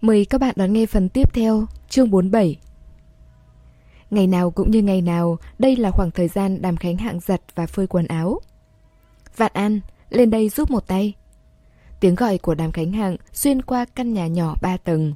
[0.00, 2.56] Mời các bạn đón nghe phần tiếp theo, chương 47.
[4.10, 7.40] Ngày nào cũng như ngày nào, đây là khoảng thời gian đàm khánh hạng giặt
[7.54, 8.40] và phơi quần áo.
[9.36, 11.14] Vạn An, lên đây giúp một tay.
[12.00, 15.14] Tiếng gọi của đàm khánh hạng xuyên qua căn nhà nhỏ ba tầng.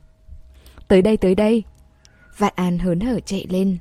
[0.89, 1.63] Tới đây, tới đây.
[2.39, 3.79] Vạn An hớn hở chạy lên.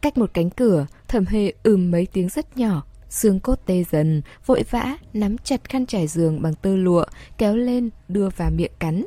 [0.00, 4.22] Cách một cánh cửa, thẩm hề ừm mấy tiếng rất nhỏ, xương cốt tê dần,
[4.46, 7.04] vội vã, nắm chặt khăn trải giường bằng tơ lụa,
[7.38, 9.04] kéo lên, đưa vào miệng cắn.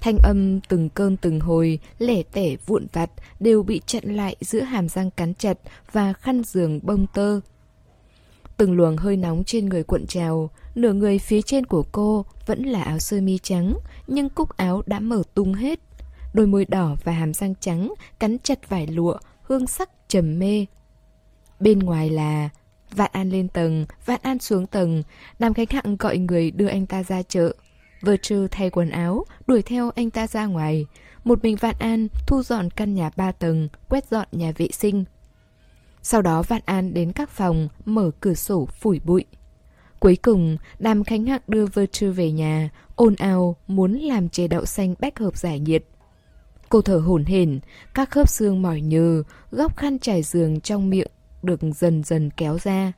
[0.00, 4.60] Thanh âm từng cơn từng hồi, lẻ tẻ vụn vặt đều bị chặn lại giữa
[4.60, 5.58] hàm răng cắn chặt
[5.92, 7.40] và khăn giường bông tơ.
[8.56, 12.62] Từng luồng hơi nóng trên người cuộn trào, nửa người phía trên của cô vẫn
[12.62, 13.74] là áo sơ mi trắng,
[14.06, 15.80] nhưng cúc áo đã mở tung hết.
[16.34, 20.66] Đôi môi đỏ và hàm răng trắng cắn chặt vải lụa, hương sắc trầm mê.
[21.60, 22.48] Bên ngoài là
[22.90, 25.02] Vạn An lên tầng, Vạn An xuống tầng,
[25.38, 27.54] Nam Khánh Hạng gọi người đưa anh ta ra chợ.
[28.02, 30.86] Virtue thay quần áo, đuổi theo anh ta ra ngoài.
[31.24, 35.04] Một mình Vạn An thu dọn căn nhà ba tầng, quét dọn nhà vệ sinh.
[36.02, 39.24] Sau đó Vạn An đến các phòng, mở cửa sổ phủi bụi.
[40.00, 44.64] Cuối cùng, Đàm Khánh Hạc đưa Virtue về nhà, ồn ào muốn làm chè đậu
[44.64, 45.84] xanh bách hợp giải nhiệt.
[46.68, 47.60] Cô thở hổn hển,
[47.94, 51.10] các khớp xương mỏi nhừ, góc khăn trải giường trong miệng
[51.42, 52.92] được dần dần kéo ra.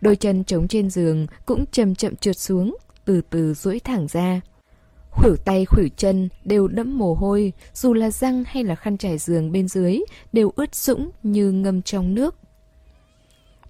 [0.00, 4.40] Đôi chân trống trên giường cũng chậm chậm trượt xuống, từ từ duỗi thẳng ra.
[5.10, 9.18] Khuỷu tay khuỷu chân đều đẫm mồ hôi, dù là răng hay là khăn trải
[9.18, 10.00] giường bên dưới
[10.32, 12.36] đều ướt sũng như ngâm trong nước.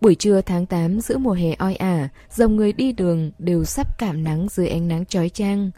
[0.01, 3.99] Buổi trưa tháng 8 giữa mùa hè oi ả, dòng người đi đường đều sắp
[3.99, 5.71] cảm nắng dưới ánh nắng chói chang.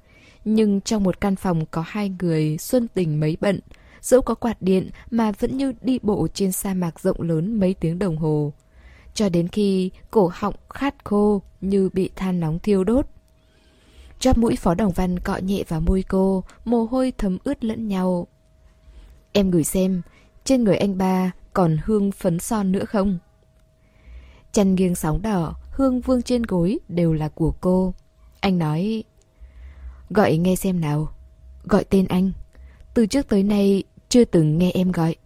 [0.44, 3.60] Nhưng trong một căn phòng có hai người xuân tình mấy bận,
[4.00, 7.74] dẫu có quạt điện mà vẫn như đi bộ trên sa mạc rộng lớn mấy
[7.74, 8.52] tiếng đồng hồ.
[9.14, 13.06] Cho đến khi cổ họng khát khô như bị than nóng thiêu đốt.
[14.19, 17.89] Chóp mũi Phó Đồng Văn cọ nhẹ vào môi cô, mồ hôi thấm ướt lẫn
[17.89, 18.27] nhau.
[19.33, 20.03] Em gửi xem,
[20.45, 23.19] trên người anh ba còn hương phấn son nữa không?
[24.53, 27.94] Chăn nghiêng sóng đỏ, hương vương trên gối đều là của cô.
[28.41, 29.05] Anh nói...
[30.10, 31.09] Gọi nghe xem nào.
[31.65, 32.32] Gọi tên anh.
[32.94, 35.16] Từ trước tới nay chưa từng nghe em gọi.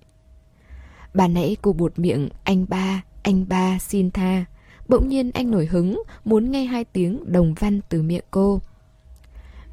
[1.14, 4.44] Bà nãy cô buột miệng anh ba, anh ba xin tha.
[4.88, 8.60] Bỗng nhiên anh nổi hứng, muốn nghe hai tiếng đồng văn từ miệng cô.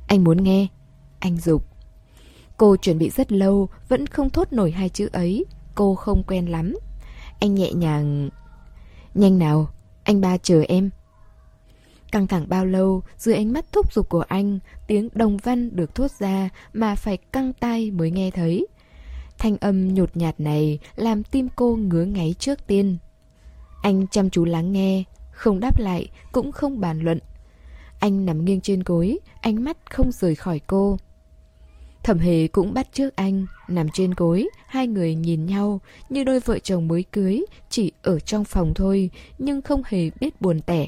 [0.07, 0.67] Anh muốn nghe.
[1.19, 1.63] Anh dục.
[2.57, 5.45] Cô chuẩn bị rất lâu, vẫn không thốt nổi hai chữ ấy.
[5.75, 6.75] Cô không quen lắm.
[7.39, 8.29] Anh nhẹ nhàng...
[9.13, 9.69] Nhanh nào,
[10.03, 10.89] anh ba chờ em.
[12.11, 15.95] Căng thẳng bao lâu, dưới ánh mắt thúc giục của anh, tiếng đồng văn được
[15.95, 18.67] thốt ra mà phải căng tay mới nghe thấy.
[19.37, 22.97] Thanh âm nhột nhạt này làm tim cô ngứa ngáy trước tiên.
[23.81, 27.19] Anh chăm chú lắng nghe, không đáp lại, cũng không bàn luận.
[27.99, 30.97] Anh nằm nghiêng trên gối, ánh mắt không rời khỏi cô.
[32.03, 36.39] Thẩm hề cũng bắt trước anh, nằm trên gối, hai người nhìn nhau như đôi
[36.39, 40.87] vợ chồng mới cưới, chỉ ở trong phòng thôi, nhưng không hề biết buồn tẻ.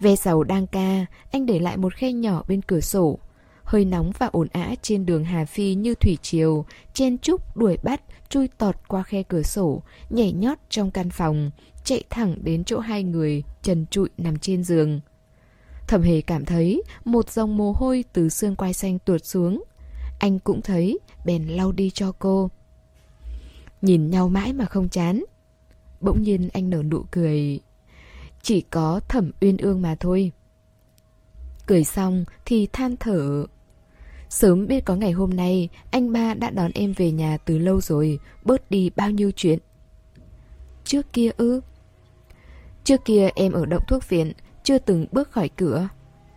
[0.00, 3.18] Ve sầu đang ca, anh để lại một khe nhỏ bên cửa sổ.
[3.64, 6.64] Hơi nóng và ồn ã trên đường Hà Phi như thủy triều,
[6.94, 11.50] chen chúc đuổi bắt, chui tọt qua khe cửa sổ, nhảy nhót trong căn phòng,
[11.84, 15.00] chạy thẳng đến chỗ hai người, trần trụi nằm trên giường.
[15.90, 19.64] Thẩm hề cảm thấy một dòng mồ hôi từ xương quai xanh tuột xuống.
[20.18, 22.50] Anh cũng thấy, bèn lau đi cho cô.
[23.82, 25.24] Nhìn nhau mãi mà không chán.
[26.00, 27.60] Bỗng nhiên anh nở nụ cười.
[28.42, 30.32] Chỉ có thẩm uyên ương mà thôi.
[31.66, 33.46] Cười xong thì than thở.
[34.28, 37.80] Sớm biết có ngày hôm nay, anh ba đã đón em về nhà từ lâu
[37.80, 39.58] rồi, bớt đi bao nhiêu chuyện.
[40.84, 41.60] Trước kia ư?
[42.84, 44.32] Trước kia em ở động thuốc viện,
[44.62, 45.88] chưa từng bước khỏi cửa.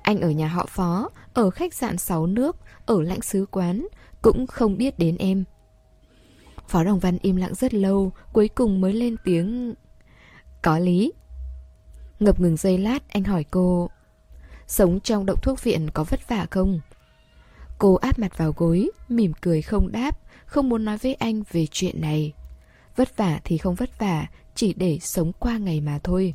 [0.01, 3.87] Anh ở nhà họ phó, ở khách sạn Sáu Nước, ở lãnh sứ quán,
[4.21, 5.43] cũng không biết đến em.
[6.67, 9.73] Phó Đồng Văn im lặng rất lâu, cuối cùng mới lên tiếng...
[10.61, 11.13] Có lý.
[12.19, 13.89] Ngập ngừng giây lát, anh hỏi cô...
[14.67, 16.79] Sống trong động thuốc viện có vất vả không?
[17.77, 21.67] Cô áp mặt vào gối, mỉm cười không đáp, không muốn nói với anh về
[21.71, 22.33] chuyện này.
[22.95, 26.33] Vất vả thì không vất vả, chỉ để sống qua ngày mà thôi.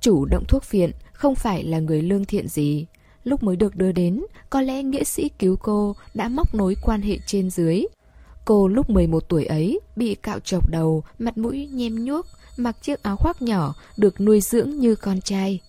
[0.00, 2.86] Chủ động thuốc viện không phải là người lương thiện gì.
[3.24, 7.02] Lúc mới được đưa đến, có lẽ nghĩa sĩ cứu cô đã móc nối quan
[7.02, 7.84] hệ trên dưới.
[8.44, 12.26] Cô lúc 11 tuổi ấy bị cạo trọc đầu, mặt mũi nhem nhuốc,
[12.56, 15.60] mặc chiếc áo khoác nhỏ được nuôi dưỡng như con trai.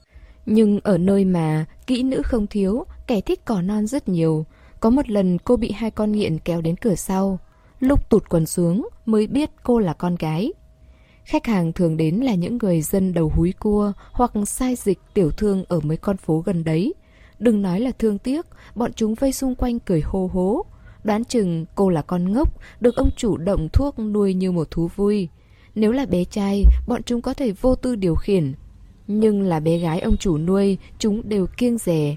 [0.46, 4.46] Nhưng ở nơi mà kỹ nữ không thiếu, kẻ thích cỏ non rất nhiều.
[4.80, 7.40] Có một lần cô bị hai con nghiện kéo đến cửa sau.
[7.80, 10.54] Lúc tụt quần xuống mới biết cô là con gái.
[11.26, 15.32] Khách hàng thường đến là những người dân đầu húi cua hoặc sai dịch tiểu
[15.32, 16.94] thương ở mấy con phố gần đấy.
[17.40, 18.46] Đừng nói là thương tiếc,
[18.76, 20.66] bọn chúng vây xung quanh cười hô hố.
[21.04, 24.90] Đoán chừng cô là con ngốc, được ông chủ động thuốc nuôi như một thú
[24.96, 25.30] vui.
[25.76, 28.54] Nếu là bé trai, bọn chúng có thể vô tư điều khiển.
[29.08, 32.16] Nhưng là bé gái ông chủ nuôi, chúng đều kiêng rẻ.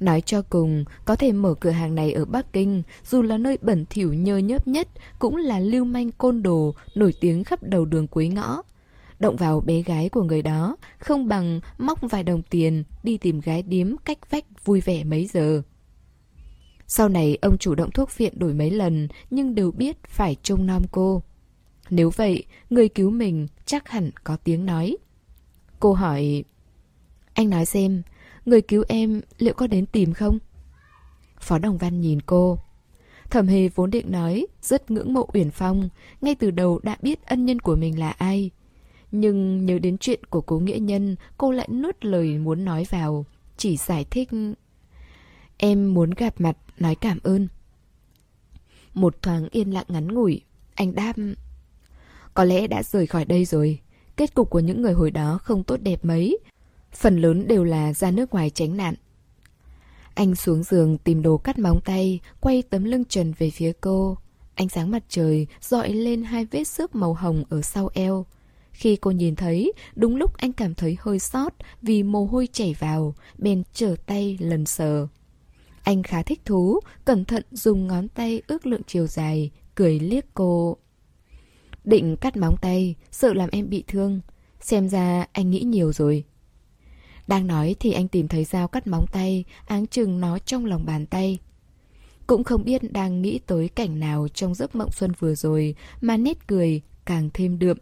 [0.00, 3.58] Nói cho cùng, có thể mở cửa hàng này ở Bắc Kinh, dù là nơi
[3.62, 4.88] bẩn thỉu nhơ nhớp nhất,
[5.18, 8.62] cũng là lưu manh côn đồ, nổi tiếng khắp đầu đường cuối ngõ.
[9.18, 13.40] Động vào bé gái của người đó, không bằng móc vài đồng tiền, đi tìm
[13.40, 15.62] gái điếm cách vách vui vẻ mấy giờ.
[16.86, 20.66] Sau này ông chủ động thuốc viện đổi mấy lần, nhưng đều biết phải trông
[20.66, 21.22] nom cô.
[21.90, 24.96] Nếu vậy, người cứu mình chắc hẳn có tiếng nói.
[25.80, 26.44] Cô hỏi...
[27.34, 28.02] Anh nói xem,
[28.46, 30.38] người cứu em liệu có đến tìm không?
[31.40, 32.58] Phó Đồng Văn nhìn cô.
[33.30, 35.88] Thẩm Hề vốn định nói, rất ngưỡng mộ Uyển Phong,
[36.20, 38.50] ngay từ đầu đã biết ân nhân của mình là ai.
[39.12, 43.24] Nhưng nhớ đến chuyện của cố nghĩa nhân, cô lại nuốt lời muốn nói vào,
[43.56, 44.28] chỉ giải thích...
[45.58, 47.48] Em muốn gặp mặt, nói cảm ơn.
[48.94, 50.40] Một thoáng yên lặng ngắn ngủi,
[50.74, 51.12] anh đáp...
[52.34, 53.80] Có lẽ đã rời khỏi đây rồi.
[54.16, 56.38] Kết cục của những người hồi đó không tốt đẹp mấy.
[56.96, 58.94] Phần lớn đều là ra nước ngoài tránh nạn.
[60.14, 64.18] Anh xuống giường tìm đồ cắt móng tay, quay tấm lưng trần về phía cô.
[64.54, 68.26] Ánh sáng mặt trời dọi lên hai vết xước màu hồng ở sau eo.
[68.72, 72.76] Khi cô nhìn thấy, đúng lúc anh cảm thấy hơi sót vì mồ hôi chảy
[72.78, 75.06] vào, bèn trở tay lần sờ.
[75.82, 80.24] Anh khá thích thú, cẩn thận dùng ngón tay ước lượng chiều dài, cười liếc
[80.34, 80.76] cô.
[81.84, 84.20] Định cắt móng tay, sợ làm em bị thương.
[84.60, 86.24] Xem ra anh nghĩ nhiều rồi.
[87.26, 90.86] Đang nói thì anh tìm thấy dao cắt móng tay, áng chừng nó trong lòng
[90.86, 91.38] bàn tay.
[92.26, 96.16] Cũng không biết đang nghĩ tới cảnh nào trong giấc mộng xuân vừa rồi mà
[96.16, 97.78] nét cười càng thêm đượm.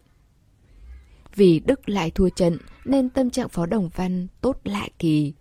[1.35, 5.33] Vì Đức lại thua trận nên tâm trạng Phó Đồng Văn tốt lạ kỳ.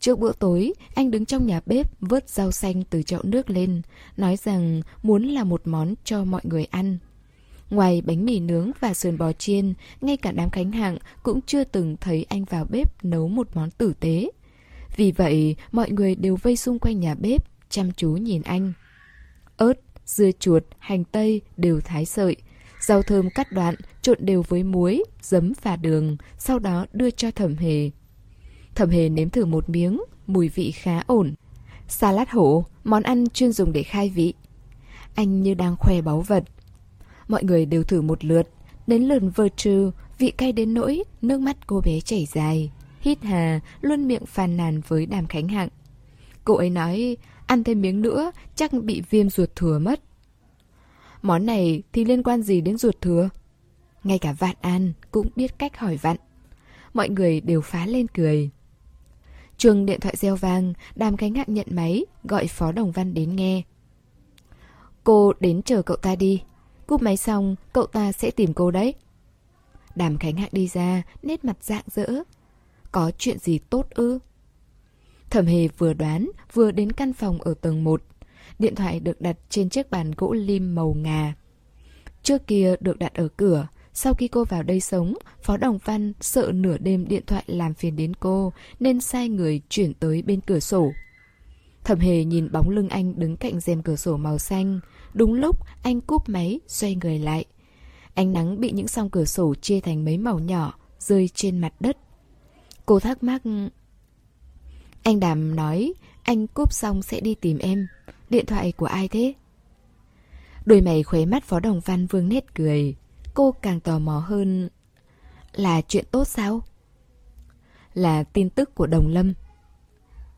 [0.00, 3.82] Trước bữa tối, anh đứng trong nhà bếp vớt rau xanh từ chậu nước lên,
[4.16, 6.98] nói rằng muốn làm một món cho mọi người ăn.
[7.70, 11.64] Ngoài bánh mì nướng và sườn bò chiên, ngay cả đám khánh hạng cũng chưa
[11.64, 14.30] từng thấy anh vào bếp nấu một món tử tế.
[14.96, 18.72] Vì vậy, mọi người đều vây xung quanh nhà bếp, chăm chú nhìn anh.
[19.56, 22.36] Ớt, dưa chuột, hành tây đều thái sợi.
[22.80, 27.30] Rau thơm cắt đoạn, trộn đều với muối, giấm và đường, sau đó đưa cho
[27.30, 27.90] thẩm hề.
[28.74, 31.34] Thẩm hề nếm thử một miếng, mùi vị khá ổn.
[31.88, 34.34] Salad hổ, món ăn chuyên dùng để khai vị.
[35.14, 36.44] Anh như đang khoe báu vật.
[37.28, 38.48] Mọi người đều thử một lượt.
[38.86, 42.70] Đến lượt Virtue, vị cay đến nỗi, nước mắt cô bé chảy dài.
[43.00, 45.68] Hít hà, luôn miệng phàn nàn với đàm khánh hạng.
[46.44, 47.16] Cô ấy nói,
[47.46, 50.00] ăn thêm miếng nữa, chắc bị viêm ruột thừa mất.
[51.22, 53.28] Món này thì liên quan gì đến ruột thừa?
[54.04, 56.16] Ngay cả Vạn An cũng biết cách hỏi vặn.
[56.94, 58.50] Mọi người đều phá lên cười.
[59.58, 63.36] Chuông điện thoại reo vang, đàm khánh hạng nhận máy, gọi Phó Đồng Văn đến
[63.36, 63.62] nghe.
[65.04, 66.42] Cô đến chờ cậu ta đi.
[66.88, 68.94] Cúp máy xong, cậu ta sẽ tìm cô đấy.
[69.94, 72.06] Đàm Khánh Hạc đi ra, nét mặt dạng dỡ.
[72.92, 74.18] Có chuyện gì tốt ư?
[75.30, 78.02] Thẩm Hề vừa đoán, vừa đến căn phòng ở tầng 1.
[78.58, 81.34] Điện thoại được đặt trên chiếc bàn gỗ lim màu ngà.
[82.22, 86.12] Trước kia được đặt ở cửa, sau khi cô vào đây sống, Phó Đồng Văn
[86.20, 90.40] sợ nửa đêm điện thoại làm phiền đến cô nên sai người chuyển tới bên
[90.40, 90.92] cửa sổ.
[91.84, 94.80] Thẩm Hề nhìn bóng lưng anh đứng cạnh rèm cửa sổ màu xanh.
[95.14, 97.44] Đúng lúc anh cúp máy, xoay người lại.
[98.14, 101.72] Ánh nắng bị những song cửa sổ chia thành mấy màu nhỏ, rơi trên mặt
[101.80, 101.96] đất.
[102.86, 103.42] Cô thắc mắc...
[105.02, 107.86] Anh Đàm nói, anh cúp xong sẽ đi tìm em.
[108.30, 109.34] Điện thoại của ai thế?
[110.64, 112.96] Đôi mày khuấy mắt Phó Đồng Văn vương nét cười.
[113.34, 114.68] Cô càng tò mò hơn...
[115.52, 116.62] Là chuyện tốt sao?
[117.94, 119.32] Là tin tức của Đồng Lâm.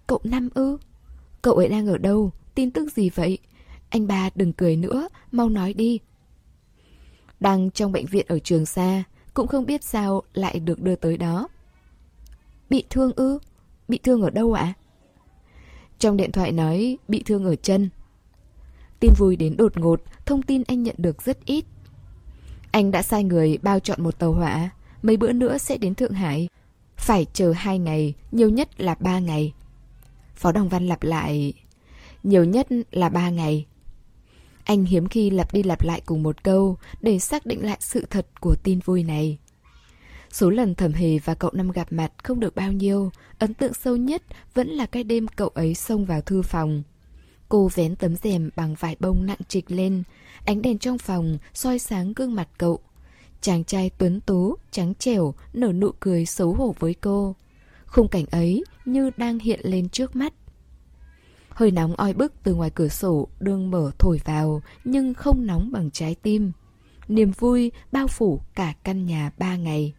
[0.07, 0.79] Cậu Năm ư?
[1.43, 2.33] Cậu ấy đang ở đâu?
[2.55, 3.39] Tin tức gì vậy?
[3.90, 5.99] Anh ba đừng cười nữa, mau nói đi.
[7.40, 9.04] Đang trong bệnh viện ở trường xa,
[9.35, 11.49] cũng không biết sao lại được đưa tới đó.
[12.70, 13.38] Bị thương ư?
[13.88, 14.73] Bị thương ở đâu ạ?
[15.99, 17.90] Trong điện thoại nói bị thương ở chân.
[19.00, 21.64] Tin vui đến đột ngột, thông tin anh nhận được rất ít.
[22.70, 24.70] Anh đã sai người bao chọn một tàu hỏa,
[25.02, 26.49] mấy bữa nữa sẽ đến Thượng Hải.
[26.97, 29.52] Phải chờ hai ngày, nhiều nhất là ba ngày.
[30.35, 31.52] Phó Đồng Văn lặp lại
[32.23, 33.66] Nhiều nhất là ba ngày
[34.71, 38.07] anh hiếm khi lặp đi lặp lại cùng một câu Để xác định lại sự
[38.11, 39.39] thật của tin vui này.
[40.31, 43.75] Số lần thẩm hề và cậu năm gặp mặt không được bao nhiêu Ấn tượng
[43.75, 44.23] sâu nhất
[44.55, 46.83] vẫn là cái đêm cậu ấy xông vào thư phòng.
[47.49, 50.03] Cô vén tấm rèm bằng vải bông nặng trịch lên
[50.45, 52.79] Ánh đèn trong phòng soi sáng gương mặt cậu.
[53.41, 57.37] Chàng trai tuấn tú, trắng trẻo, nở nụ cười xấu hổ với cô.
[57.87, 60.33] Khung cảnh ấy như đang hiện lên trước mắt.
[61.61, 65.73] Hơi nóng oi bức từ ngoài cửa sổ đương mở thổi vào nhưng không nóng
[65.73, 66.52] bằng trái tim.
[67.09, 69.95] Niềm vui bao phủ cả căn nhà ba ngày.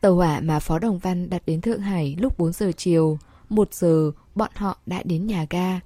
[0.00, 3.74] Tàu hỏa mà Phó Đồng Văn đặt đến Thượng Hải lúc 4 giờ chiều, 1
[3.74, 5.80] giờ bọn họ đã đến nhà ga.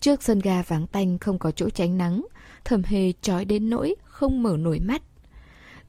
[0.00, 2.26] Trước sân ga vắng tanh không có chỗ tránh nắng,
[2.64, 5.02] thầm hề trói đến nỗi không mở nổi mắt.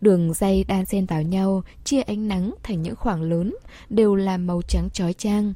[0.01, 3.55] Đường dây đan xen vào nhau, chia ánh nắng thành những khoảng lớn,
[3.89, 5.53] đều là màu trắng trói trang.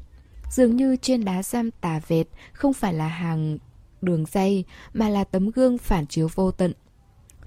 [0.50, 3.58] Dường như trên đá giam tà vệt không phải là hàng
[4.02, 6.74] đường dây mà là tấm gương phản chiếu vô tận.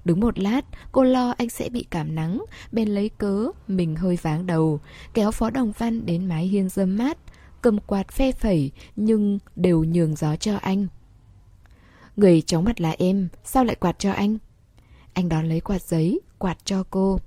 [0.05, 4.17] Đứng một lát, cô lo anh sẽ bị cảm nắng, bên lấy cớ, mình hơi
[4.21, 4.79] váng đầu,
[5.13, 7.17] kéo Phó Đồng Văn đến mái hiên dâm mát,
[7.61, 10.87] cầm quạt phe phẩy nhưng đều nhường gió cho anh.
[12.15, 14.37] Người chóng mặt là em, sao lại quạt cho anh?
[15.13, 17.19] Anh đón lấy quạt giấy, quạt cho cô.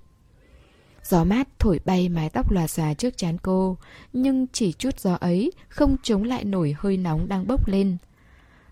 [1.09, 3.77] Gió mát thổi bay mái tóc lòa xòa trước chán cô,
[4.13, 7.97] nhưng chỉ chút gió ấy không chống lại nổi hơi nóng đang bốc lên.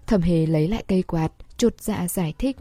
[0.06, 2.56] Thẩm hề lấy lại cây quạt, chột dạ giải thích.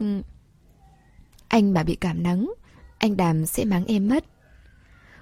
[1.48, 2.52] Anh mà bị cảm nắng,
[2.98, 4.24] anh đàm sẽ mắng em mất.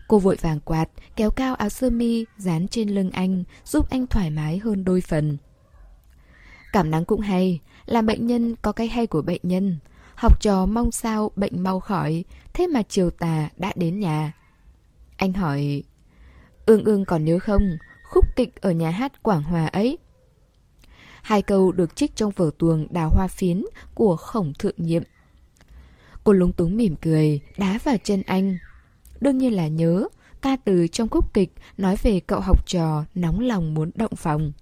[0.08, 4.06] Cô vội vàng quạt, kéo cao áo sơ mi dán trên lưng anh, giúp anh
[4.06, 5.36] thoải mái hơn đôi phần.
[6.72, 9.78] Cảm nắng cũng hay, làm bệnh nhân có cái hay của bệnh nhân.
[10.14, 14.32] Học trò mong sao bệnh mau khỏi, thế mà chiều tà đã đến nhà.
[15.22, 15.82] Anh hỏi,
[16.66, 17.62] ương ương còn nhớ không,
[18.10, 19.98] khúc kịch ở nhà hát Quảng Hòa ấy.
[21.22, 23.64] Hai câu được trích trong vở tuồng Đào Hoa Phiến
[23.94, 25.02] của Khổng Thượng Nhiệm.
[26.24, 28.58] Cô lúng túng mỉm cười, đá vào chân anh.
[29.20, 30.08] Đương nhiên là nhớ,
[30.40, 34.52] ca từ trong khúc kịch nói về cậu học trò nóng lòng muốn động phòng.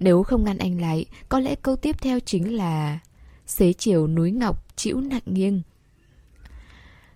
[0.00, 2.98] Nếu không ngăn anh lại, có lẽ câu tiếp theo chính là
[3.46, 5.62] Xế chiều núi ngọc chịu nặng nghiêng.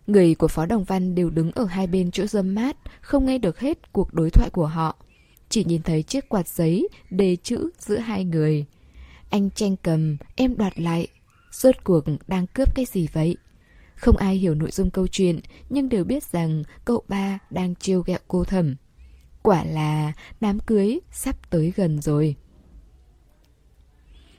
[0.07, 3.39] Người của Phó Đồng Văn đều đứng ở hai bên chỗ dâm mát, không nghe
[3.39, 4.97] được hết cuộc đối thoại của họ.
[5.49, 8.67] Chỉ nhìn thấy chiếc quạt giấy đề chữ giữa hai người.
[9.31, 11.09] Anh tranh cầm, em đoạt lại.
[11.51, 13.37] Rốt cuộc đang cướp cái gì vậy?
[13.95, 18.03] Không ai hiểu nội dung câu chuyện, nhưng đều biết rằng cậu ba đang trêu
[18.07, 18.77] ghẹo cô thầm.
[19.43, 22.37] Quả là đám cưới sắp tới gần rồi.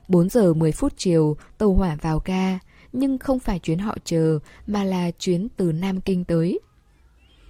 [0.07, 2.59] 4 giờ 10 phút chiều, tàu hỏa vào ga,
[2.93, 6.59] nhưng không phải chuyến họ chờ, mà là chuyến từ Nam Kinh tới.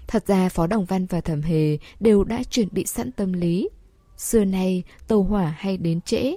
[0.07, 3.69] Thật ra Phó Đồng Văn và Thẩm Hề đều đã chuẩn bị sẵn tâm lý.
[4.17, 6.36] Xưa nay, tàu hỏa hay đến trễ.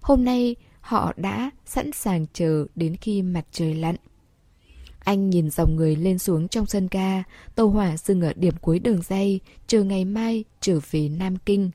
[0.00, 3.96] Hôm nay, họ đã sẵn sàng chờ đến khi mặt trời lặn.
[4.98, 7.22] Anh nhìn dòng người lên xuống trong sân ga,
[7.54, 11.70] tàu hỏa dừng ở điểm cuối đường dây, chờ ngày mai trở về Nam Kinh.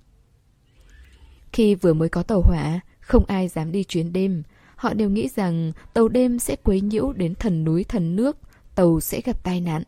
[1.54, 4.44] Khi vừa mới có tàu hỏa, không ai dám đi chuyến đêm.
[4.78, 8.38] Họ đều nghĩ rằng tàu đêm sẽ quấy nhiễu đến thần núi thần nước,
[8.76, 9.84] tàu sẽ gặp tai nạn.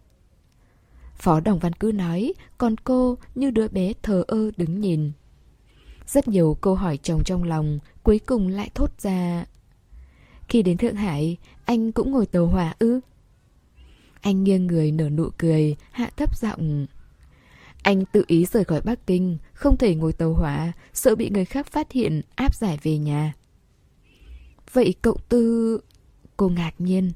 [1.16, 5.12] Phó Đồng Văn cứ nói, còn cô như đứa bé thờ ơ đứng nhìn.
[6.08, 9.46] Rất nhiều câu hỏi chồng trong lòng, cuối cùng lại thốt ra.
[10.48, 13.00] Khi đến Thượng Hải, anh cũng ngồi tàu hỏa ư?
[14.22, 16.88] Anh nghiêng người nở nụ cười, hạ thấp giọng.
[17.84, 21.46] Anh tự ý rời khỏi Bắc Kinh, không thể ngồi tàu hỏa, sợ bị người
[21.46, 23.34] khác phát hiện, áp giải về nhà.
[24.74, 25.80] Vậy cậu Tư...
[26.38, 27.12] Cô ngạc nhiên.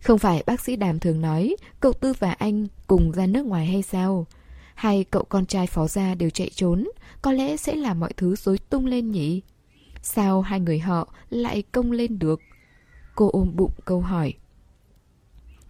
[0.00, 3.66] Không phải bác sĩ Đàm thường nói cậu Tư và anh cùng ra nước ngoài
[3.66, 4.26] hay sao?
[4.74, 6.88] Hay cậu con trai phó gia đều chạy trốn,
[7.22, 9.42] có lẽ sẽ làm mọi thứ rối tung lên nhỉ?
[10.02, 12.40] Sao hai người họ lại công lên được?
[13.14, 14.34] Cô ôm bụng câu hỏi.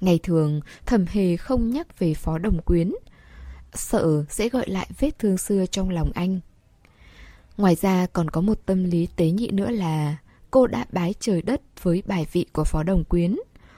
[0.01, 2.93] Ngày thường, thẩm hề không nhắc về phó đồng quyến,
[3.75, 6.41] sợ sẽ gọi lại vết thương xưa trong lòng anh.
[7.57, 10.17] Ngoài ra còn có một tâm lý tế nhị nữa là
[10.55, 13.37] cô đã bái trời đất với bài vị của Phó Đồng Quyến.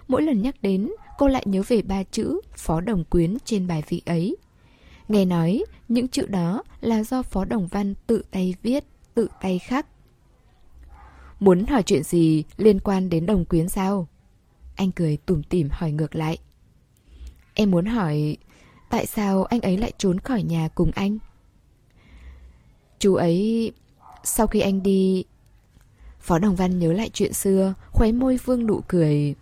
[0.09, 3.83] Mỗi lần nhắc đến, cô lại nhớ về ba chữ Phó Đồng Quyến trên bài
[3.89, 4.37] vị ấy.
[5.09, 9.59] Nghe nói, những chữ đó là do Phó Đồng Văn tự tay viết, tự tay
[9.59, 9.87] khắc.
[11.41, 14.09] Muốn hỏi chuyện gì liên quan đến Đồng Quyến sao?
[14.75, 16.39] Anh cười tủm tỉm hỏi ngược lại.
[17.55, 18.37] Em muốn hỏi
[18.91, 21.19] Tại sao anh ấy lại trốn khỏi nhà cùng anh?
[22.99, 23.73] Chú ấy...
[24.25, 25.25] Sau khi anh đi...
[26.27, 29.35] Phó Đồng Văn nhớ lại chuyện xưa, khóe môi vương nụ cười.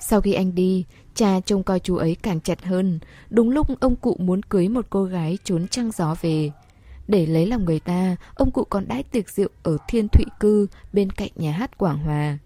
[0.00, 0.84] Sau khi anh đi,
[1.14, 2.98] cha trông coi chú ấy càng chặt hơn.
[3.30, 6.50] Đúng lúc ông cụ muốn cưới một cô gái trốn trăng gió về.
[7.08, 10.66] Để lấy lòng người ta, ông cụ còn đãi tiệc rượu ở Thiên Thụy Cư
[10.92, 12.38] bên cạnh nhà hát Quảng Hòa.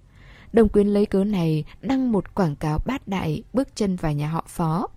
[0.52, 4.28] Đồng quyến lấy cớ này đăng một quảng cáo bát đại bước chân vào nhà
[4.28, 4.88] họ Phó.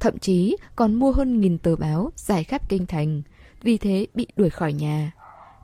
[0.00, 3.22] Thậm chí còn mua hơn nghìn tờ báo giải khắp kinh thành,
[3.62, 5.12] vì thế bị đuổi khỏi nhà.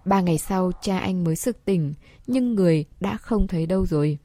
[0.07, 1.95] Ba ngày sau cha anh mới sực tỉnh,
[2.27, 4.19] nhưng người đã không thấy đâu rồi.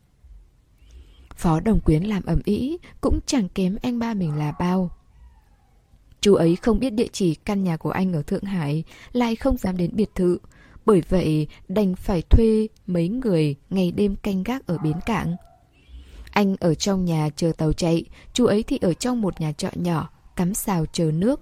[1.35, 4.91] Phó Đồng Quyến làm ẩm ý, cũng chẳng kém anh ba mình là bao.
[6.21, 9.57] Chú ấy không biết địa chỉ căn nhà của anh ở Thượng Hải, lại không
[9.57, 10.37] dám đến biệt thự,
[10.85, 15.35] bởi vậy đành phải thuê mấy người ngày đêm canh gác ở bến cảng.
[16.31, 19.69] Anh ở trong nhà chờ tàu chạy, chú ấy thì ở trong một nhà trọ
[19.75, 21.41] nhỏ, cắm xào chờ nước.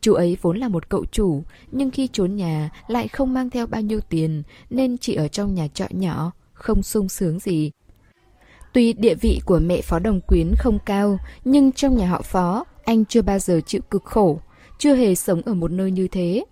[0.00, 3.66] Chú ấy vốn là một cậu chủ, nhưng khi trốn nhà lại không mang theo
[3.66, 7.70] bao nhiêu tiền nên chỉ ở trong nhà trọ nhỏ, không sung sướng gì.
[8.72, 12.64] Tuy địa vị của mẹ Phó Đồng Quyến không cao, nhưng trong nhà họ Phó,
[12.84, 14.40] anh chưa bao giờ chịu cực khổ,
[14.78, 16.44] chưa hề sống ở một nơi như thế.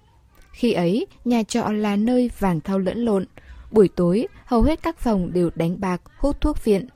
[0.53, 3.27] Khi ấy, nhà trọ là nơi vàng thau lẫn lộn.
[3.71, 6.87] Buổi tối, hầu hết các phòng đều đánh bạc, hút thuốc viện.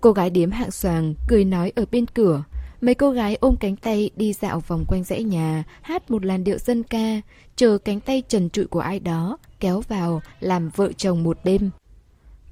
[0.00, 2.42] Cô gái điếm hạng xoàng, cười nói ở bên cửa.
[2.82, 6.44] Mấy cô gái ôm cánh tay đi dạo vòng quanh dãy nhà, hát một làn
[6.44, 7.20] điệu dân ca,
[7.56, 11.70] chờ cánh tay trần trụi của ai đó, kéo vào, làm vợ chồng một đêm.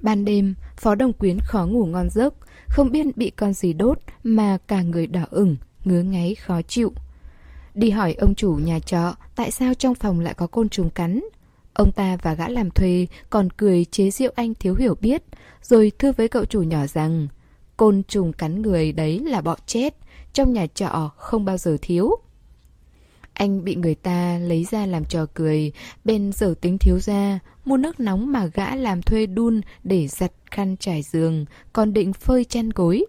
[0.01, 2.33] Ban đêm, Phó Đồng Quyến khó ngủ ngon giấc,
[2.67, 6.93] không biết bị con gì đốt mà cả người đỏ ửng, ngứa ngáy khó chịu.
[7.73, 11.21] Đi hỏi ông chủ nhà trọ tại sao trong phòng lại có côn trùng cắn.
[11.73, 15.23] Ông ta và gã làm thuê còn cười chế giễu anh thiếu hiểu biết,
[15.61, 17.27] rồi thưa với cậu chủ nhỏ rằng
[17.77, 19.95] côn trùng cắn người đấy là bọ chết,
[20.33, 22.15] trong nhà trọ không bao giờ thiếu.
[23.33, 25.71] Anh bị người ta lấy ra làm trò cười,
[26.03, 30.31] bên giờ tính thiếu ra, mua nước nóng mà gã làm thuê đun để giặt
[30.51, 33.05] khăn trải giường, còn định phơi chăn gối.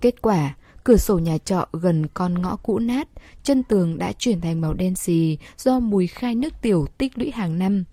[0.00, 3.08] Kết quả, cửa sổ nhà trọ gần con ngõ cũ nát,
[3.42, 7.30] chân tường đã chuyển thành màu đen xì do mùi khai nước tiểu tích lũy
[7.30, 7.84] hàng năm.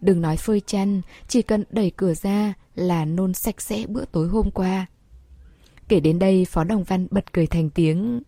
[0.00, 4.28] Đừng nói phơi chăn, chỉ cần đẩy cửa ra là nôn sạch sẽ bữa tối
[4.28, 4.86] hôm qua.
[5.90, 8.22] Kể đến đây, Phó Đồng Văn bật cười thành tiếng.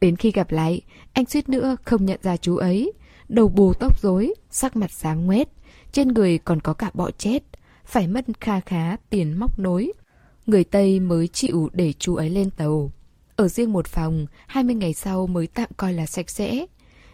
[0.00, 0.80] Đến khi gặp lại,
[1.12, 2.92] anh suýt nữa không nhận ra chú ấy.
[3.28, 5.48] Đầu bù tóc rối, sắc mặt sáng ngoét,
[5.92, 7.42] trên người còn có cả bọ chết,
[7.84, 9.92] phải mất kha khá tiền móc nối.
[10.46, 12.92] Người Tây mới chịu để chú ấy lên tàu.
[13.36, 16.66] Ở riêng một phòng, 20 ngày sau mới tạm coi là sạch sẽ.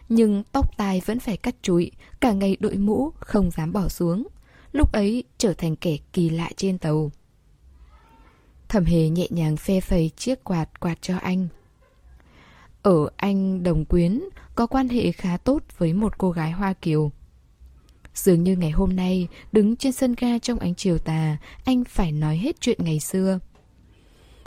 [0.09, 1.91] Nhưng tóc tai vẫn phải cắt chuỗi,
[2.21, 4.29] cả ngày đội mũ, không dám bỏ xuống.
[4.73, 7.11] Lúc ấy trở thành kẻ kỳ lạ trên tàu.
[8.75, 11.49] Thẩm hề nhẹ nhàng phê phẩy chiếc quạt quạt cho anh.
[12.83, 14.21] Ở anh Đồng Quyến
[14.55, 17.13] có quan hệ khá tốt với một cô gái Hoa Kiều.
[18.15, 22.13] Dường như ngày hôm nay, đứng trên sân ga trong ánh chiều tà, anh phải
[22.13, 23.39] nói hết chuyện ngày xưa.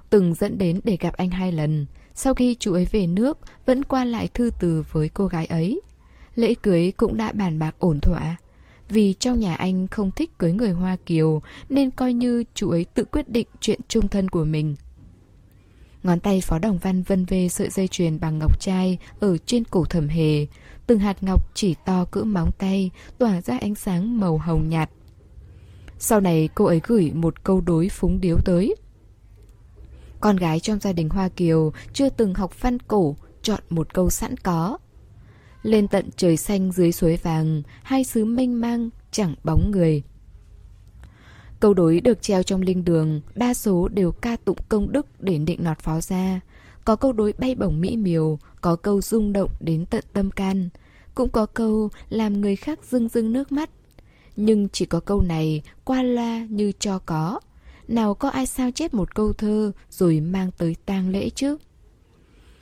[0.10, 3.84] Từng dẫn đến để gặp anh hai lần, sau khi chú ấy về nước, vẫn
[3.84, 5.82] qua lại thư từ với cô gái ấy.
[6.36, 8.38] Lễ cưới cũng đã bàn bạc ổn thỏa.
[8.90, 12.86] Vì trong nhà anh không thích cưới người Hoa Kiều, nên coi như chú ấy
[12.86, 14.76] tự quyết định chuyện trung thân của mình.
[16.04, 19.64] Ngón tay Phó Đồng Văn vân về sợi dây chuyền bằng ngọc trai ở trên
[19.64, 20.48] cổ thẩm hề.
[20.88, 24.90] Từng hạt ngọc chỉ to cỡ móng tay, tỏa ra ánh sáng màu hồng nhạt.
[26.00, 28.76] Sau này cô ấy gửi một câu đối phúng điếu tới.
[30.20, 34.10] Con gái trong gia đình Hoa Kiều chưa từng học văn cổ, chọn một câu
[34.10, 34.78] sẵn có.
[35.68, 40.04] Lên tận trời xanh dưới suối vàng, hai xứ mênh mang, chẳng bóng người.
[41.60, 45.38] Câu đối được treo trong linh đường, đa số đều ca tụng công đức để
[45.38, 46.40] định nọt phó ra.
[46.86, 50.70] Có câu đối bay bổng mỹ miều, có câu rung động đến tận tâm can.
[51.16, 53.70] Cũng có câu làm người khác rưng rưng nước mắt.
[54.36, 57.40] Nhưng chỉ có câu này qua loa như cho có.
[57.88, 61.58] Nào có ai sao chép một câu thơ rồi mang tới tang lễ chứ?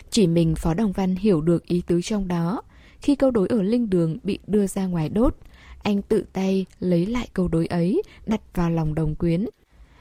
[0.10, 2.62] Chỉ mình Phó Đồng Văn hiểu được ý tứ trong đó.
[3.06, 5.36] Khi câu đối ở linh đường bị đưa ra ngoài đốt,
[5.84, 9.46] anh tự tay lấy lại câu đối ấy, đặt vào lòng đồng quyến.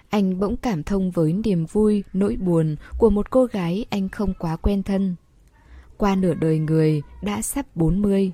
[0.08, 4.34] Anh bỗng cảm thông với niềm vui, nỗi buồn của một cô gái anh không
[4.38, 5.14] quá quen thân.
[5.96, 8.32] Qua nửa đời người, đã sắp 40.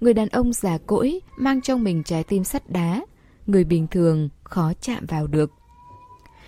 [0.00, 3.04] Người đàn ông già cỗi, mang trong mình trái tim sắt đá.
[3.46, 5.50] Người bình thường, khó chạm vào được.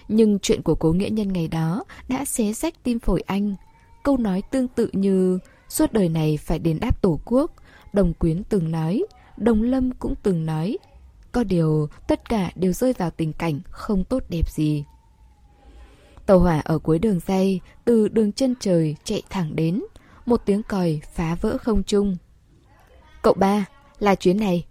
[0.08, 3.54] Nhưng chuyện của cố nghĩa nhân ngày đó đã xé rách tim phổi anh.
[4.02, 7.52] Câu nói tương tự như suốt đời này phải đền đáp tổ quốc.
[7.92, 9.04] Đồng quyến từng nói,
[9.36, 10.78] Đồng Lâm cũng từng nói.
[11.32, 14.84] Có điều, tất cả đều rơi vào tình cảnh không tốt đẹp gì.
[16.26, 19.82] Tàu hỏa ở cuối đường dây, từ đường chân trời chạy thẳng đến.
[20.26, 22.16] Một tiếng còi phá vỡ không trung.
[23.22, 23.66] Cậu ba,
[23.98, 24.66] là chuyến này.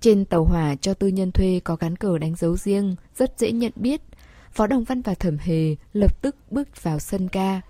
[0.00, 3.52] Trên tàu hỏa cho tư nhân thuê có gắn cờ đánh dấu riêng, rất dễ
[3.52, 4.00] nhận biết.
[4.52, 7.60] Phó Đồng Văn và Thẩm Hề lập tức bước vào sân ga.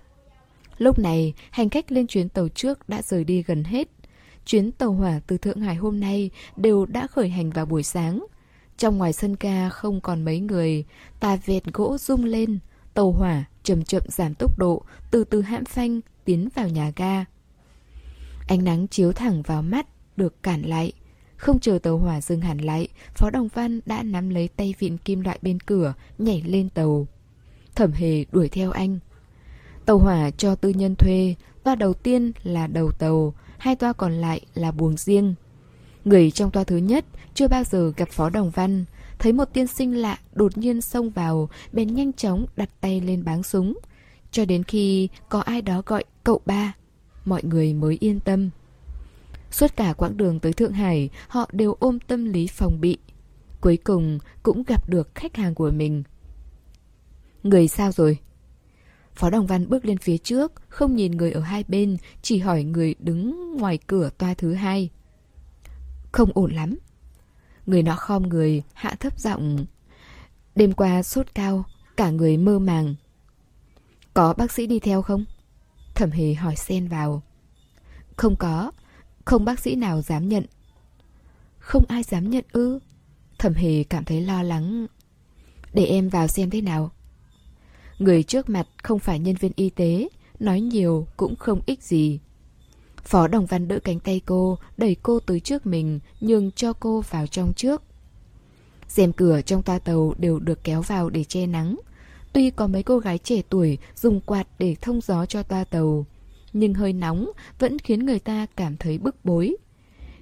[0.81, 3.87] Lúc này, hành khách lên chuyến tàu trước đã rời đi gần hết
[4.45, 8.25] chuyến tàu hỏa từ Thượng Hải hôm nay đều đã khởi hành vào buổi sáng.
[8.77, 10.85] Trong ngoài sân ca không còn mấy người,
[11.19, 12.59] tà vẹt gỗ rung lên,
[12.93, 17.25] tàu hỏa chậm chậm giảm tốc độ, từ từ hãm phanh tiến vào nhà ga.
[18.47, 20.93] Ánh nắng chiếu thẳng vào mắt, được cản lại.
[21.37, 24.97] Không chờ tàu hỏa dừng hẳn lại, Phó Đồng Văn đã nắm lấy tay vịn
[24.97, 27.07] kim loại bên cửa, nhảy lên tàu.
[27.75, 28.99] Thẩm hề đuổi theo anh.
[29.91, 34.13] Tàu hỏa cho tư nhân thuê, toa đầu tiên là đầu tàu, hai toa còn
[34.13, 35.35] lại là buồng riêng.
[36.05, 38.85] Người trong toa thứ nhất chưa bao giờ gặp Phó Đồng Văn,
[39.19, 43.23] thấy một tiên sinh lạ đột nhiên xông vào, bèn nhanh chóng đặt tay lên
[43.23, 43.77] báng súng.
[44.31, 46.73] Cho đến khi có ai đó gọi cậu ba,
[47.25, 48.49] mọi người mới yên tâm.
[49.51, 52.97] Suốt cả quãng đường tới Thượng Hải, họ đều ôm tâm lý phòng bị.
[53.61, 56.03] Cuối cùng cũng gặp được khách hàng của mình.
[57.43, 58.17] Người sao rồi?
[59.15, 62.63] Phó Đồng Văn bước lên phía trước, không nhìn người ở hai bên, chỉ hỏi
[62.63, 64.89] người đứng ngoài cửa toa thứ hai.
[66.11, 66.77] Không ổn lắm.
[67.65, 69.65] Người nọ khom người, hạ thấp giọng.
[70.55, 71.63] Đêm qua sốt cao,
[71.97, 72.95] cả người mơ màng.
[74.13, 75.25] Có bác sĩ đi theo không?
[75.95, 77.23] Thẩm hề hỏi xen vào.
[78.17, 78.71] Không có,
[79.25, 80.45] không bác sĩ nào dám nhận.
[81.59, 82.79] Không ai dám nhận ư?
[83.39, 84.87] Thẩm hề cảm thấy lo lắng.
[85.73, 86.91] Để em vào xem thế nào.
[88.01, 90.07] Người trước mặt không phải nhân viên y tế,
[90.39, 92.19] nói nhiều cũng không ích gì.
[93.03, 97.01] Phó Đồng Văn đỡ cánh tay cô, đẩy cô tới trước mình, nhường cho cô
[97.09, 97.83] vào trong trước.
[98.87, 101.79] rèm cửa trong toa tàu đều được kéo vào để che nắng.
[102.33, 106.05] Tuy có mấy cô gái trẻ tuổi dùng quạt để thông gió cho toa tàu,
[106.53, 109.55] nhưng hơi nóng vẫn khiến người ta cảm thấy bức bối.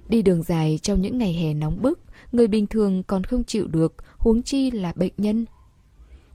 [0.08, 2.00] Đi đường dài trong những ngày hè nóng bức,
[2.32, 5.44] người bình thường còn không chịu được, huống chi là bệnh nhân.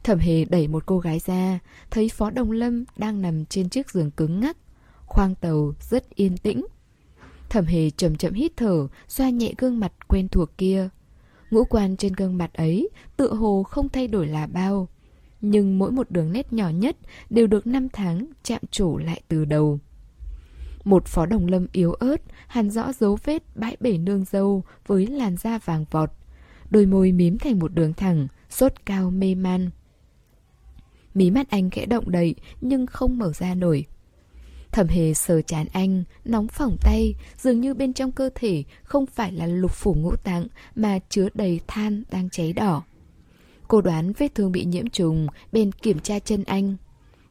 [0.05, 1.59] Thẩm hề đẩy một cô gái ra,
[1.91, 4.57] thấy Phó Đồng Lâm đang nằm trên chiếc giường cứng ngắc.
[5.05, 6.65] Khoang tàu rất yên tĩnh.
[7.49, 10.89] Thẩm hề chậm chậm hít thở, xoa nhẹ gương mặt quen thuộc kia.
[11.51, 14.87] Ngũ quan trên gương mặt ấy tự hồ không thay đổi là bao.
[15.41, 16.97] Nhưng mỗi một đường nét nhỏ nhất
[17.29, 19.79] đều được năm tháng chạm trổ lại từ đầu.
[20.83, 25.07] Một phó đồng lâm yếu ớt, hàn rõ dấu vết bãi bể nương dâu với
[25.07, 26.09] làn da vàng vọt.
[26.69, 29.69] Đôi môi mím thành một đường thẳng, sốt cao mê man.
[31.15, 33.85] Mí mắt anh khẽ động đậy nhưng không mở ra nổi.
[34.71, 39.05] Thẩm hề sờ chán anh, nóng phỏng tay, dường như bên trong cơ thể không
[39.05, 42.83] phải là lục phủ ngũ tạng mà chứa đầy than đang cháy đỏ.
[43.67, 46.75] Cô đoán vết thương bị nhiễm trùng, bên kiểm tra chân anh.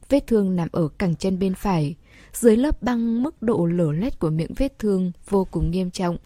[0.09, 1.95] Vết thương nằm ở cẳng chân bên phải.
[2.33, 6.17] Dưới lớp băng mức độ lở lét của miệng vết thương vô cùng nghiêm trọng.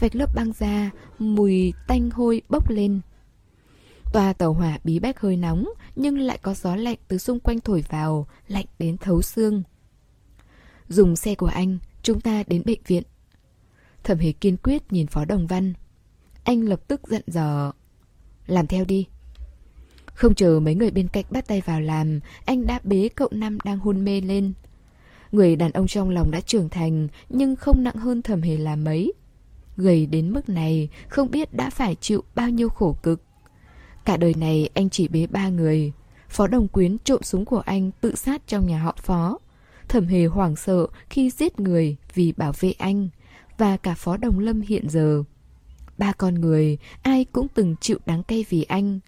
[0.00, 3.00] Vạch lớp băng ra, mùi tanh hôi bốc lên.
[4.12, 7.60] Toa tàu hỏa bí bách hơi nóng, nhưng lại có gió lạnh từ xung quanh
[7.60, 9.62] thổi vào, lạnh đến thấu xương.
[10.88, 13.02] Dùng xe của anh, chúng ta đến bệnh viện.
[14.04, 15.72] Thẩm hề kiên quyết nhìn Phó Đồng Văn.
[16.44, 17.72] Anh lập tức giận dò.
[18.46, 19.06] Làm theo đi.
[20.14, 23.58] Không chờ mấy người bên cạnh bắt tay vào làm, anh đã bế cậu Năm
[23.64, 24.52] đang hôn mê lên.
[25.32, 28.76] Người đàn ông trong lòng đã trưởng thành, nhưng không nặng hơn thẩm hề là
[28.76, 29.12] mấy.
[29.76, 33.22] Gầy đến mức này, không biết đã phải chịu bao nhiêu khổ cực.
[34.08, 35.92] Cả đời này anh chỉ bế ba người.
[36.28, 39.38] Phó Đồng Quyến trộm súng của anh tự sát trong nhà họ Phó.
[39.88, 43.08] Thẩm Hề hoảng sợ khi giết người vì bảo vệ anh
[43.58, 45.22] và cả Phó Đồng Lâm hiện giờ.
[45.98, 49.00] Ba con người, ai cũng từng chịu đáng cay vì anh.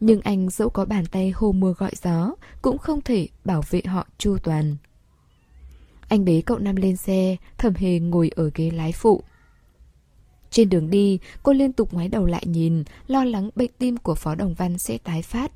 [0.00, 3.82] Nhưng anh dẫu có bàn tay hô mưa gọi gió, cũng không thể bảo vệ
[3.86, 4.76] họ chu toàn.
[6.08, 9.22] Anh bế cậu Năm lên xe, Thẩm Hề ngồi ở ghế lái phụ.
[10.52, 14.14] Trên đường đi, cô liên tục ngoái đầu lại nhìn, lo lắng bệnh tim của
[14.14, 15.52] Phó Đồng Văn sẽ tái phát.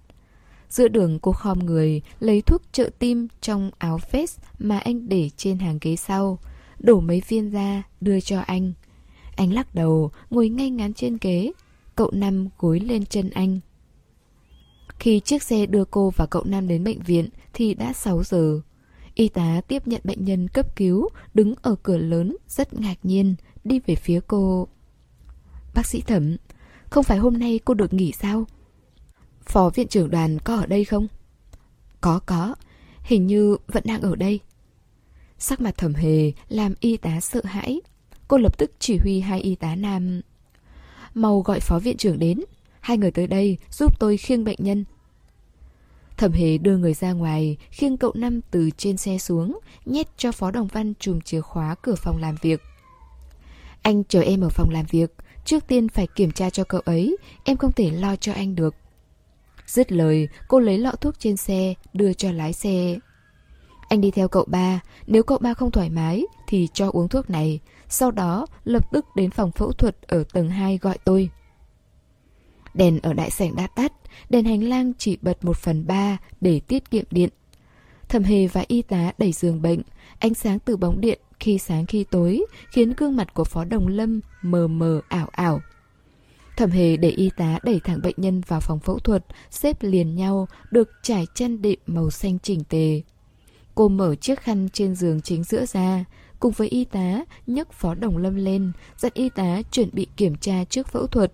[0.68, 5.30] Giữa đường cô khom người, lấy thuốc trợ tim trong áo vest mà anh để
[5.36, 6.38] trên hàng ghế sau,
[6.78, 8.72] đổ mấy viên ra, đưa cho anh.
[9.36, 11.52] Anh lắc đầu, ngồi ngay ngắn trên ghế,
[11.96, 13.60] cậu Năm gối lên chân anh.
[14.98, 18.60] Khi chiếc xe đưa cô và cậu nam đến bệnh viện thì đã 6 giờ.
[19.14, 23.34] Y tá tiếp nhận bệnh nhân cấp cứu, đứng ở cửa lớn, rất ngạc nhiên,
[23.64, 24.68] đi về phía cô.
[25.76, 26.36] Bác sĩ thẩm,
[26.90, 28.44] không phải hôm nay cô được nghỉ sao?
[29.44, 31.08] Phó viện trưởng đoàn có ở đây không?
[32.00, 32.54] Có có,
[33.02, 34.40] hình như vẫn đang ở đây.
[35.38, 37.80] Sắc mặt thẩm hề làm y tá sợ hãi.
[38.28, 40.20] Cô lập tức chỉ huy hai y tá nam.
[41.14, 42.40] Mau gọi phó viện trưởng đến.
[42.80, 44.84] Hai người tới đây giúp tôi khiêng bệnh nhân.
[46.16, 50.32] Thẩm hề đưa người ra ngoài, khiêng cậu Năm từ trên xe xuống, nhét cho
[50.32, 52.62] phó đồng văn chùm chìa khóa cửa phòng làm việc.
[53.82, 55.14] Anh chờ em ở phòng làm việc,
[55.46, 58.74] trước tiên phải kiểm tra cho cậu ấy, em không thể lo cho anh được.
[59.66, 62.98] Dứt lời, cô lấy lọ thuốc trên xe, đưa cho lái xe.
[63.88, 67.30] Anh đi theo cậu ba, nếu cậu ba không thoải mái thì cho uống thuốc
[67.30, 71.30] này, sau đó lập tức đến phòng phẫu thuật ở tầng 2 gọi tôi.
[72.74, 73.92] Đèn ở đại sảnh đã tắt,
[74.30, 77.30] đèn hành lang chỉ bật một phần ba để tiết kiệm điện.
[78.08, 79.82] Thẩm hề và y tá đẩy giường bệnh,
[80.18, 83.88] ánh sáng từ bóng điện khi sáng khi tối khiến gương mặt của Phó Đồng
[83.88, 85.60] Lâm mờ mờ ảo ảo.
[86.56, 90.14] Thẩm hề để y tá đẩy thẳng bệnh nhân vào phòng phẫu thuật, xếp liền
[90.14, 93.02] nhau, được trải chăn đệm màu xanh chỉnh tề.
[93.74, 96.04] Cô mở chiếc khăn trên giường chính giữa ra,
[96.40, 100.36] cùng với y tá nhấc phó đồng lâm lên, dặn y tá chuẩn bị kiểm
[100.36, 101.32] tra trước phẫu thuật,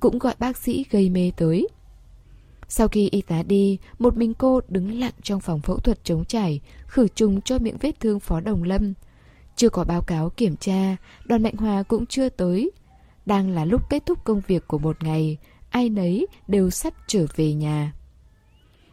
[0.00, 1.68] cũng gọi bác sĩ gây mê tới.
[2.68, 6.24] Sau khi y tá đi, một mình cô đứng lặng trong phòng phẫu thuật chống
[6.24, 8.92] chảy, khử trùng cho miệng vết thương phó đồng lâm.
[9.56, 12.70] Chưa có báo cáo kiểm tra, đoàn Mạnh Hòa cũng chưa tới.
[13.26, 15.38] Đang là lúc kết thúc công việc của một ngày,
[15.70, 17.92] ai nấy đều sắp trở về nhà.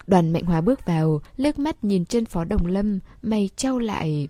[0.08, 4.28] Đoàn Mạnh Hòa bước vào, liếc mắt nhìn chân phó đồng lâm, mày trao lại.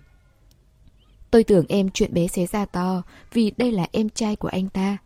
[1.30, 4.68] Tôi tưởng em chuyện bé xé ra to, vì đây là em trai của anh
[4.68, 4.96] ta.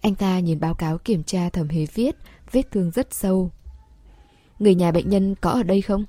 [0.00, 2.16] Anh ta nhìn báo cáo kiểm tra thẩm hề viết,
[2.52, 3.50] vết thương rất sâu.
[4.58, 6.04] Người nhà bệnh nhân có ở đây không?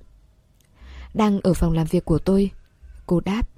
[1.14, 2.52] Đang ở phòng làm việc của tôi.
[3.06, 3.53] Cô đáp.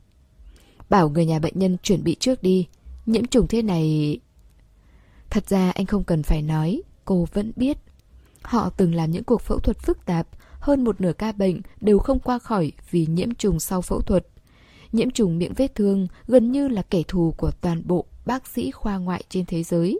[0.89, 2.67] Bảo người nhà bệnh nhân chuẩn bị trước đi.
[3.05, 4.19] Nhiễm trùng thế này...
[5.29, 7.77] Thật ra anh không cần phải nói, cô vẫn biết.
[8.41, 10.27] Họ từng làm những cuộc phẫu thuật phức tạp,
[10.59, 14.27] hơn một nửa ca bệnh đều không qua khỏi vì nhiễm trùng sau phẫu thuật.
[14.91, 18.71] Nhiễm trùng miệng vết thương gần như là kẻ thù của toàn bộ bác sĩ
[18.71, 19.99] khoa ngoại trên thế giới.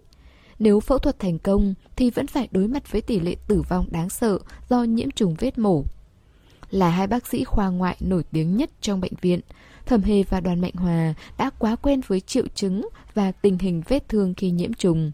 [0.60, 3.86] Nếu phẫu thuật thành công thì vẫn phải đối mặt với tỷ lệ tử vong
[3.92, 5.84] đáng sợ do nhiễm trùng vết mổ.
[6.70, 9.40] Là hai bác sĩ khoa ngoại nổi tiếng nhất trong bệnh viện,
[9.86, 13.82] Thẩm Hề và Đoàn Mạnh Hòa đã quá quen với triệu chứng và tình hình
[13.88, 15.12] vết thương khi nhiễm trùng.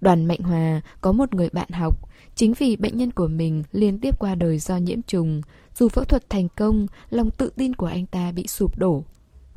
[0.00, 3.98] Đoàn Mạnh Hòa có một người bạn học, chính vì bệnh nhân của mình liên
[4.00, 5.42] tiếp qua đời do nhiễm trùng,
[5.74, 9.04] dù phẫu thuật thành công, lòng tự tin của anh ta bị sụp đổ.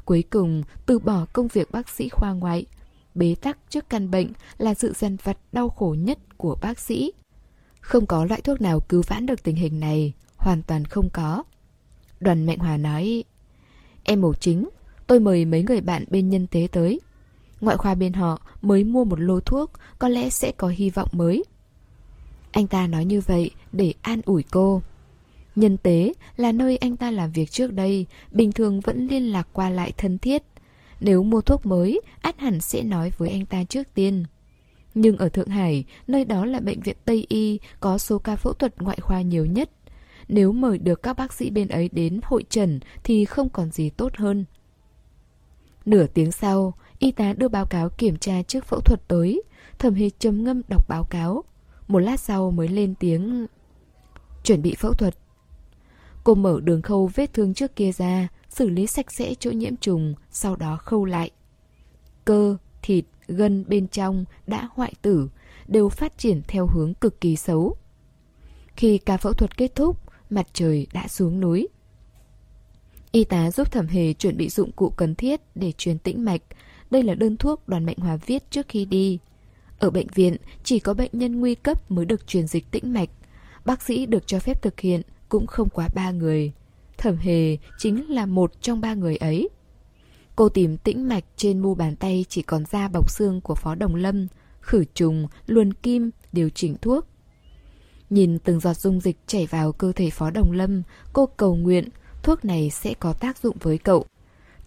[0.06, 2.66] Cuối cùng, từ bỏ công việc bác sĩ khoa ngoại,
[3.16, 7.12] bế tắc trước căn bệnh là sự dằn vặt đau khổ nhất của bác sĩ.
[7.82, 11.44] Không có loại thuốc nào cứu vãn được tình hình này, hoàn toàn không có.
[12.20, 13.24] Đoàn Mạnh Hòa nói,
[14.10, 14.70] Em mổ chính,
[15.08, 17.00] tôi mời mấy người bạn bên nhân tế tới.
[17.62, 21.08] Ngoại khoa bên họ mới mua một lô thuốc, có lẽ sẽ có hy vọng
[21.12, 21.44] mới.
[22.52, 24.82] Anh ta nói như vậy để an ủi cô.
[25.56, 29.48] Nhân tế là nơi anh ta làm việc trước đây, bình thường vẫn liên lạc
[29.54, 30.44] qua lại thân thiết.
[31.00, 34.26] Nếu mua thuốc mới, át hẳn sẽ nói với anh ta trước tiên.
[34.94, 38.54] Nhưng ở Thượng Hải, nơi đó là bệnh viện Tây Y có số ca phẫu
[38.54, 39.70] thuật ngoại khoa nhiều nhất.
[40.30, 43.90] Nếu mời được các bác sĩ bên ấy đến hội trần thì không còn gì
[43.90, 44.46] tốt hơn.
[45.86, 49.44] Nửa tiếng sau, y tá đưa báo cáo kiểm tra trước phẫu thuật tới.
[49.80, 51.44] Thẩm hề trầm ngâm đọc báo cáo.
[51.90, 53.48] Một lát sau mới lên tiếng
[54.44, 55.16] Chuẩn bị phẫu thuật
[56.24, 59.76] Cô mở đường khâu vết thương trước kia ra Xử lý sạch sẽ chỗ nhiễm
[59.76, 61.32] trùng Sau đó khâu lại
[62.26, 65.30] Cơ, thịt, gân bên trong đã hoại tử
[65.68, 67.76] Đều phát triển theo hướng cực kỳ xấu
[68.76, 71.68] Khi ca phẫu thuật kết thúc Mặt trời đã xuống núi
[73.12, 76.42] Y tá giúp thẩm hề chuẩn bị dụng cụ cần thiết để truyền tĩnh mạch.
[76.92, 79.20] Đây là đơn thuốc đoàn Mạnh Hòa viết trước khi đi.
[79.80, 83.10] Ở bệnh viện, chỉ có bệnh nhân nguy cấp mới được truyền dịch tĩnh mạch.
[83.66, 86.52] Bác sĩ được cho phép thực hiện cũng không quá ba người.
[86.98, 89.50] Thẩm hề chính là một trong ba người ấy.
[90.36, 93.76] Cô tìm tĩnh mạch trên mu bàn tay chỉ còn da bọc xương của Phó
[93.76, 94.28] Đồng Lâm,
[94.62, 97.06] khử trùng, luồn kim, điều chỉnh thuốc.
[98.10, 101.90] Nhìn từng giọt dung dịch chảy vào cơ thể Phó Đồng Lâm, cô cầu nguyện
[102.24, 104.06] thuốc này sẽ có tác dụng với cậu.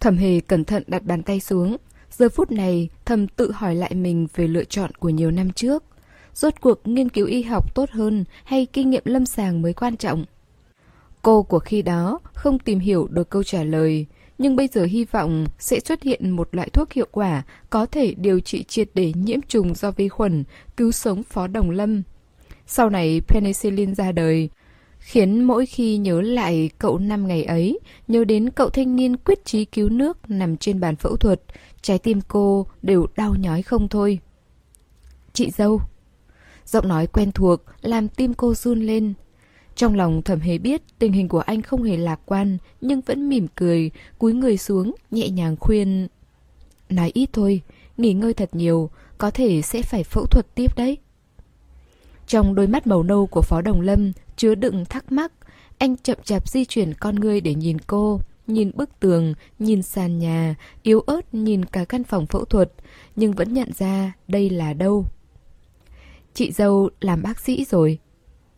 [0.00, 1.76] Thẩm hề cẩn thận đặt bàn tay xuống.
[2.10, 5.84] Giờ phút này, thầm tự hỏi lại mình về lựa chọn của nhiều năm trước.
[6.34, 9.96] Rốt cuộc nghiên cứu y học tốt hơn hay kinh nghiệm lâm sàng mới quan
[9.96, 10.24] trọng?
[11.22, 14.06] Cô của khi đó không tìm hiểu được câu trả lời,
[14.38, 18.14] nhưng bây giờ hy vọng sẽ xuất hiện một loại thuốc hiệu quả có thể
[18.14, 20.44] điều trị triệt để nhiễm trùng do vi khuẩn,
[20.76, 22.02] cứu sống Phó Đồng Lâm.
[22.66, 24.48] Sau này penicillin ra đời,
[24.98, 29.44] khiến mỗi khi nhớ lại cậu năm ngày ấy, nhớ đến cậu thanh niên quyết
[29.44, 31.42] chí cứu nước nằm trên bàn phẫu thuật,
[31.82, 34.18] trái tim cô đều đau nhói không thôi.
[35.32, 35.80] Chị dâu
[36.64, 39.14] Giọng nói quen thuộc làm tim cô run lên.
[39.76, 43.28] Trong lòng thẩm hề biết tình hình của anh không hề lạc quan nhưng vẫn
[43.28, 46.08] mỉm cười, cúi người xuống, nhẹ nhàng khuyên.
[46.88, 47.60] Nói ít thôi,
[47.96, 50.98] nghỉ ngơi thật nhiều, có thể sẽ phải phẫu thuật tiếp đấy.
[52.26, 55.32] Trong đôi mắt màu nâu của Phó Đồng Lâm chứa đựng thắc mắc,
[55.78, 60.18] anh chậm chạp di chuyển con người để nhìn cô, nhìn bức tường, nhìn sàn
[60.18, 62.72] nhà, yếu ớt nhìn cả căn phòng phẫu thuật,
[63.16, 65.06] nhưng vẫn nhận ra đây là đâu.
[66.34, 67.98] Chị dâu làm bác sĩ rồi.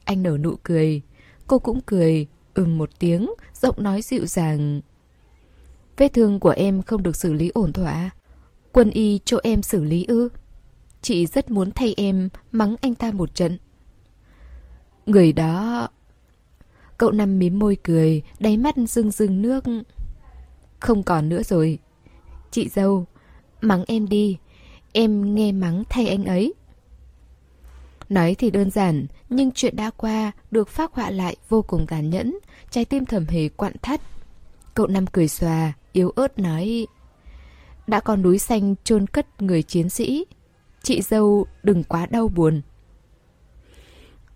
[0.04, 1.02] Anh nở nụ cười.
[1.46, 4.80] Cô cũng cười, ừm một tiếng, giọng nói dịu dàng.
[5.96, 8.10] Vết thương của em không được xử lý ổn thỏa.
[8.72, 10.28] Quân y cho em xử lý ư?
[11.04, 13.58] Chị rất muốn thay em mắng anh ta một trận.
[15.06, 15.88] Người đó...
[16.98, 19.64] Cậu nằm mím môi cười, đáy mắt rưng rưng nước.
[20.80, 21.78] Không còn nữa rồi.
[22.50, 23.06] Chị dâu,
[23.60, 24.38] mắng em đi.
[24.92, 26.54] Em nghe mắng thay anh ấy.
[28.08, 32.10] Nói thì đơn giản, nhưng chuyện đã qua được phác họa lại vô cùng tàn
[32.10, 32.38] nhẫn,
[32.70, 34.00] trái tim thầm hề quặn thắt.
[34.74, 36.86] Cậu năm cười xòa, yếu ớt nói
[37.86, 40.24] Đã còn núi xanh chôn cất người chiến sĩ
[40.84, 42.62] Chị dâu đừng quá đau buồn.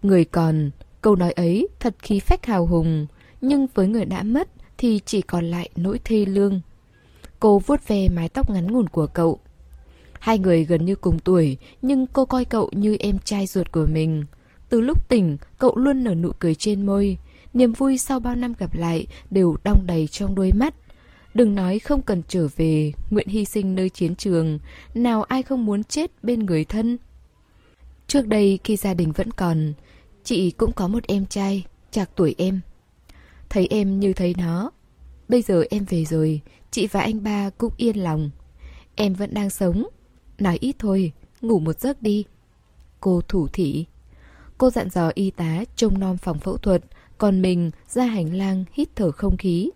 [0.02, 0.70] Người còn,
[1.02, 3.06] câu nói ấy thật khí phách hào hùng
[3.40, 6.60] Nhưng với người đã mất thì chỉ còn lại nỗi thê lương.
[7.40, 9.38] Cô vuốt ve mái tóc ngắn ngủn của cậu.
[10.20, 13.86] Hai người gần như cùng tuổi Nhưng cô coi cậu như em trai ruột của
[13.92, 14.24] mình.
[14.68, 17.18] Từ lúc tỉnh, cậu luôn nở nụ cười trên môi.
[17.54, 20.74] Niềm vui sau bao năm gặp lại đều đong đầy trong đôi mắt.
[21.38, 24.58] Đừng nói không cần trở về, nguyện hy sinh nơi chiến trường,
[24.94, 26.98] nào ai không muốn chết bên người thân.
[28.06, 29.72] Trước đây khi gia đình vẫn còn,
[30.24, 32.60] chị cũng có một em trai, chạc tuổi em.
[33.50, 34.70] Thấy em như thấy nó.
[35.28, 38.30] Bây giờ em về rồi, chị và anh ba cũng yên lòng.
[38.94, 39.88] Em vẫn đang sống.
[40.38, 42.24] Nói ít thôi, ngủ một giấc đi.
[43.00, 43.86] Cô thủ thị
[44.58, 46.84] Cô dặn dò y tá trông nom phòng phẫu thuật,
[47.18, 49.70] còn mình ra hành lang hít thở không khí.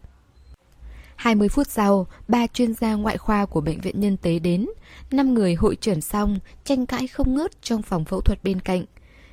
[1.22, 4.66] 20 phút sau, ba chuyên gia ngoại khoa của bệnh viện nhân tế đến.
[5.10, 8.84] Năm người hội trần xong, tranh cãi không ngớt trong phòng phẫu thuật bên cạnh.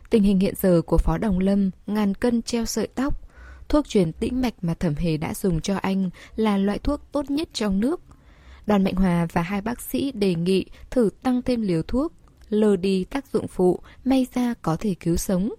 [0.10, 3.21] Tình hình hiện giờ của Phó Đồng Lâm, ngàn cân treo sợi tóc.
[3.69, 7.32] Thuốc truyền tĩnh mạch mà thẩm hề đã dùng cho anh là loại thuốc tốt
[7.32, 8.02] nhất trong nước.
[8.65, 12.13] Đoàn Mạnh Hòa và hai bác sĩ đề nghị thử tăng thêm liều thuốc,
[12.49, 15.49] lờ đi tác dụng phụ, may ra có thể cứu sống.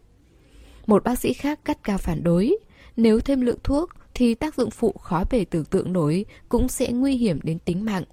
[0.87, 2.59] Một bác sĩ khác cắt cao phản đối.
[2.97, 3.91] Nếu thêm lượng thuốc
[4.21, 7.85] thì tác dụng phụ khó bề tưởng tượng nổi cũng sẽ nguy hiểm đến tính
[7.85, 8.05] mạng.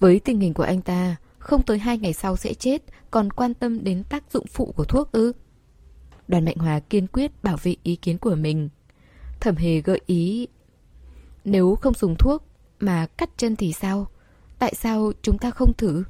[0.00, 3.54] Với tình hình của anh ta, không tới hai ngày sau sẽ chết, còn quan
[3.54, 5.32] tâm đến tác dụng phụ của thuốc ư?
[6.28, 8.68] Đoàn Mạnh Hòa kiên quyết bảo vệ ý kiến của mình.
[9.40, 10.48] Thẩm Hề gợi ý,
[11.44, 12.44] nếu không dùng thuốc
[12.80, 14.06] mà cắt chân thì sao?
[14.58, 16.04] Tại sao chúng ta không thử?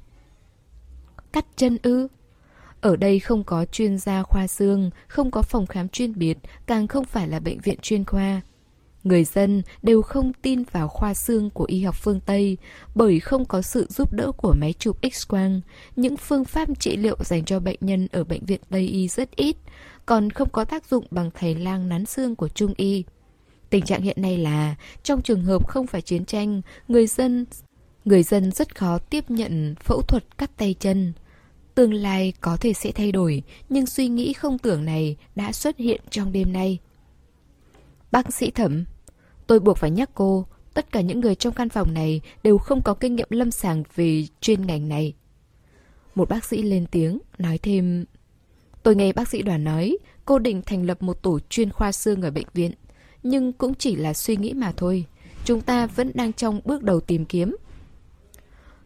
[1.32, 2.08] Cắt chân ư?
[2.84, 6.86] Ở đây không có chuyên gia khoa xương, không có phòng khám chuyên biệt, càng
[6.88, 8.40] không phải là bệnh viện chuyên khoa.
[9.04, 12.56] Người dân đều không tin vào khoa xương của y học phương Tây
[12.94, 15.60] bởi không có sự giúp đỡ của máy chụp X-quang.
[15.96, 19.36] Những phương pháp trị liệu dành cho bệnh nhân ở bệnh viện Tây y rất
[19.36, 19.56] ít,
[20.06, 23.04] còn không có tác dụng bằng thầy lang nắn xương của Trung y.
[23.70, 27.46] Tình trạng hiện nay là, trong trường hợp không phải chiến tranh, người dân
[28.04, 31.12] người dân rất khó tiếp nhận phẫu thuật cắt tay chân.
[31.74, 35.76] Tương lai có thể sẽ thay đổi, nhưng suy nghĩ không tưởng này đã xuất
[35.76, 36.78] hiện trong đêm nay.
[38.12, 38.84] Bác sĩ thẩm,
[39.46, 42.82] tôi buộc phải nhắc cô, tất cả những người trong căn phòng này đều không
[42.82, 45.14] có kinh nghiệm lâm sàng về chuyên ngành này.
[46.14, 48.04] Một bác sĩ lên tiếng, nói thêm...
[48.82, 52.22] Tôi nghe bác sĩ đoàn nói, cô định thành lập một tổ chuyên khoa xương
[52.22, 52.72] ở bệnh viện.
[53.22, 55.04] Nhưng cũng chỉ là suy nghĩ mà thôi.
[55.44, 57.56] Chúng ta vẫn đang trong bước đầu tìm kiếm.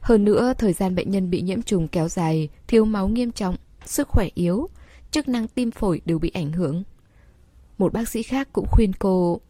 [0.00, 3.56] Hơn nữa, thời gian bệnh nhân bị nhiễm trùng kéo dài, thiếu máu nghiêm trọng,
[3.84, 4.68] sức khỏe yếu,
[5.10, 6.82] chức năng tim phổi đều bị ảnh hưởng.
[7.78, 9.40] Một bác sĩ khác cũng khuyên cô,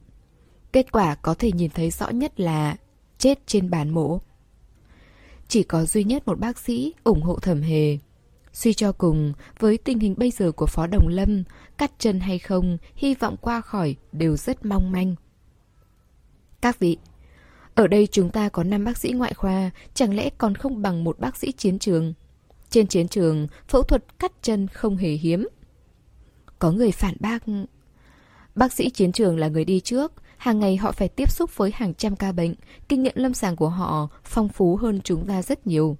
[0.72, 2.76] kết quả có thể nhìn thấy rõ nhất là
[3.18, 4.20] chết trên bàn mổ.
[5.48, 7.98] Chỉ có duy nhất một bác sĩ ủng hộ thẩm hề.
[8.52, 11.42] Suy cho cùng, với tình hình bây giờ của Phó Đồng Lâm,
[11.78, 15.14] cắt chân hay không, hy vọng qua khỏi đều rất mong manh.
[16.60, 16.98] Các vị,
[17.78, 21.04] ở đây chúng ta có 5 bác sĩ ngoại khoa, chẳng lẽ còn không bằng
[21.04, 22.14] một bác sĩ chiến trường?
[22.70, 25.48] Trên chiến trường, phẫu thuật cắt chân không hề hiếm.
[26.58, 27.44] Có người phản bác...
[28.54, 31.70] Bác sĩ chiến trường là người đi trước, hàng ngày họ phải tiếp xúc với
[31.74, 32.54] hàng trăm ca bệnh,
[32.88, 35.96] kinh nghiệm lâm sàng của họ phong phú hơn chúng ta rất nhiều.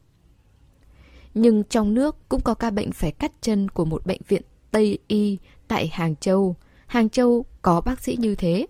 [1.35, 4.99] Nhưng trong nước cũng có ca bệnh phải cắt chân của một bệnh viện Tây
[5.09, 5.39] Y
[5.69, 6.57] tại Hàng Châu.
[6.87, 8.67] Hàng Châu có bác sĩ như thế.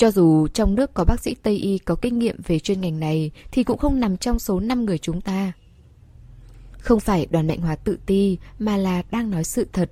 [0.00, 3.00] Cho dù trong nước có bác sĩ Tây Y có kinh nghiệm về chuyên ngành
[3.00, 5.52] này thì cũng không nằm trong số 5 người chúng ta.
[6.78, 9.90] Không phải đoàn mạnh hòa tự ti mà là đang nói sự thật.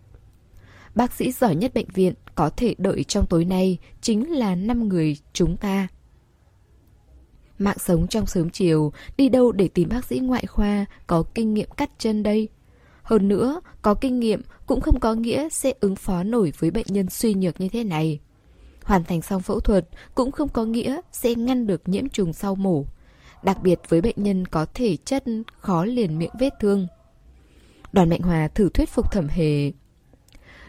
[0.94, 4.88] Bác sĩ giỏi nhất bệnh viện có thể đợi trong tối nay chính là 5
[4.88, 5.88] người chúng ta.
[7.58, 11.54] Mạng sống trong sớm chiều, đi đâu để tìm bác sĩ ngoại khoa có kinh
[11.54, 12.48] nghiệm cắt chân đây?
[13.02, 16.86] Hơn nữa, có kinh nghiệm cũng không có nghĩa sẽ ứng phó nổi với bệnh
[16.88, 18.20] nhân suy nhược như thế này.
[18.88, 22.54] Hoàn thành xong phẫu thuật cũng không có nghĩa sẽ ngăn được nhiễm trùng sau
[22.54, 22.84] mổ.
[23.42, 25.24] Đặc biệt với bệnh nhân có thể chất
[25.58, 26.86] khó liền miệng vết thương.
[27.92, 29.72] Đoàn Mạnh Hòa thử thuyết phục thẩm hề.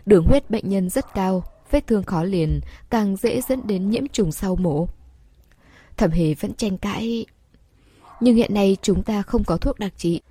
[0.05, 4.07] Đường huyết bệnh nhân rất cao, vết thương khó liền, càng dễ dẫn đến nhiễm
[4.07, 4.87] trùng sau mổ.
[5.97, 7.25] Thẩm hề vẫn tranh cãi.
[8.19, 10.21] Nhưng hiện nay chúng ta không có thuốc đặc trị.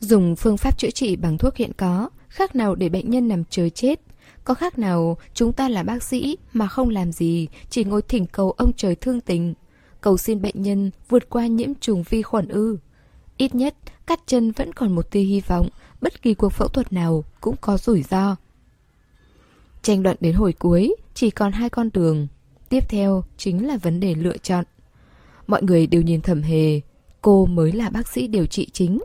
[0.00, 3.44] Dùng phương pháp chữa trị bằng thuốc hiện có, khác nào để bệnh nhân nằm
[3.44, 4.00] chờ chết.
[4.46, 8.26] Có khác nào chúng ta là bác sĩ mà không làm gì, chỉ ngồi thỉnh
[8.26, 9.54] cầu ông trời thương tình.
[10.00, 12.78] Cầu xin bệnh nhân vượt qua nhiễm trùng vi khuẩn ư.
[13.36, 13.74] Ít nhất,
[14.06, 15.68] cắt chân vẫn còn một tia hy vọng,
[16.00, 18.36] bất kỳ cuộc phẫu thuật nào cũng có rủi ro.
[19.82, 22.26] Tranh luận đến hồi cuối, chỉ còn hai con đường.
[22.68, 24.64] Tiếp theo chính là vấn đề lựa chọn.
[25.46, 26.80] Mọi người đều nhìn thẩm hề,
[27.22, 28.98] cô mới là bác sĩ điều trị chính.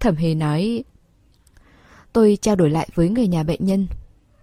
[0.00, 0.84] Thẩm hề nói,
[2.12, 3.86] tôi trao đổi lại với người nhà bệnh nhân.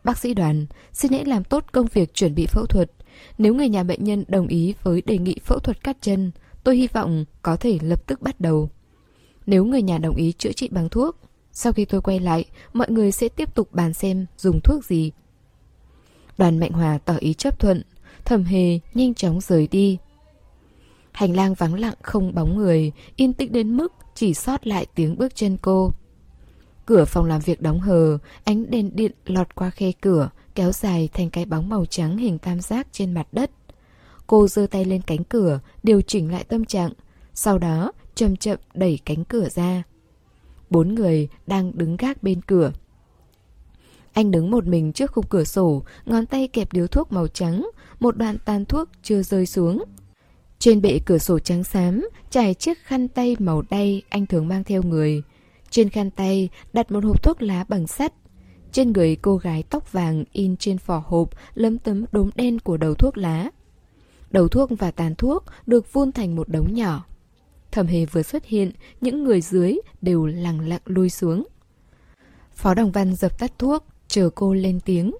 [0.03, 2.91] Bác sĩ đoàn, xin hãy làm tốt công việc chuẩn bị phẫu thuật.
[3.37, 6.31] Nếu người nhà bệnh nhân đồng ý với đề nghị phẫu thuật cắt chân,
[6.63, 8.69] tôi hy vọng có thể lập tức bắt đầu.
[9.45, 11.17] Nếu người nhà đồng ý chữa trị bằng thuốc,
[11.51, 15.11] sau khi tôi quay lại, mọi người sẽ tiếp tục bàn xem dùng thuốc gì.
[16.37, 17.81] Đoàn Mạnh Hòa tỏ ý chấp thuận,
[18.25, 19.97] thầm hề nhanh chóng rời đi.
[21.11, 25.17] Hành lang vắng lặng không bóng người, yên tĩnh đến mức chỉ sót lại tiếng
[25.17, 25.93] bước chân cô.
[26.85, 31.09] Cửa phòng làm việc đóng hờ, ánh đèn điện lọt qua khe cửa, kéo dài
[31.13, 33.51] thành cái bóng màu trắng hình tam giác trên mặt đất.
[34.27, 36.91] Cô giơ tay lên cánh cửa, điều chỉnh lại tâm trạng,
[37.33, 39.83] sau đó chậm chậm đẩy cánh cửa ra.
[40.69, 42.71] Bốn người đang đứng gác bên cửa.
[44.13, 47.69] Anh đứng một mình trước khung cửa sổ, ngón tay kẹp điếu thuốc màu trắng,
[47.99, 49.83] một đoạn tàn thuốc chưa rơi xuống.
[50.59, 54.63] Trên bệ cửa sổ trắng xám, trải chiếc khăn tay màu đay anh thường mang
[54.63, 55.23] theo người.
[55.71, 58.13] Trên khăn tay đặt một hộp thuốc lá bằng sắt.
[58.71, 62.77] Trên người cô gái tóc vàng in trên vỏ hộp lấm tấm đốm đen của
[62.77, 63.49] đầu thuốc lá.
[64.31, 67.05] Đầu thuốc và tàn thuốc được vun thành một đống nhỏ.
[67.71, 71.47] Thẩm hề vừa xuất hiện, những người dưới đều lặng lặng lui xuống.
[72.55, 75.11] Phó Đồng Văn dập tắt thuốc, chờ cô lên tiếng.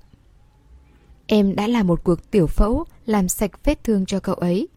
[1.28, 4.68] Em đã làm một cuộc tiểu phẫu, làm sạch vết thương cho cậu ấy.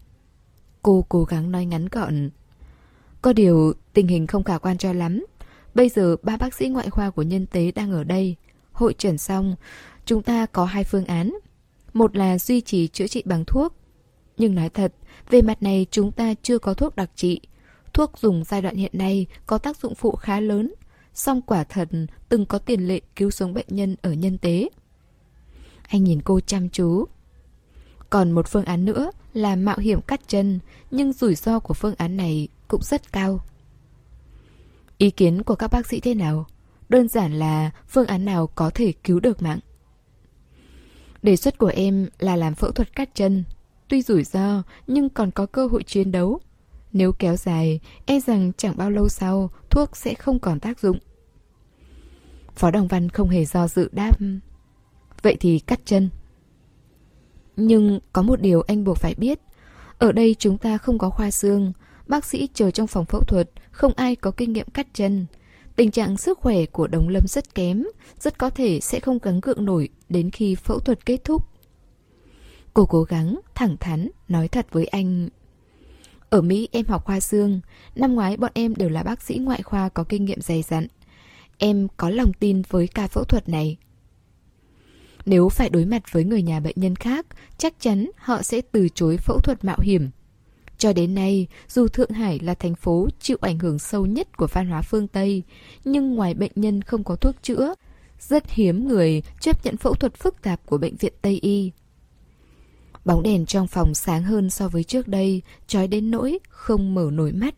[0.81, 2.29] Cô cố gắng nói ngắn gọn.
[3.21, 5.25] Có điều tình hình không khả quan cho lắm.
[5.75, 8.35] Bây giờ ba bác sĩ ngoại khoa của nhân tế đang ở đây.
[8.71, 9.55] Hội trần xong,
[10.05, 11.33] chúng ta có hai phương án.
[11.93, 13.75] Một là duy trì chữa trị bằng thuốc.
[14.37, 14.93] Nhưng nói thật,
[15.29, 17.41] về mặt này chúng ta chưa có thuốc đặc trị.
[17.93, 20.73] Thuốc dùng giai đoạn hiện nay có tác dụng phụ khá lớn,
[21.13, 21.89] song quả thật
[22.29, 24.69] từng có tiền lệ cứu sống bệnh nhân ở nhân tế.
[25.87, 27.05] Anh nhìn cô chăm chú.
[28.09, 30.59] Còn một phương án nữa là mạo hiểm cắt chân,
[30.91, 33.39] nhưng rủi ro của phương án này cũng rất cao.
[34.97, 36.47] Ý kiến của các bác sĩ thế nào?
[36.89, 39.59] Đơn giản là phương án nào có thể cứu được mạng.
[41.21, 43.43] Đề xuất của em là làm phẫu thuật cắt chân.
[43.87, 46.39] Tuy rủi ro nhưng còn có cơ hội chiến đấu.
[46.93, 50.97] Nếu kéo dài, e rằng chẳng bao lâu sau thuốc sẽ không còn tác dụng.
[52.55, 54.17] Phó Đồng Văn không hề do dự đáp.
[55.21, 56.09] Vậy thì cắt chân.
[57.55, 59.39] Nhưng có một điều anh buộc phải biết.
[59.97, 61.73] Ở đây chúng ta không có khoa xương.
[62.07, 65.25] Bác sĩ chờ trong phòng phẫu thuật, không ai có kinh nghiệm cắt chân.
[65.75, 67.83] Tình trạng sức khỏe của Đồng Lâm rất kém,
[68.19, 71.47] rất có thể sẽ không gắng gượng nổi đến khi phẫu thuật kết thúc.
[72.73, 75.29] Cô cố gắng, thẳng thắn, nói thật với anh.
[76.29, 77.61] Ở Mỹ em học khoa xương,
[77.95, 80.87] năm ngoái bọn em đều là bác sĩ ngoại khoa có kinh nghiệm dày dặn.
[81.57, 83.77] Em có lòng tin với ca phẫu thuật này.
[85.25, 87.25] Nếu phải đối mặt với người nhà bệnh nhân khác,
[87.57, 90.09] chắc chắn họ sẽ từ chối phẫu thuật mạo hiểm.
[90.77, 94.47] Cho đến nay, dù Thượng Hải là thành phố chịu ảnh hưởng sâu nhất của
[94.47, 95.43] văn hóa phương Tây,
[95.85, 97.73] nhưng ngoài bệnh nhân không có thuốc chữa,
[98.19, 101.71] rất hiếm người chấp nhận phẫu thuật phức tạp của bệnh viện Tây Y.
[103.05, 107.09] Bóng đèn trong phòng sáng hơn so với trước đây, trói đến nỗi không mở
[107.13, 107.55] nổi mắt.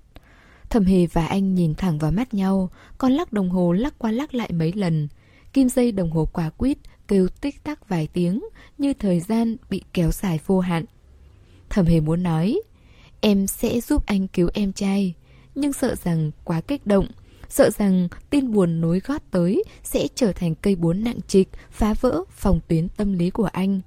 [0.70, 4.11] Thẩm Hề và anh nhìn thẳng vào mắt nhau, con lắc đồng hồ lắc qua
[4.11, 5.07] lắc lại mấy lần.
[5.53, 8.43] Kim dây đồng hồ quả quýt kêu tích tắc vài tiếng,
[8.78, 10.86] như thời gian bị kéo dài vô hạn.
[11.70, 12.61] Thẩm Hề muốn nói,
[13.22, 15.13] em sẽ giúp anh cứu em trai,
[15.55, 17.07] nhưng sợ rằng quá kích động,
[17.49, 21.93] sợ rằng tin buồn nối gót tới sẽ trở thành cây búa nặng trịch, phá
[22.01, 23.82] vỡ phòng tuyến tâm lý của anh.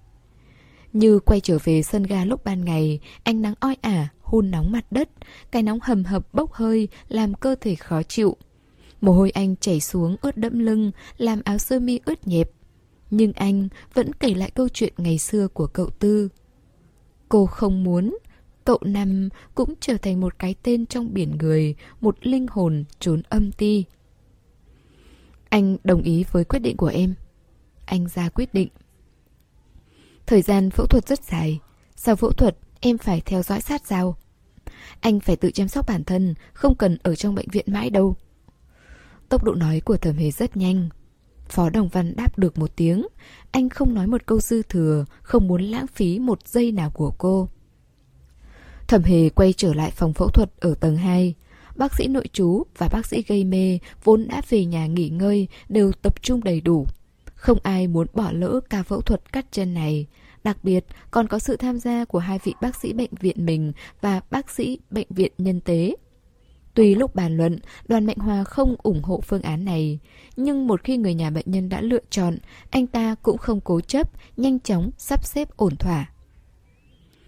[0.92, 4.72] Như quay trở về sân ga lúc ban ngày, ánh nắng oi ả, hun nóng
[4.72, 5.08] mặt đất,
[5.50, 8.36] cái nóng hầm hập bốc hơi làm cơ thể khó chịu.
[9.00, 12.50] Mồ hôi anh chảy xuống ướt đẫm lưng, làm áo sơ mi ướt nhẹp.
[13.10, 16.28] Nhưng anh vẫn kể lại câu chuyện ngày xưa của cậu Tư.
[17.28, 18.18] Cô không muốn,
[18.64, 23.22] cậu Năm cũng trở thành một cái tên trong biển người, một linh hồn trốn
[23.28, 23.84] âm ti.
[25.48, 27.14] Anh đồng ý với quyết định của em.
[27.84, 28.68] Anh ra quyết định.
[30.26, 31.60] Thời gian phẫu thuật rất dài.
[31.96, 34.16] Sau phẫu thuật, em phải theo dõi sát sao.
[35.00, 38.16] Anh phải tự chăm sóc bản thân, không cần ở trong bệnh viện mãi đâu.
[39.28, 40.88] Tốc độ nói của thẩm hề rất nhanh.
[41.48, 43.06] Phó Đồng Văn đáp được một tiếng.
[43.50, 47.10] Anh không nói một câu dư thừa, không muốn lãng phí một giây nào của
[47.18, 47.48] cô.
[48.90, 51.34] Thẩm hề quay trở lại phòng phẫu thuật ở tầng 2.
[51.76, 55.48] Bác sĩ nội chú và bác sĩ gây mê vốn đã về nhà nghỉ ngơi
[55.68, 56.86] đều tập trung đầy đủ.
[57.34, 60.06] Không ai muốn bỏ lỡ ca phẫu thuật cắt chân này.
[60.44, 63.72] Đặc biệt còn có sự tham gia của hai vị bác sĩ bệnh viện mình
[64.00, 65.96] và bác sĩ bệnh viện nhân tế.
[66.74, 69.98] Tuy lúc bàn luận, đoàn Mạnh Hòa không ủng hộ phương án này,
[70.36, 72.36] nhưng một khi người nhà bệnh nhân đã lựa chọn,
[72.70, 76.10] anh ta cũng không cố chấp, nhanh chóng sắp xếp ổn thỏa.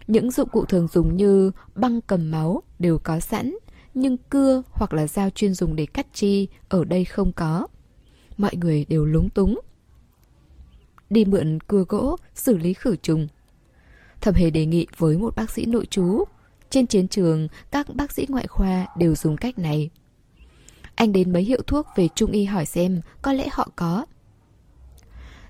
[0.07, 3.57] Những dụng cụ thường dùng như băng cầm máu đều có sẵn,
[3.95, 7.67] nhưng cưa hoặc là dao chuyên dùng để cắt chi ở đây không có.
[8.37, 9.61] Mọi người đều lúng túng.
[11.11, 13.29] Đi mượn cưa gỗ, xử lý khử trùng.
[14.21, 16.25] Thẩm hề đề nghị với một bác sĩ nội trú.
[16.71, 19.91] Trên chiến trường, các bác sĩ ngoại khoa đều dùng cách này.
[20.95, 24.07] Anh đến mấy hiệu thuốc về trung y hỏi xem có lẽ họ có.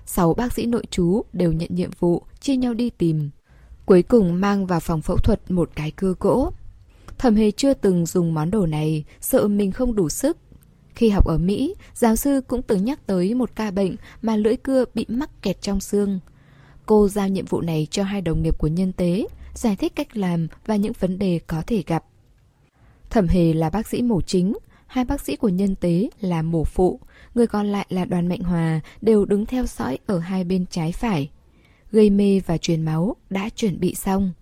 [0.05, 3.29] Sáu bác sĩ nội trú đều nhận nhiệm vụ chia nhau đi tìm.
[3.85, 6.51] Cuối cùng mang vào phòng phẫu thuật một cái cưa gỗ.
[7.17, 10.37] Thẩm hề chưa từng dùng món đồ này, sợ mình không đủ sức.
[10.95, 14.55] Khi học ở Mỹ, giáo sư cũng từng nhắc tới một ca bệnh mà lưỡi
[14.55, 16.19] cưa bị mắc kẹt trong xương.
[16.85, 20.17] Cô giao nhiệm vụ này cho hai đồng nghiệp của nhân tế, giải thích cách
[20.17, 22.05] làm và những vấn đề có thể gặp.
[23.09, 24.53] Thẩm hề là bác sĩ mổ chính,
[24.87, 26.99] hai bác sĩ của nhân tế là mổ phụ,
[27.35, 30.91] người còn lại là đoàn Mạnh Hòa đều đứng theo dõi ở hai bên trái
[30.91, 31.29] phải.
[31.93, 34.33] Gây mê và truyền máu đã chuẩn bị xong.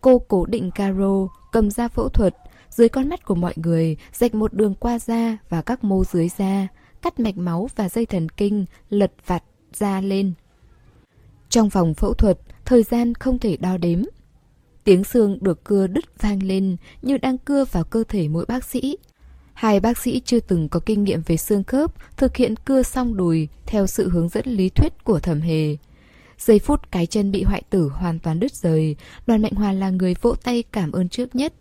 [0.00, 2.36] Cô cố định caro, cầm ra phẫu thuật,
[2.70, 6.28] dưới con mắt của mọi người rạch một đường qua da và các mô dưới
[6.28, 6.68] da,
[7.02, 10.32] cắt mạch máu và dây thần kinh, lật vặt da lên.
[11.48, 14.02] Trong phòng phẫu thuật, thời gian không thể đo đếm.
[14.84, 18.64] Tiếng xương được cưa đứt vang lên như đang cưa vào cơ thể mỗi bác
[18.64, 18.96] sĩ.
[19.52, 23.16] Hai bác sĩ chưa từng có kinh nghiệm về xương khớp thực hiện cưa xong
[23.16, 25.76] đùi theo sự hướng dẫn lý thuyết của thẩm hề.
[26.44, 29.90] Giây phút cái chân bị hoại tử hoàn toàn đứt rời, đoàn Mạnh Hòa là
[29.90, 31.54] người vỗ tay cảm ơn trước nhất.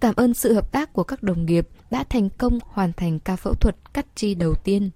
[0.00, 3.36] Cảm ơn sự hợp tác của các đồng nghiệp đã thành công hoàn thành ca
[3.36, 4.90] phẫu thuật cắt chi đầu tiên.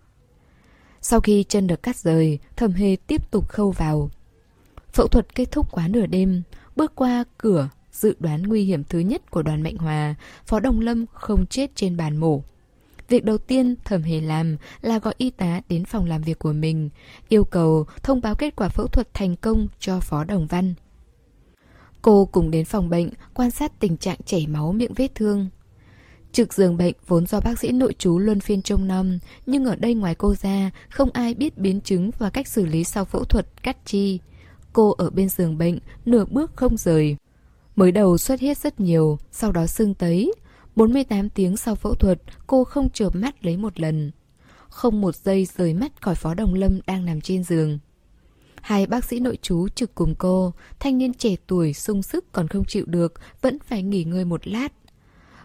[1.01, 4.11] Sau khi chân được cắt rời, thẩm hề tiếp tục khâu vào.
[4.93, 6.43] Phẫu thuật kết thúc quá nửa đêm,
[6.77, 10.15] bước qua cửa dự đoán nguy hiểm thứ nhất của đoàn Mạnh Hòa,
[10.47, 12.43] Phó Đồng Lâm không chết trên bàn mổ.
[13.09, 16.53] Việc đầu tiên Thẩm Hề làm là gọi y tá đến phòng làm việc của
[16.53, 16.91] mình,
[17.29, 20.75] yêu cầu thông báo kết quả phẫu thuật thành công cho Phó Đồng Văn.
[22.03, 25.49] Cô cùng đến phòng bệnh quan sát tình trạng chảy máu miệng vết thương.
[26.33, 29.77] Trực giường bệnh vốn do bác sĩ nội trú luân phiên trông nom, nhưng ở
[29.77, 33.25] đây ngoài cô ra, không ai biết biến chứng và cách xử lý sau phẫu
[33.25, 34.19] thuật cắt chi.
[34.73, 37.17] Cô ở bên giường bệnh, nửa bước không rời.
[37.77, 40.33] Mới đầu xuất huyết rất nhiều, sau đó sưng tấy.
[40.79, 44.11] 48 tiếng sau phẫu thuật, cô không chợp mắt lấy một lần.
[44.69, 47.79] Không một giây rời mắt khỏi Phó Đồng Lâm đang nằm trên giường.
[48.63, 52.49] Hai bác sĩ nội chú trực cùng cô, thanh niên trẻ tuổi sung sức còn
[52.49, 54.73] không chịu được, vẫn phải nghỉ ngơi một lát.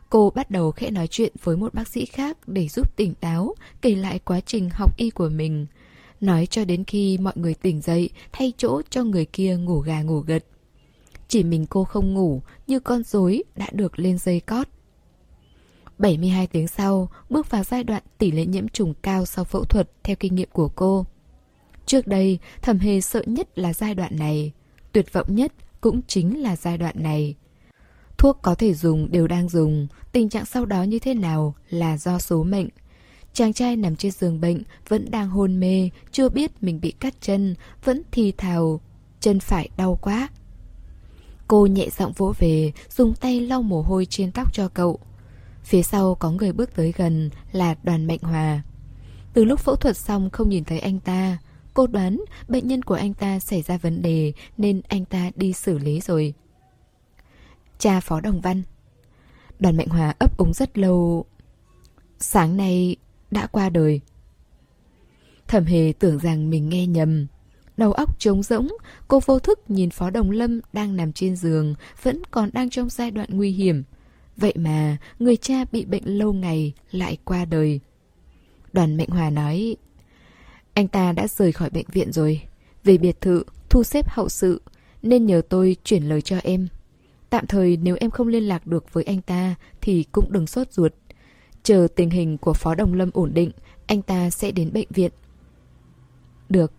[0.09, 3.55] Cô bắt đầu khẽ nói chuyện với một bác sĩ khác để giúp tỉnh táo,
[3.81, 5.65] kể lại quá trình học y của mình.
[6.21, 10.01] Nói cho đến khi mọi người tỉnh dậy, thay chỗ cho người kia ngủ gà
[10.01, 10.45] ngủ gật.
[11.27, 14.67] Chỉ mình cô không ngủ, như con rối đã được lên dây cót.
[15.97, 19.89] 72 tiếng sau, bước vào giai đoạn tỷ lệ nhiễm trùng cao sau phẫu thuật
[20.03, 21.05] theo kinh nghiệm của cô.
[21.85, 24.51] Trước đây, thẩm hề sợ nhất là giai đoạn này.
[24.91, 27.35] Tuyệt vọng nhất cũng chính là giai đoạn này.
[28.17, 31.97] Thuốc có thể dùng đều đang dùng, tình trạng sau đó như thế nào là
[31.97, 32.67] do số mệnh.
[33.33, 37.13] Chàng trai nằm trên giường bệnh vẫn đang hôn mê, chưa biết mình bị cắt
[37.21, 38.81] chân, vẫn thì thào,
[39.19, 40.29] chân phải đau quá.
[41.47, 44.99] Cô nhẹ giọng vỗ về, dùng tay lau mồ hôi trên tóc cho cậu.
[45.63, 48.61] Phía sau có người bước tới gần là đoàn Mạnh Hòa.
[49.33, 51.37] Từ lúc phẫu thuật xong không nhìn thấy anh ta,
[51.73, 55.53] cô đoán bệnh nhân của anh ta xảy ra vấn đề nên anh ta đi
[55.53, 56.33] xử lý rồi.
[57.79, 58.63] Cha Phó Đồng Văn
[59.59, 61.25] Đoàn Mạnh Hòa ấp úng rất lâu.
[62.19, 62.95] Sáng nay
[63.31, 64.01] đã qua đời.
[65.47, 67.27] Thẩm hề tưởng rằng mình nghe nhầm.
[67.77, 68.67] Đầu óc trống rỗng,
[69.07, 72.89] cô vô thức nhìn Phó Đồng Lâm đang nằm trên giường, vẫn còn đang trong
[72.89, 73.83] giai đoạn nguy hiểm.
[74.37, 77.79] Vậy mà, người cha bị bệnh lâu ngày lại qua đời.
[78.73, 79.75] Đoàn Mệnh Hòa nói,
[80.73, 82.41] anh ta đã rời khỏi bệnh viện rồi,
[82.83, 84.61] về biệt thự, thu xếp hậu sự,
[85.01, 86.67] nên nhờ tôi chuyển lời cho em.
[87.29, 90.71] Tạm thời nếu em không liên lạc được với anh ta thì cũng đừng sốt
[90.71, 90.93] ruột.
[91.63, 93.51] Chờ tình hình của Phó Đồng Lâm ổn định,
[93.87, 95.11] anh ta sẽ đến bệnh viện.
[96.49, 96.71] Được,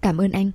[0.00, 0.50] Cảm ơn anh.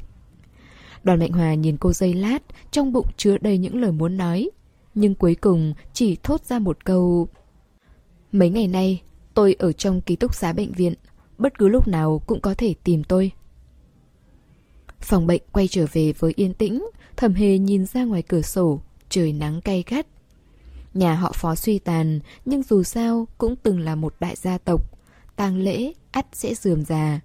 [1.04, 2.40] Đoàn Mạnh Hòa nhìn cô dây lát,
[2.72, 4.50] trong bụng chứa đầy những lời muốn nói.
[4.96, 7.28] Nhưng cuối cùng chỉ thốt ra một câu.
[8.32, 9.02] Mấy ngày nay,
[9.34, 10.94] tôi ở trong ký túc xá bệnh viện.
[11.38, 13.32] Bất cứ lúc nào cũng có thể tìm tôi.
[15.00, 16.86] Phòng bệnh quay trở về với yên tĩnh,
[17.18, 20.08] thầm hề nhìn ra ngoài cửa sổ, trời nắng cay gắt.
[20.94, 24.82] Nhà họ phó suy tàn, nhưng dù sao cũng từng là một đại gia tộc.
[25.36, 27.20] tang lễ, ắt sẽ dườm già.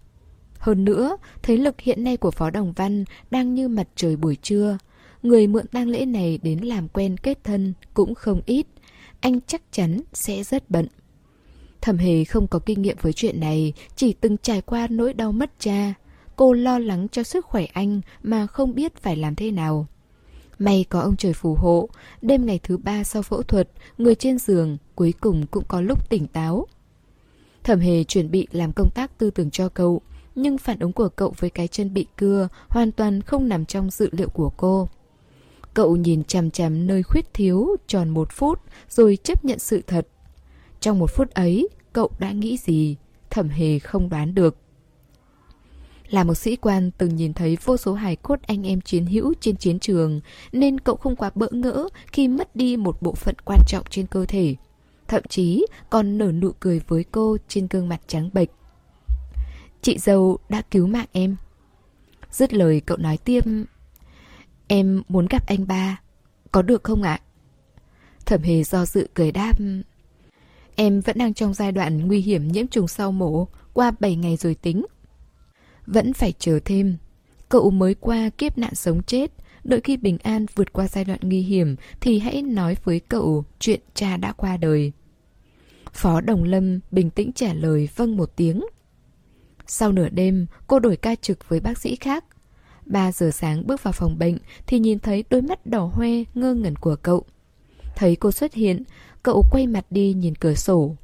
[0.58, 4.36] Hơn nữa, thế lực hiện nay của Phó Đồng Văn đang như mặt trời buổi
[4.36, 4.78] trưa.
[5.22, 8.66] Người mượn tang lễ này đến làm quen kết thân cũng không ít.
[9.20, 10.86] Anh chắc chắn sẽ rất bận.
[11.80, 15.32] Thẩm Hề không có kinh nghiệm với chuyện này, chỉ từng trải qua nỗi đau
[15.32, 15.94] mất cha.
[16.36, 19.86] Cô lo lắng cho sức khỏe anh mà không biết phải làm thế nào.
[20.58, 21.88] May có ông trời phù hộ,
[22.22, 26.08] đêm ngày thứ ba sau phẫu thuật, người trên giường cuối cùng cũng có lúc
[26.08, 26.66] tỉnh táo.
[27.64, 30.00] Thẩm hề chuẩn bị làm công tác tư tưởng cho cậu,
[30.34, 33.90] nhưng phản ứng của cậu với cái chân bị cưa hoàn toàn không nằm trong
[33.90, 34.88] dự liệu của cô.
[35.74, 40.06] Cậu nhìn chằm chằm nơi khuyết thiếu tròn một phút rồi chấp nhận sự thật.
[40.80, 42.96] Trong một phút ấy, cậu đã nghĩ gì?
[43.30, 44.56] Thẩm hề không đoán được.
[46.08, 49.34] Là một sĩ quan từng nhìn thấy vô số hài cốt anh em chiến hữu
[49.40, 50.20] trên chiến trường,
[50.52, 54.06] nên cậu không quá bỡ ngỡ khi mất đi một bộ phận quan trọng trên
[54.06, 54.54] cơ thể.
[55.08, 58.48] Thậm chí còn nở nụ cười với cô trên gương mặt trắng bệch.
[59.82, 61.36] Chị dâu đã cứu mạng em.
[62.30, 63.44] Dứt lời cậu nói tiếp
[64.72, 66.00] Em muốn gặp anh ba.
[66.52, 67.20] Có được không ạ?
[68.26, 69.52] Thẩm hề do dự cười đáp.
[70.74, 74.36] Em vẫn đang trong giai đoạn nguy hiểm nhiễm trùng sau mổ Qua 7 ngày
[74.36, 74.86] rồi tính.
[75.86, 76.96] Vẫn phải chờ thêm.
[77.48, 79.30] Cậu mới qua kiếp nạn sống chết
[79.64, 83.44] Đợi khi bình an vượt qua giai đoạn nguy hiểm Thì hãy nói với cậu
[83.58, 84.92] chuyện cha đã qua đời.
[85.92, 88.64] Phó Đồng Lâm bình tĩnh trả lời vâng một tiếng.
[89.66, 92.24] Sau nửa đêm, cô đổi ca trực với bác sĩ khác.
[92.86, 96.54] 3 giờ sáng bước vào phòng bệnh thì nhìn thấy đôi mắt đỏ hoe ngơ
[96.54, 97.24] ngẩn của cậu.
[97.96, 98.82] Thấy cô xuất hiện,
[99.22, 100.96] cậu quay mặt đi nhìn cửa sổ.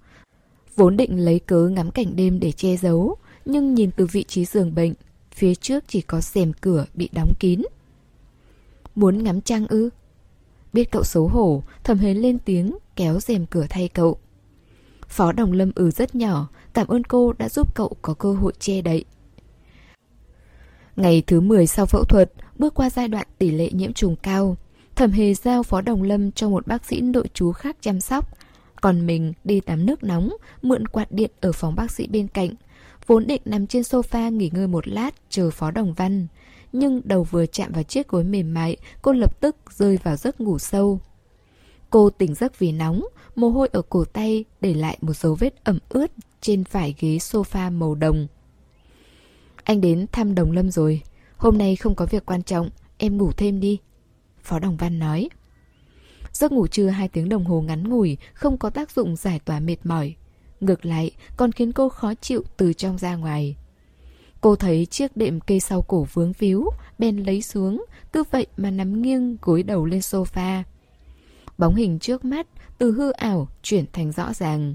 [0.77, 4.45] Vốn định lấy cớ ngắm cảnh đêm để che giấu, nhưng nhìn từ vị trí
[4.45, 4.95] giường bệnh,
[5.35, 7.63] phía trước chỉ có rèm cửa bị đóng kín.
[8.95, 9.91] Muốn ngắm trăng ư?
[10.73, 14.19] Biết cậu xấu hổ, thầm hến lên tiếng kéo rèm cửa thay cậu.
[15.09, 18.53] Phó Đồng Lâm ừ rất nhỏ, cảm ơn cô đã giúp cậu có cơ hội
[18.59, 19.05] che đậy.
[20.97, 24.57] Ngày thứ 10 sau phẫu thuật, bước qua giai đoạn tỷ lệ nhiễm trùng cao.
[24.95, 28.39] Thẩm hề giao phó đồng lâm cho một bác sĩ nội chú khác chăm sóc.
[28.81, 32.51] Còn mình đi tắm nước nóng, mượn quạt điện ở phòng bác sĩ bên cạnh.
[33.07, 36.27] Vốn định nằm trên sofa nghỉ ngơi một lát chờ phó đồng văn.
[36.73, 40.41] Nhưng đầu vừa chạm vào chiếc gối mềm mại, cô lập tức rơi vào giấc
[40.41, 41.01] ngủ sâu.
[41.91, 45.65] Cô tỉnh giấc vì nóng, mồ hôi ở cổ tay để lại một dấu vết
[45.65, 48.27] ẩm ướt trên vải ghế sofa màu đồng.
[49.67, 51.03] Anh đến thăm Đồng Lâm rồi.
[51.37, 53.79] Hôm nay không có việc quan trọng, Em ngủ thêm đi.
[54.43, 55.29] Phó Đồng Văn nói.
[56.33, 59.61] Giấc ngủ trưa hai tiếng đồng hồ ngắn ngủi, Không có tác dụng giải tỏa
[59.61, 60.15] mệt mỏi.
[60.61, 63.57] Ngược lại, còn khiến cô khó chịu từ trong ra ngoài.
[64.41, 68.71] Cô thấy chiếc đệm cây sau cổ vướng víu, Bèn lấy xuống, Cứ vậy mà
[68.71, 70.63] nằm nghiêng gối đầu lên sofa.
[71.59, 72.47] Bóng hình trước mắt
[72.79, 74.75] Từ hư ảo chuyển thành rõ ràng.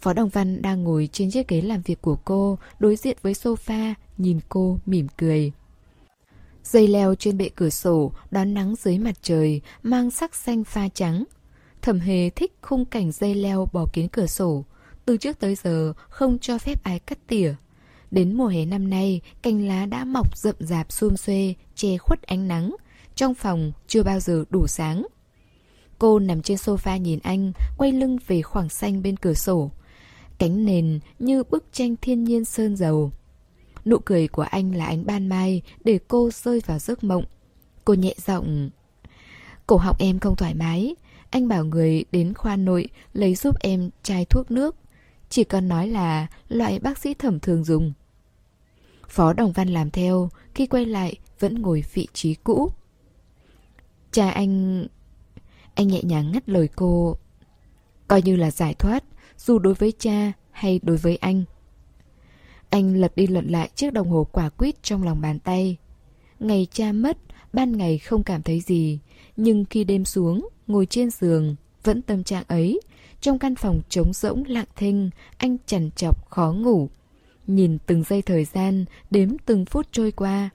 [0.00, 3.32] Phó Đồng Văn đang ngồi trên chiếc ghế làm việc của cô Đối diện với
[3.32, 5.52] sofa nhìn cô mỉm cười.
[6.64, 10.88] Dây leo trên bệ cửa sổ đón nắng dưới mặt trời mang sắc xanh pha
[10.88, 11.24] trắng.
[11.82, 14.64] Thẩm hề thích khung cảnh dây leo bò kín cửa sổ.
[15.04, 17.54] Từ trước tới giờ không cho phép ai cắt tỉa.
[18.10, 22.22] Đến mùa hè năm nay, cành lá đã mọc rậm rạp xum xuê, che khuất
[22.22, 22.76] ánh nắng.
[23.14, 25.06] Trong phòng chưa bao giờ đủ sáng.
[25.98, 29.70] Cô nằm trên sofa nhìn anh, quay lưng về khoảng xanh bên cửa sổ.
[30.40, 33.12] Cánh nền như bức tranh thiên nhiên sơn dầu.
[33.84, 37.24] Nụ cười của anh là ánh ban mai để cô rơi vào giấc mộng.
[37.84, 38.70] Cô nhẹ giọng.
[39.66, 40.94] Cổ họng em không thoải mái.
[41.30, 44.76] Anh bảo người đến khoa nội lấy giúp em chai thuốc nước.
[45.28, 47.92] Chỉ cần nói là loại bác sĩ thẩm thường dùng.
[49.08, 52.72] Phó Đồng Văn làm theo, khi quay lại vẫn ngồi vị trí cũ.
[54.12, 54.86] Cha anh...
[55.74, 57.16] Anh nhẹ nhàng ngắt lời cô.
[58.08, 59.04] Coi như là giải thoát,
[59.46, 61.44] dù đối với cha hay đối với anh.
[62.70, 65.76] Anh lật đi lật lại chiếc đồng hồ quả quýt trong lòng bàn tay.
[66.40, 67.18] Ngày cha mất,
[67.52, 68.98] ban ngày không cảm thấy gì.
[69.36, 72.80] Nhưng khi đêm xuống, ngồi trên giường, vẫn tâm trạng ấy.
[73.20, 76.88] Trong căn phòng trống rỗng lặng thinh, anh chằn chọc khó ngủ.
[77.46, 80.50] Nhìn từng giây thời gian, đếm từng phút trôi qua.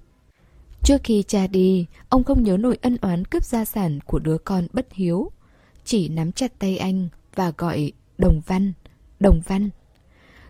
[0.84, 4.38] Trước khi cha đi, ông không nhớ nổi ân oán cướp gia sản của đứa
[4.38, 5.32] con bất hiếu.
[5.86, 8.74] Chỉ nắm chặt tay anh và gọi Đồng Văn,
[9.20, 9.70] Đồng Văn.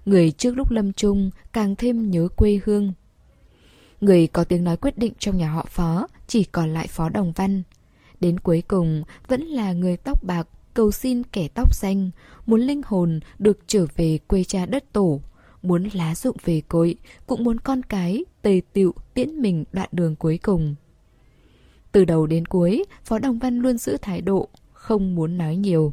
[0.05, 2.93] Người trước lúc lâm chung càng thêm nhớ quê hương.
[4.01, 7.31] Người có tiếng nói quyết định trong nhà họ Phó chỉ còn lại Phó Đồng
[7.31, 7.63] Văn.
[8.19, 12.11] Đến cuối cùng vẫn là người tóc bạc cầu xin kẻ tóc xanh,
[12.45, 15.21] muốn linh hồn được trở về quê cha đất tổ,
[15.61, 16.95] muốn lá dụng về cội,
[17.27, 20.75] cũng muốn con cái tề tựu tiễn mình đoạn đường cuối cùng.
[21.91, 25.91] Từ đầu đến cuối, Phó Đồng Văn luôn giữ thái độ, không muốn nói nhiều.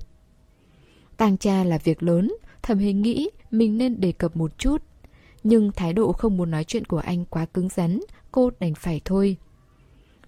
[1.17, 2.33] Tang cha là việc lớn,
[2.63, 4.83] Thẩm hình nghĩ mình nên đề cập một chút.
[5.45, 8.01] Nhưng thái độ không muốn nói chuyện của anh quá cứng rắn,
[8.33, 9.37] cô đành phải thôi.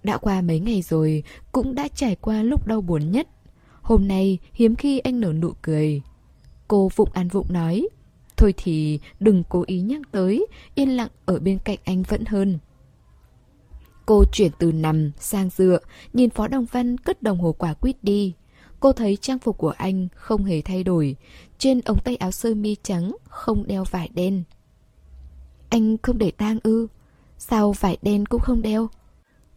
[0.03, 3.27] Đã qua mấy ngày rồi, cũng đã trải qua lúc đau buồn nhất.
[3.81, 6.01] Hôm nay hiếm khi anh nở nụ cười.
[6.67, 7.87] Cô vụng ăn vụng nói.
[8.37, 12.59] Thôi thì đừng cố ý nhắc tới, yên lặng ở bên cạnh anh vẫn hơn.
[14.05, 15.79] Cô chuyển từ nằm sang dựa,
[16.13, 18.33] nhìn Phó Đồng Văn cất đồng hồ quả quýt đi.
[18.79, 21.15] Cô thấy trang phục của anh không hề thay đổi.
[21.57, 24.43] Trên ống tay áo sơ mi trắng, không đeo vải đen.
[25.69, 26.87] Anh không để tang ư?
[27.37, 28.87] Sao vải đen cũng không đeo?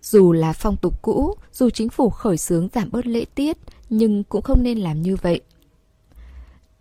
[0.03, 3.57] Dù là phong tục cũ, dù chính phủ khởi xướng giảm bớt lễ tiết,
[3.91, 5.41] nhưng cũng không nên làm như vậy.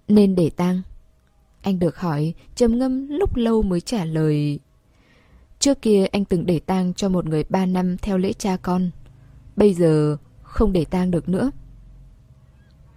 [0.08, 0.82] Nên để tang.
[1.62, 4.60] Anh được hỏi, trầm ngâm lúc lâu mới trả lời.
[5.60, 8.92] Trước kia anh từng để tang cho một người ba năm theo lễ cha con.
[9.56, 11.52] Bây giờ không để tang được nữa.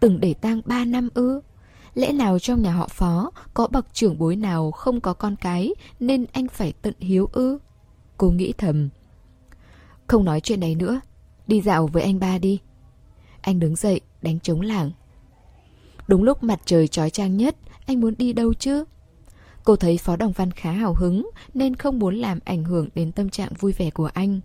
[0.00, 1.40] Từng để tang ba năm ư?
[1.94, 5.74] Lẽ nào trong nhà họ phó có bậc trưởng bối nào không có con cái
[6.00, 7.58] nên anh phải tận hiếu ư?
[8.16, 8.88] Cô nghĩ thầm.
[10.06, 11.00] Không nói chuyện này nữa,
[11.46, 12.60] đi dạo với anh ba đi.
[13.40, 14.90] Anh đứng dậy, đánh trống lảng.
[16.08, 18.84] Đúng lúc mặt trời trói trang nhất, anh muốn đi đâu chứ?
[19.64, 23.12] Cô thấy Phó Đồng Văn khá hào hứng nên không muốn làm ảnh hưởng đến
[23.12, 24.40] tâm trạng vui vẻ của anh.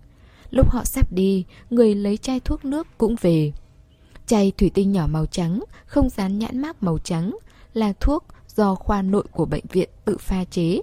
[0.51, 3.51] Lúc họ sắp đi, người lấy chai thuốc nước cũng về.
[4.27, 7.37] Chai thủy tinh nhỏ màu trắng, không dán nhãn mác màu trắng,
[7.73, 10.81] là thuốc do khoa nội của bệnh viện tự pha chế.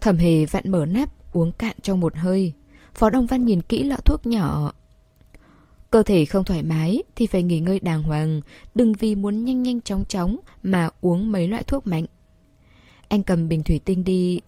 [0.00, 2.52] Thẩm hề vặn mở nắp, uống cạn trong một hơi.
[2.94, 4.72] Phó Đông Văn nhìn kỹ lọ thuốc nhỏ.
[5.90, 8.40] Cơ thể không thoải mái thì phải nghỉ ngơi đàng hoàng,
[8.74, 12.04] đừng vì muốn nhanh nhanh chóng chóng mà uống mấy loại thuốc mạnh.
[13.08, 14.40] Anh cầm bình thủy tinh đi.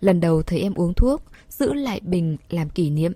[0.00, 3.12] Lần đầu thấy em uống thuốc, giữ lại bình làm kỷ niệm.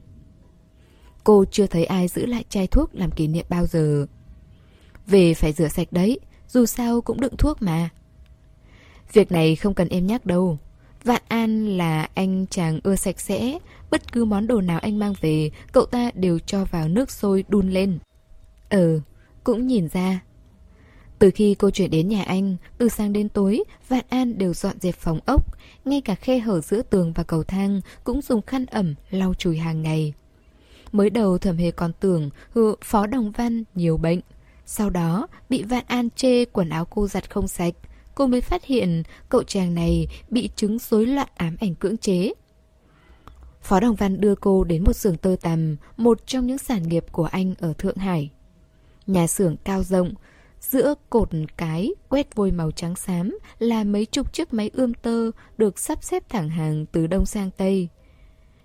[1.24, 4.07] Cô chưa thấy ai giữ lại chai thuốc làm kỷ niệm bao giờ.
[5.07, 7.88] Về phải rửa sạch đấy, dù sao cũng đựng thuốc mà.
[9.12, 10.59] Việc này không cần em nhắc đâu.
[11.05, 13.59] Vạn An là anh chàng ưa sạch sẽ,
[13.90, 17.44] bất cứ món đồ nào anh mang về, cậu ta đều cho vào nước sôi
[17.48, 17.98] đun lên.
[18.70, 19.00] Ừ,
[19.44, 20.20] cũng nhìn ra.
[21.18, 24.80] Từ khi cô chuyển đến nhà anh, từ sáng đến tối, Vạn An đều dọn
[24.80, 28.66] dẹp phòng ốc, ngay cả khe hở giữa tường và cầu thang cũng dùng khăn
[28.66, 30.12] ẩm lau chùi hàng ngày.
[30.92, 34.20] Mới đầu thẩm hề còn tưởng hự phó đồng văn nhiều bệnh.
[34.67, 37.75] Sau đó bị Vạn An chê quần áo cô giặt không sạch.
[38.15, 42.33] Cô mới phát hiện cậu chàng này bị chứng rối loạn ám ảnh cưỡng chế.
[43.63, 47.05] Phó Đồng Văn đưa cô đến một xưởng tơ tằm, một trong những sản nghiệp
[47.13, 48.31] của anh ở Thượng Hải.
[49.07, 50.15] Nhà xưởng cao rộng,
[50.61, 55.31] giữa cột cái quét vôi màu trắng xám là mấy chục chiếc máy ươm tơ
[55.59, 57.89] được sắp xếp thẳng hàng từ đông sang tây.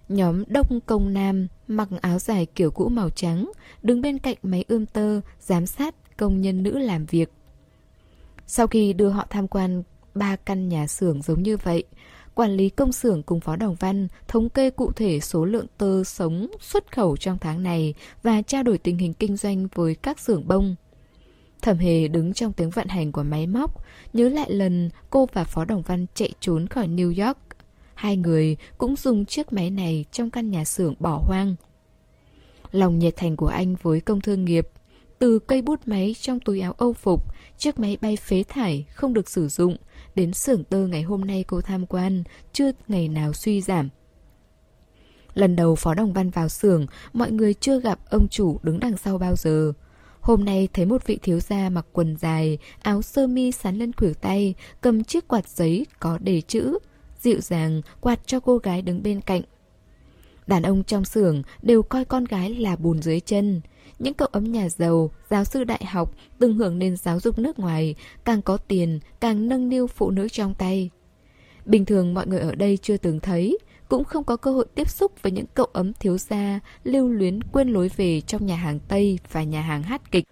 [0.10, 3.52] Nhóm đông công nam mặc áo dài kiểu cũ màu trắng,
[3.84, 7.32] đứng bên cạnh máy ươm tơ, giám sát công nhân nữ làm việc.
[8.48, 9.84] Sau khi đưa họ tham quan
[10.16, 11.84] ba căn nhà xưởng giống như vậy,
[12.36, 16.04] quản lý công xưởng cùng Phó Đồng Văn thống kê cụ thể số lượng tơ
[16.04, 17.94] sống xuất khẩu trong tháng này
[18.24, 20.76] và trao đổi tình hình kinh doanh với các xưởng bông.
[21.62, 25.44] Thẩm Hề đứng trong tiếng vận hành của máy móc, nhớ lại lần cô và
[25.44, 27.38] Phó Đồng Văn chạy trốn khỏi New York.
[27.98, 31.56] Hai người cũng dùng chiếc máy này trong căn nhà xưởng bỏ hoang.
[32.72, 34.68] Lòng nhiệt thành của anh với công thương nghiệp
[35.20, 37.24] từ cây bút máy trong túi áo âu phục,
[37.58, 39.78] chiếc máy bay phế thải không được sử dụng,
[40.16, 42.24] đến xưởng tơ ngày hôm nay cô tham quan,
[42.54, 43.90] chưa ngày nào suy giảm.
[45.34, 48.98] Lần đầu Phó Đồng Văn vào xưởng, mọi người chưa gặp ông chủ đứng đằng
[48.98, 49.74] sau bao giờ.
[50.20, 53.94] Hôm nay thấy một vị thiếu gia mặc quần dài, áo sơ mi sắn lên
[53.94, 56.78] khuỷu tay, cầm chiếc quạt giấy có đề chữ,
[57.28, 59.42] dịu dàng quạt cho cô gái đứng bên cạnh.
[60.48, 63.62] Đàn ông trong xưởng đều coi con gái là bùn dưới chân.
[64.00, 67.60] Những cậu ấm nhà giàu, giáo sư đại học, từng hưởng nền giáo dục nước
[67.60, 70.90] ngoài, càng có tiền, càng nâng niu phụ nữ trong tay.
[71.66, 73.58] Bình thường mọi người ở đây chưa từng thấy,
[73.90, 77.44] cũng không có cơ hội tiếp xúc với những cậu ấm thiếu gia lưu luyến
[77.44, 80.26] quên lối về trong nhà hàng Tây và nhà hàng hát kịch.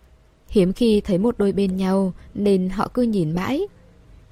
[0.50, 3.68] Hiếm khi thấy một đôi bên nhau nên họ cứ nhìn mãi.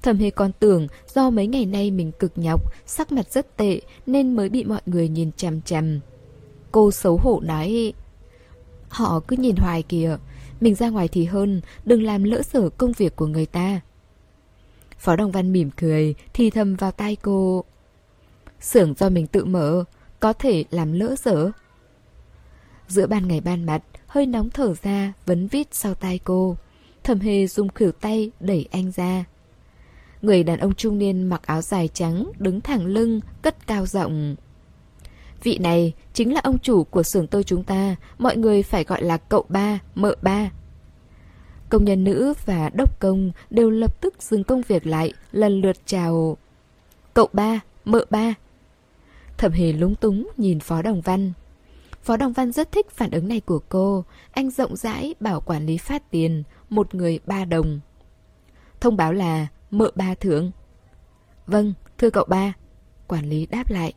[0.04, 3.80] Thẩm hề còn tưởng do mấy ngày nay mình cực nhọc, sắc mặt rất tệ
[4.06, 6.00] nên mới bị mọi người nhìn chằm chằm.
[6.72, 7.92] Cô xấu hổ nói
[8.88, 10.16] Họ cứ nhìn hoài kìa,
[10.60, 13.80] mình ra ngoài thì hơn, đừng làm lỡ sở công việc của người ta.
[14.98, 17.64] Phó Đồng Văn mỉm cười, thì thầm vào tai cô.
[18.60, 19.84] Xưởng do mình tự mở,
[20.20, 21.50] có thể làm lỡ sở
[22.88, 26.56] Giữa ban ngày ban mặt, hơi nóng thở ra, vấn vít sau tai cô.
[27.04, 29.24] Thẩm hề dùng khỉu tay đẩy anh ra.
[30.24, 34.36] Người đàn ông trung niên mặc áo dài trắng, đứng thẳng lưng, cất cao giọng.
[35.42, 39.02] Vị này chính là ông chủ của xưởng tôi chúng ta, mọi người phải gọi
[39.02, 40.50] là cậu ba, mợ ba.
[41.68, 45.76] Công nhân nữ và đốc công đều lập tức dừng công việc lại, lần lượt
[45.86, 46.36] chào
[47.14, 48.34] cậu ba, mợ ba.
[49.38, 51.32] Thẩm hề lúng túng nhìn Phó Đồng Văn.
[52.02, 54.04] Phó Đồng Văn rất thích phản ứng này của cô.
[54.32, 57.80] Anh rộng rãi bảo quản lý phát tiền, một người ba đồng.
[58.80, 59.46] Thông báo là
[59.78, 60.50] mợ ba thưởng.
[61.46, 62.52] Vâng, thưa cậu ba.
[63.06, 63.92] Quản lý đáp lại.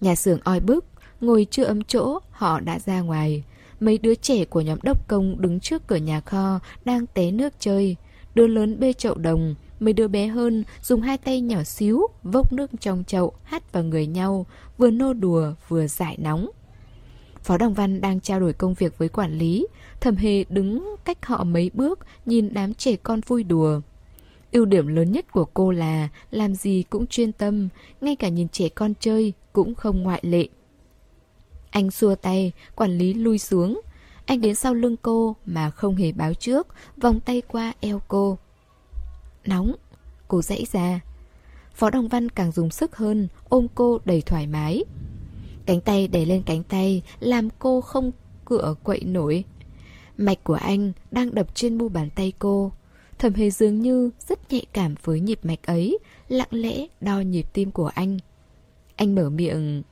[0.00, 0.84] Nhà xưởng oi bức,
[1.20, 3.44] ngồi chưa ấm chỗ, họ đã ra ngoài.
[3.80, 7.52] Mấy đứa trẻ của nhóm đốc công đứng trước cửa nhà kho, đang té nước
[7.58, 7.96] chơi.
[8.34, 12.52] Đứa lớn bê chậu đồng, mấy đứa bé hơn dùng hai tay nhỏ xíu, vốc
[12.52, 14.46] nước trong chậu, hắt vào người nhau,
[14.78, 16.50] vừa nô đùa vừa giải nóng.
[17.42, 19.66] Phó Đồng Văn đang trao đổi công việc với quản lý,
[20.00, 23.80] thẩm hề đứng cách họ mấy bước, nhìn đám trẻ con vui đùa.
[24.52, 27.68] Ưu điểm lớn nhất của cô là làm gì cũng chuyên tâm,
[28.00, 30.48] ngay cả nhìn trẻ con chơi cũng không ngoại lệ.
[31.70, 33.80] Anh xua tay, quản lý lui xuống.
[34.26, 38.38] Anh đến sau lưng cô mà không hề báo trước, vòng tay qua eo cô.
[39.46, 39.74] Nóng,
[40.28, 41.00] cô dãy ra.
[41.74, 44.84] Phó Đồng Văn càng dùng sức hơn, ôm cô đầy thoải mái.
[45.66, 48.10] Cánh tay đẩy lên cánh tay, làm cô không
[48.44, 49.44] cựa quậy nổi.
[50.16, 52.72] Mạch của anh đang đập trên mu bàn tay cô.
[53.18, 55.98] Thẩm hề dường như rất nhạy cảm với nhịp mạch ấy,
[56.28, 58.18] lặng lẽ đo nhịp tim của anh.
[58.96, 59.82] Anh mở miệng...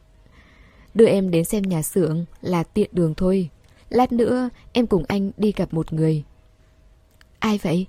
[0.95, 3.51] Đưa em đến xem nhà xưởng là tiện đường thôi.
[3.89, 6.25] Lát nữa em cùng anh đi gặp một người.
[7.39, 7.87] Ai vậy?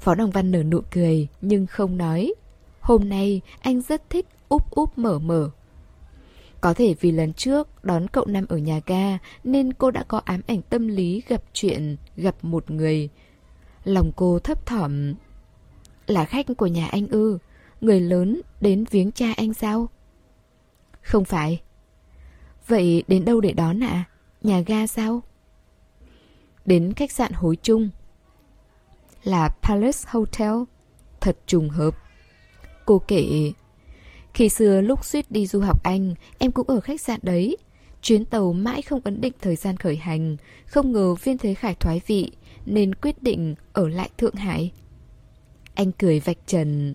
[0.00, 2.34] Phó Đồng Văn nở nụ cười nhưng không nói.
[2.80, 5.50] Hôm nay anh rất thích úp úp mở mở.
[6.60, 10.20] Có thể vì lần trước đón cậu nam ở nhà ga nên cô đã có
[10.24, 13.08] ám ảnh tâm lý gặp chuyện, gặp một người.
[13.86, 15.14] Lòng cô thấp thỏm.
[16.06, 17.38] Là khách của nhà anh ư,
[17.80, 19.88] người lớn đến viếng cha anh sao?
[21.02, 21.62] Không phải.
[22.66, 23.88] Vậy đến đâu để đón ạ?
[23.88, 24.04] À?
[24.42, 25.22] Nhà ga sao?
[26.64, 27.88] Đến khách sạn hối chung.
[29.24, 30.54] Là Palace Hotel.
[31.20, 31.96] Thật trùng hợp.
[32.84, 33.52] Cô kể
[34.34, 37.56] khi xưa lúc suýt đi du học Anh, em cũng ở khách sạn đấy.
[38.02, 41.74] Chuyến tàu mãi không ấn định thời gian khởi hành, không ngờ viên thế khải
[41.74, 42.32] thoái vị,
[42.66, 44.72] nên quyết định ở lại Thượng Hải.
[45.74, 46.94] Anh cười vạch trần.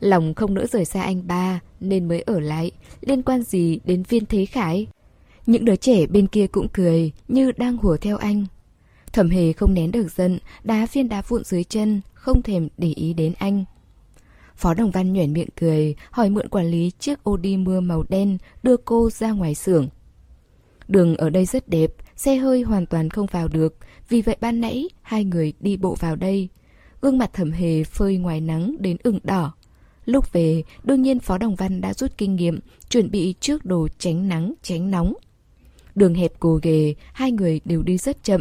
[0.00, 2.70] Lòng không nỡ rời xa anh ba, nên mới ở lại,
[3.00, 4.86] liên quan gì đến viên thế khải?
[5.46, 8.46] Những đứa trẻ bên kia cũng cười, như đang hùa theo anh.
[9.12, 12.88] Thẩm hề không nén được giận, đá viên đá vụn dưới chân, không thèm để
[12.88, 13.64] ý đến anh.
[14.56, 18.04] Phó Đồng Văn nhoẻn miệng cười, hỏi mượn quản lý chiếc ô đi mưa màu
[18.08, 19.88] đen đưa cô ra ngoài xưởng.
[20.88, 21.90] Đường ở đây rất đẹp,
[22.20, 23.76] xe hơi hoàn toàn không vào được,
[24.08, 26.48] vì vậy ban nãy hai người đi bộ vào đây.
[27.00, 29.52] Gương mặt thẩm hề phơi ngoài nắng đến ửng đỏ.
[30.04, 32.60] Lúc về, đương nhiên Phó Đồng Văn đã rút kinh nghiệm,
[32.90, 35.14] chuẩn bị trước đồ tránh nắng, tránh nóng.
[35.94, 38.40] Đường hẹp gồ ghề, hai người đều đi rất chậm.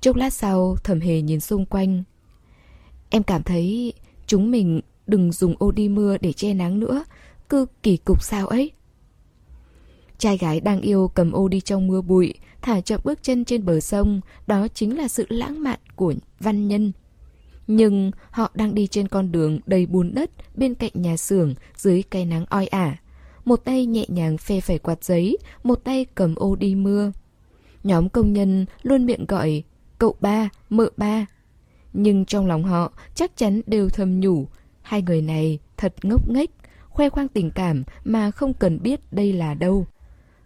[0.00, 2.02] Chốc lát sau, thẩm hề nhìn xung quanh.
[3.10, 3.92] Em cảm thấy
[4.26, 7.04] chúng mình đừng dùng ô đi mưa để che nắng nữa,
[7.48, 8.70] cứ kỳ cục sao ấy.
[10.22, 13.64] Trai gái đang yêu cầm ô đi trong mưa bụi, thả chậm bước chân trên
[13.64, 16.92] bờ sông, đó chính là sự lãng mạn của văn nhân.
[17.66, 22.02] Nhưng họ đang đi trên con đường đầy bùn đất bên cạnh nhà xưởng dưới
[22.02, 22.96] cây nắng oi ả.
[23.44, 27.12] Một tay nhẹ nhàng phe phẩy quạt giấy, một tay cầm ô đi mưa.
[27.84, 29.62] Nhóm công nhân luôn miệng gọi
[29.98, 31.26] cậu ba, mợ ba.
[31.92, 34.46] Nhưng trong lòng họ chắc chắn đều thầm nhủ
[34.82, 36.50] Hai người này thật ngốc nghếch,
[36.88, 39.86] khoe khoang tình cảm mà không cần biết đây là đâu.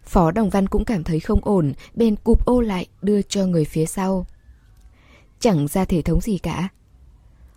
[0.07, 3.65] Phó Đồng Văn cũng cảm thấy không ổn, bèn cụp ô lại đưa cho người
[3.65, 4.25] phía sau.
[5.39, 6.69] Chẳng ra thể thống gì cả.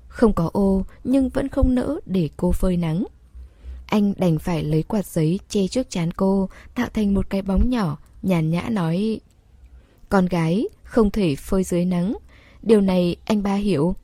[0.09, 3.05] Không có ô nhưng vẫn không nỡ để cô phơi nắng.
[3.87, 7.71] Anh đành phải lấy quạt giấy che trước chán cô, tạo thành một cái bóng
[7.71, 9.21] nhỏ, nhàn nhã nói
[10.09, 12.17] Con gái không thể phơi dưới nắng,
[12.63, 13.95] điều này anh ba hiểu.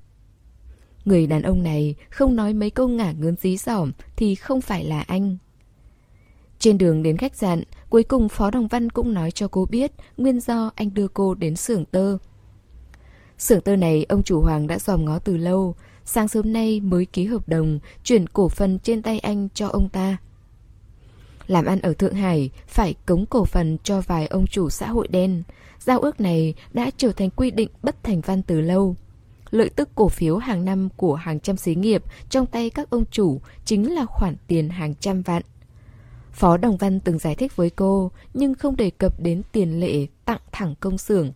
[1.04, 4.84] Người đàn ông này không nói mấy câu ngả ngớn dí dỏm thì không phải
[4.84, 5.36] là anh.
[6.58, 7.62] Trên đường đến khách sạn,
[7.96, 11.34] cuối cùng Phó Đồng Văn cũng nói cho cô biết nguyên do anh đưa cô
[11.34, 12.18] đến xưởng tơ.
[13.38, 15.74] Xưởng tơ này ông chủ Hoàng đã dòm ngó từ lâu,
[16.04, 19.88] sáng sớm nay mới ký hợp đồng chuyển cổ phần trên tay anh cho ông
[19.88, 20.16] ta.
[21.46, 25.08] Làm ăn ở Thượng Hải phải cống cổ phần cho vài ông chủ xã hội
[25.08, 25.42] đen.
[25.78, 28.96] Giao ước này đã trở thành quy định bất thành văn từ lâu.
[29.50, 33.04] Lợi tức cổ phiếu hàng năm của hàng trăm xí nghiệp trong tay các ông
[33.10, 35.42] chủ chính là khoản tiền hàng trăm vạn.
[36.36, 40.06] Phó Đồng Văn từng giải thích với cô, nhưng không đề cập đến tiền lệ
[40.24, 41.32] tặng thẳng công xưởng.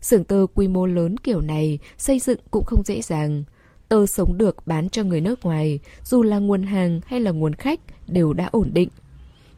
[0.00, 3.44] Xưởng tơ quy mô lớn kiểu này xây dựng cũng không dễ dàng.
[3.88, 7.54] Tơ sống được bán cho người nước ngoài, dù là nguồn hàng hay là nguồn
[7.54, 8.88] khách đều đã ổn định.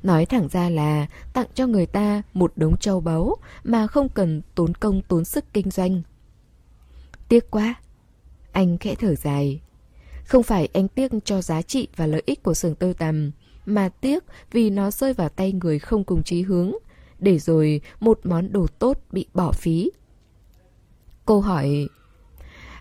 [0.02, 4.42] Nói thẳng ra là tặng cho người ta một đống châu báu mà không cần
[4.54, 6.02] tốn công tốn sức kinh doanh.
[7.28, 7.74] Tiếc quá,
[8.52, 9.60] anh khẽ thở dài.
[10.24, 13.30] Không phải anh tiếc cho giá trị và lợi ích của xưởng tơ tằm,
[13.66, 16.72] mà tiếc vì nó rơi vào tay người không cùng chí hướng,
[17.18, 19.90] để rồi một món đồ tốt bị bỏ phí.
[21.24, 21.88] Cô hỏi,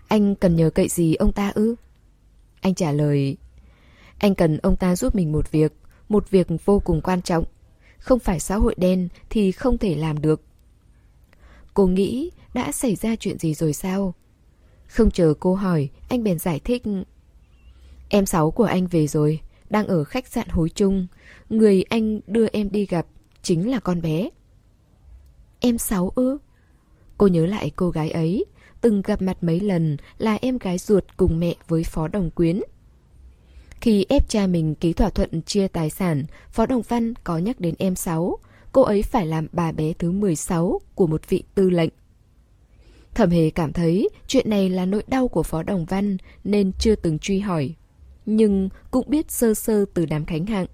[0.08, 1.74] anh cần nhờ cậy gì ông ta ư?
[2.60, 3.36] Anh trả lời,
[4.18, 5.72] anh cần ông ta giúp mình một việc,
[6.08, 7.44] một việc vô cùng quan trọng.
[7.98, 10.42] không phải xã hội đen thì không thể làm được.
[11.74, 14.14] Cô nghĩ đã xảy ra chuyện gì rồi sao?
[14.86, 16.82] Không chờ cô hỏi, anh bèn giải thích.
[18.08, 21.06] Em sáu của anh về rồi, đang ở khách sạn hối Trung,
[21.48, 23.06] Người anh đưa em đi gặp
[23.42, 24.28] chính là con bé.
[25.60, 26.38] Em sáu ư?
[27.18, 28.44] Cô nhớ lại cô gái ấy,
[28.80, 32.60] từng gặp mặt mấy lần là em gái ruột cùng mẹ với Phó Đồng Quyến.
[33.80, 37.60] Khi ép cha mình ký thỏa thuận chia tài sản, Phó Đồng Văn có nhắc
[37.60, 38.38] đến em Sáu.
[38.72, 41.90] Cô ấy phải làm bà bé thứ 16 của một vị tư lệnh.
[43.14, 46.94] Thẩm Hề cảm thấy chuyện này là nỗi đau của Phó Đồng Văn nên chưa
[46.94, 47.74] từng truy hỏi.
[48.26, 50.66] Nhưng cũng biết sơ sơ từ đám khánh hạng.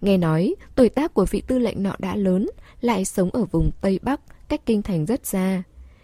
[0.00, 3.70] Nghe nói, tuổi tác của vị tư lệnh nọ đã lớn, lại sống ở vùng
[3.80, 5.62] Tây Bắc, cách kinh thành rất xa.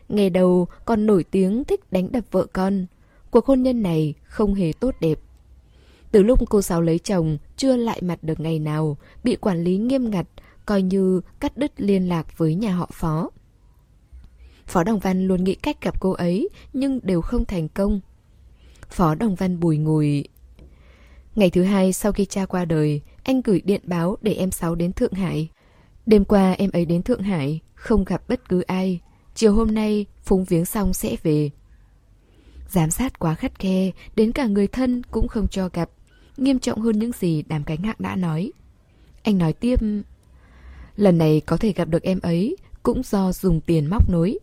[0.09, 2.87] Nghe đầu còn nổi tiếng thích đánh đập vợ con.
[3.30, 5.18] Cuộc hôn nhân này không hề tốt đẹp.
[6.12, 9.78] Từ lúc cô Sáu lấy chồng, chưa lại mặt được ngày nào, bị quản lý
[9.78, 10.26] nghiêm ngặt,
[10.66, 13.30] coi như cắt đứt liên lạc với nhà họ Phó.
[14.66, 18.01] Phó Đồng Văn luôn nghĩ cách gặp cô ấy, nhưng đều không thành công.
[18.89, 20.24] Phó Đồng Văn bùi ngùi.
[21.37, 24.74] Ngày thứ hai sau khi cha qua đời, anh gửi điện báo để em Sáu
[24.74, 25.49] đến Thượng Hải.
[26.07, 29.01] Đêm qua em ấy đến Thượng Hải, không gặp bất cứ ai.
[29.34, 31.51] Chiều hôm nay, phúng viếng xong sẽ về.
[32.68, 35.91] Giám sát quá khắt khe, đến cả người thân cũng không cho gặp.
[36.37, 38.53] Nghiêm trọng hơn những gì đàm cánh hạng đã nói.
[39.22, 39.80] Anh nói tiếp...
[40.97, 44.39] Lần này có thể gặp được em ấy cũng do dùng tiền móc nối.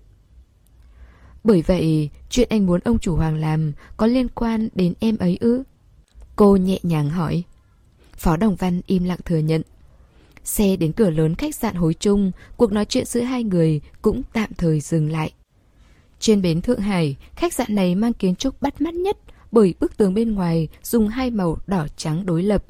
[1.43, 5.37] Bởi vậy, chuyện anh muốn ông chủ Hoàng làm có liên quan đến em ấy
[5.41, 5.63] ư?
[6.35, 7.43] Cô nhẹ nhàng hỏi.
[8.17, 9.61] Phó Đồng Văn im lặng thừa nhận.
[10.43, 14.21] Xe đến cửa lớn khách sạn hối chung, cuộc nói chuyện giữa hai người cũng
[14.33, 15.33] tạm thời dừng lại.
[16.19, 19.17] Trên bến Thượng Hải, khách sạn này mang kiến trúc bắt mắt nhất
[19.51, 22.65] bởi bức tường bên ngoài dùng hai màu đỏ trắng đối lập.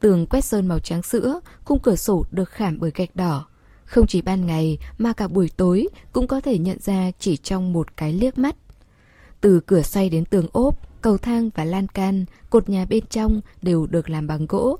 [0.00, 3.46] Tường quét sơn màu trắng sữa, khung cửa sổ được khảm bởi gạch đỏ.
[3.84, 7.72] Không chỉ ban ngày mà cả buổi tối cũng có thể nhận ra chỉ trong
[7.72, 8.56] một cái liếc mắt.
[9.40, 13.40] Từ cửa xoay đến tường ốp, cầu thang và lan can, cột nhà bên trong
[13.62, 14.78] đều được làm bằng gỗ.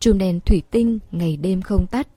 [0.00, 2.08] Chùm đèn thủy tinh ngày đêm không tắt.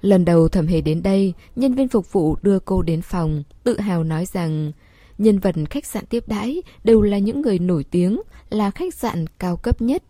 [0.00, 3.80] Lần đầu thẩm hề đến đây, nhân viên phục vụ đưa cô đến phòng, tự
[3.80, 4.72] hào nói rằng
[5.18, 9.24] nhân vật khách sạn tiếp đãi đều là những người nổi tiếng, là khách sạn
[9.38, 10.02] cao cấp nhất.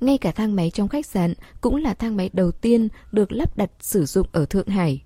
[0.00, 3.56] Ngay cả thang máy trong khách sạn cũng là thang máy đầu tiên được lắp
[3.56, 5.02] đặt sử dụng ở Thượng Hải.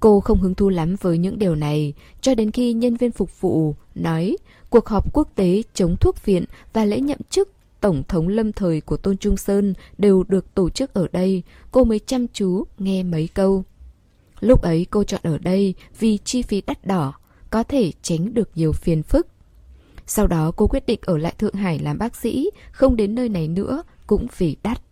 [0.00, 3.40] Cô không hứng thú lắm với những điều này, cho đến khi nhân viên phục
[3.40, 4.36] vụ nói
[4.72, 7.48] cuộc họp quốc tế chống thuốc viện và lễ nhậm chức
[7.80, 11.84] Tổng thống lâm thời của Tôn Trung Sơn đều được tổ chức ở đây, cô
[11.84, 13.64] mới chăm chú nghe mấy câu.
[14.40, 17.14] Lúc ấy cô chọn ở đây vì chi phí đắt đỏ,
[17.50, 19.26] có thể tránh được nhiều phiền phức.
[20.06, 23.28] Sau đó cô quyết định ở lại Thượng Hải làm bác sĩ, không đến nơi
[23.28, 24.82] này nữa, cũng vì đắt.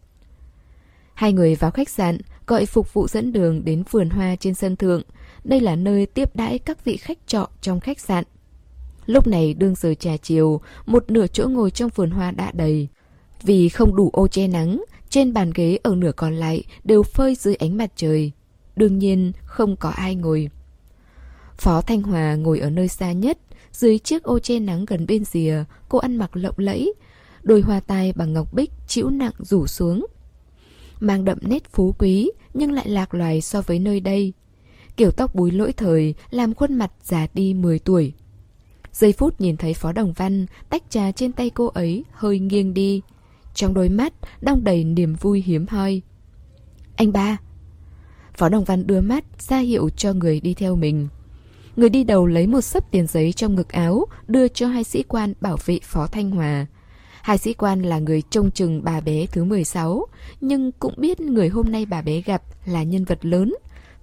[1.14, 4.76] Hai người vào khách sạn, gọi phục vụ dẫn đường đến vườn hoa trên sân
[4.76, 5.02] thượng.
[5.44, 8.24] Đây là nơi tiếp đãi các vị khách trọ trong khách sạn.
[9.06, 12.88] Lúc này đương giờ trà chiều, một nửa chỗ ngồi trong vườn hoa đã đầy.
[13.42, 17.34] Vì không đủ ô che nắng, trên bàn ghế ở nửa còn lại đều phơi
[17.34, 18.32] dưới ánh mặt trời.
[18.76, 20.50] Đương nhiên không có ai ngồi.
[21.56, 23.38] Phó Thanh Hòa ngồi ở nơi xa nhất,
[23.72, 26.92] dưới chiếc ô che nắng gần bên rìa, cô ăn mặc lộng lẫy.
[27.42, 30.06] Đôi hoa tai bằng ngọc bích chịu nặng rủ xuống.
[31.00, 34.32] Mang đậm nét phú quý nhưng lại lạc loài so với nơi đây.
[34.96, 38.12] Kiểu tóc búi lỗi thời làm khuôn mặt già đi 10 tuổi.
[38.92, 42.74] Giây phút nhìn thấy Phó Đồng Văn, tách trà trên tay cô ấy hơi nghiêng
[42.74, 43.02] đi.
[43.54, 46.02] Trong đôi mắt, đong đầy niềm vui hiếm hoi.
[46.96, 47.38] Anh ba!
[48.34, 51.08] Phó Đồng Văn đưa mắt ra hiệu cho người đi theo mình.
[51.76, 55.02] Người đi đầu lấy một sấp tiền giấy trong ngực áo, đưa cho hai sĩ
[55.02, 56.66] quan bảo vệ Phó Thanh Hòa.
[57.22, 60.06] Hai sĩ quan là người trông chừng bà bé thứ 16,
[60.40, 63.54] nhưng cũng biết người hôm nay bà bé gặp là nhân vật lớn.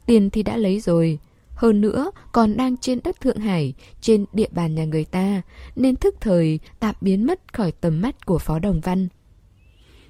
[0.05, 1.19] Tiền thì đã lấy rồi,
[1.57, 5.41] hơn nữa, còn đang trên đất Thượng Hải, trên địa bàn nhà người ta,
[5.75, 9.07] nên thức thời tạm biến mất khỏi tầm mắt của Phó Đồng Văn.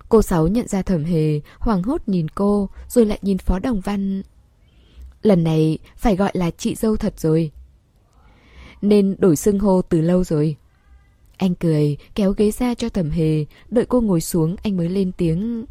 [0.10, 3.82] Cô Sáu nhận ra thẩm hề, hoảng hốt nhìn cô, rồi lại nhìn Phó Đồng
[3.82, 4.22] Văn.
[5.22, 7.52] Lần này phải gọi là chị dâu thật rồi.
[8.82, 10.56] Nên đổi xưng hô từ lâu rồi.
[11.38, 15.12] Anh cười, kéo ghế ra cho thẩm hề, đợi cô ngồi xuống anh mới lên
[15.18, 15.66] tiếng.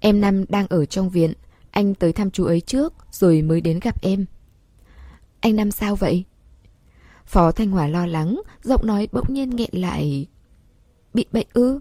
[0.00, 1.32] Em Năm đang ở trong viện,
[1.70, 4.26] anh tới thăm chú ấy trước, rồi mới đến gặp em.
[5.40, 6.24] Anh Năm sao vậy?
[7.26, 10.26] Phó Thanh Hòa lo lắng, giọng nói bỗng nhiên nghẹn lại.
[11.14, 11.80] Bị bệnh ư?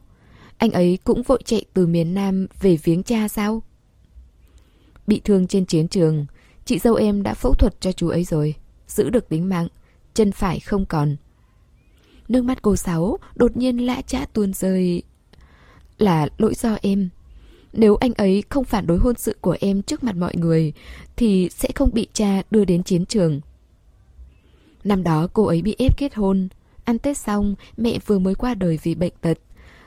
[0.57, 3.61] Anh ấy cũng vội chạy từ miền Nam về viếng cha sao?
[5.07, 6.25] Bị thương trên chiến trường,
[6.65, 8.55] chị dâu em đã phẫu thuật cho chú ấy rồi,
[8.87, 9.67] giữ được tính mạng,
[10.13, 11.15] chân phải không còn.
[12.27, 15.03] Nước mắt cô Sáu đột nhiên lã chã tuôn rơi.
[15.97, 17.09] Là lỗi do em.
[17.73, 20.73] Nếu anh ấy không phản đối hôn sự của em trước mặt mọi người
[21.15, 23.41] thì sẽ không bị cha đưa đến chiến trường.
[24.83, 26.47] Năm đó cô ấy bị ép kết hôn.
[26.83, 29.37] Ăn Tết xong, mẹ vừa mới qua đời vì bệnh tật.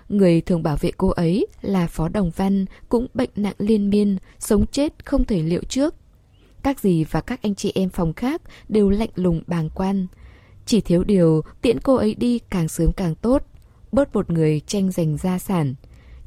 [0.08, 4.16] Người thường bảo vệ cô ấy là Phó Đồng Văn cũng bệnh nặng liên miên,
[4.38, 5.94] sống chết không thể liệu trước.
[6.62, 10.06] Các dì và các anh chị em phòng khác đều lạnh lùng bàng quan.
[10.66, 13.42] Chỉ thiếu điều tiễn cô ấy đi càng sớm càng tốt,
[13.92, 15.74] bớt một người tranh giành gia sản.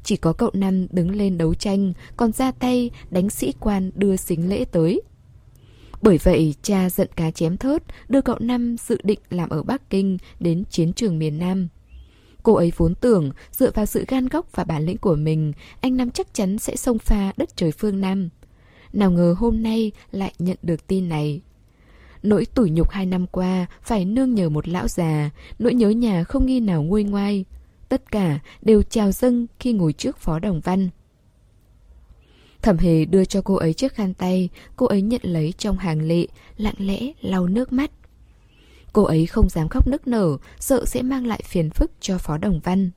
[0.04, 4.16] Chỉ có cậu Năm đứng lên đấu tranh, còn ra tay đánh sĩ quan đưa
[4.16, 5.02] xính lễ tới.
[6.02, 9.90] Bởi vậy, cha giận cá chém thớt, đưa cậu Năm dự định làm ở Bắc
[9.90, 11.68] Kinh đến chiến trường miền Nam.
[12.42, 15.96] Cô ấy vốn tưởng, dựa vào sự gan góc và bản lĩnh của mình, anh
[15.96, 18.28] Năm chắc chắn sẽ xông pha đất trời phương Nam.
[18.92, 21.40] Nào ngờ hôm nay lại nhận được tin này.
[22.22, 26.24] Nỗi tủi nhục hai năm qua phải nương nhờ một lão già, nỗi nhớ nhà
[26.24, 27.44] không nghi nào nguôi ngoai.
[27.94, 30.88] Tất cả đều trào dâng khi ngồi trước phó đồng văn.
[32.62, 36.02] Thẩm hề đưa cho cô ấy chiếc khăn tay, cô ấy nhận lấy trong hàng
[36.02, 36.26] lệ,
[36.56, 37.90] lặng lẽ lau nước mắt.
[38.92, 42.38] Cô ấy không dám khóc nức nở, sợ sẽ mang lại phiền phức cho phó
[42.38, 42.90] đồng văn.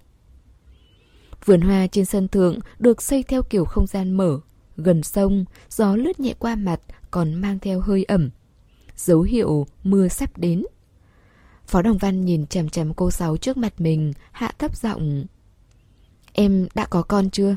[1.46, 4.40] Vườn hoa trên sân thượng được xây theo kiểu không gian mở,
[4.78, 6.82] gần sông, gió lướt nhẹ qua mặt
[7.12, 8.30] còn mang theo hơi ẩm.
[8.96, 10.64] Dấu hiệu mưa sắp đến.
[11.68, 15.26] Phó Đồng Văn nhìn chằm chằm cô Sáu trước mặt mình, hạ thấp giọng.
[16.34, 17.56] Em đã có con chưa?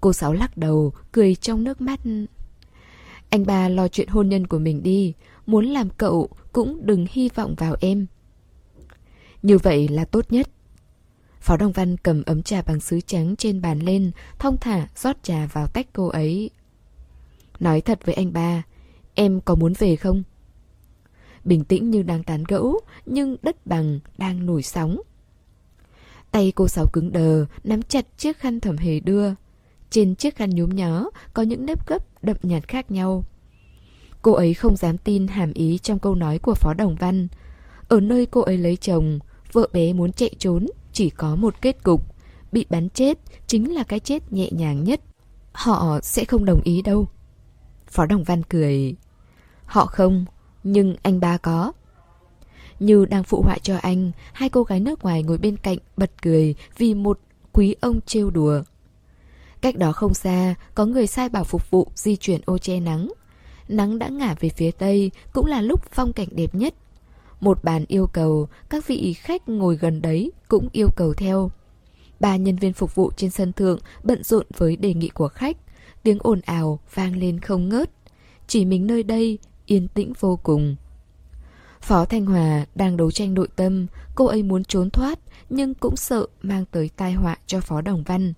[0.00, 2.00] Cô Sáu lắc đầu, cười trong nước mắt.
[3.30, 5.14] Anh ba lo chuyện hôn nhân của mình đi,
[5.46, 8.06] muốn làm cậu cũng đừng hy vọng vào em.
[9.42, 10.48] Như vậy là tốt nhất.
[11.40, 15.16] Phó Đồng Văn cầm ấm trà bằng sứ trắng trên bàn lên, thong thả rót
[15.22, 16.50] trà vào tách cô ấy.
[17.60, 18.62] Nói thật với anh ba,
[19.14, 20.22] em có muốn về không?
[21.44, 25.00] Bình tĩnh như đang tán gẫu, nhưng đất bằng đang nổi sóng.
[26.30, 29.28] Tay cô Sáu cứng đờ, nắm chặt chiếc khăn thẩm hề đưa.
[29.90, 33.24] Trên chiếc khăn nhúm nhó có những nếp gấp đậm nhạt khác nhau.
[34.22, 37.28] Cô ấy không dám tin hàm ý trong câu nói của Phó Đồng Văn.
[37.88, 39.18] Ở nơi cô ấy lấy chồng,
[39.52, 42.14] vợ bé muốn chạy trốn, chỉ có một kết cục.
[42.52, 45.00] Bị bắn chết chính là cái chết nhẹ nhàng nhất.
[45.52, 47.08] Họ sẽ không đồng ý đâu.
[47.86, 48.94] Phó Đồng Văn cười.
[49.64, 50.24] Họ không,
[50.64, 51.72] nhưng anh ba có.
[52.80, 56.10] Như đang phụ họa cho anh, hai cô gái nước ngoài ngồi bên cạnh bật
[56.22, 57.18] cười vì một
[57.52, 58.62] quý ông trêu đùa.
[59.60, 63.12] Cách đó không xa, có người sai bảo phục vụ di chuyển ô che nắng.
[63.68, 66.74] Nắng đã ngả về phía tây, cũng là lúc phong cảnh đẹp nhất.
[67.40, 71.50] Một bàn yêu cầu, các vị khách ngồi gần đấy cũng yêu cầu theo.
[72.20, 75.56] Ba nhân viên phục vụ trên sân thượng bận rộn với đề nghị của khách,
[76.02, 77.90] tiếng ồn ào vang lên không ngớt.
[78.46, 80.76] Chỉ mình nơi đây yên tĩnh vô cùng.
[81.80, 85.18] Phó Thanh Hòa đang đấu tranh nội tâm, cô ấy muốn trốn thoát
[85.50, 88.32] nhưng cũng sợ mang tới tai họa cho Phó Đồng Văn.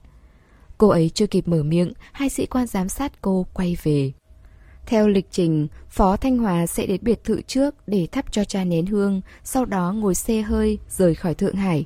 [0.79, 4.13] Cô ấy chưa kịp mở miệng, hai sĩ quan giám sát cô quay về.
[4.87, 8.65] Theo lịch trình, Phó Thanh Hòa sẽ đến biệt thự trước để thắp cho cha
[8.65, 11.85] nén hương, sau đó ngồi xe hơi rời khỏi Thượng Hải.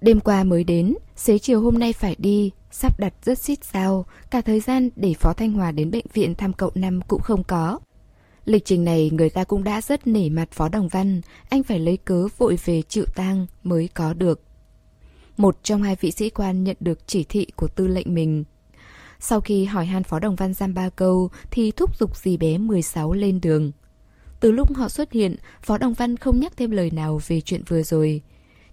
[0.00, 4.06] Đêm qua mới đến, xế chiều hôm nay phải đi, sắp đặt rất xít sao,
[4.30, 7.44] cả thời gian để Phó Thanh Hòa đến bệnh viện thăm cậu Năm cũng không
[7.44, 7.78] có.
[8.48, 11.78] Lịch trình này người ta cũng đã rất nể mặt Phó Đồng Văn, anh phải
[11.78, 14.42] lấy cớ vội về chịu tang mới có được.
[15.36, 18.44] Một trong hai vị sĩ quan nhận được chỉ thị của tư lệnh mình.
[19.20, 22.58] Sau khi hỏi han Phó Đồng Văn giam ba câu thì thúc giục dì bé
[22.58, 23.72] 16 lên đường.
[24.40, 27.62] Từ lúc họ xuất hiện, Phó Đồng Văn không nhắc thêm lời nào về chuyện
[27.68, 28.22] vừa rồi.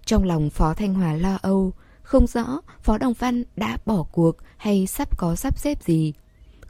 [0.04, 1.72] Trong lòng Phó Thanh Hòa lo âu,
[2.02, 6.12] không rõ Phó Đồng Văn đã bỏ cuộc hay sắp có sắp xếp gì.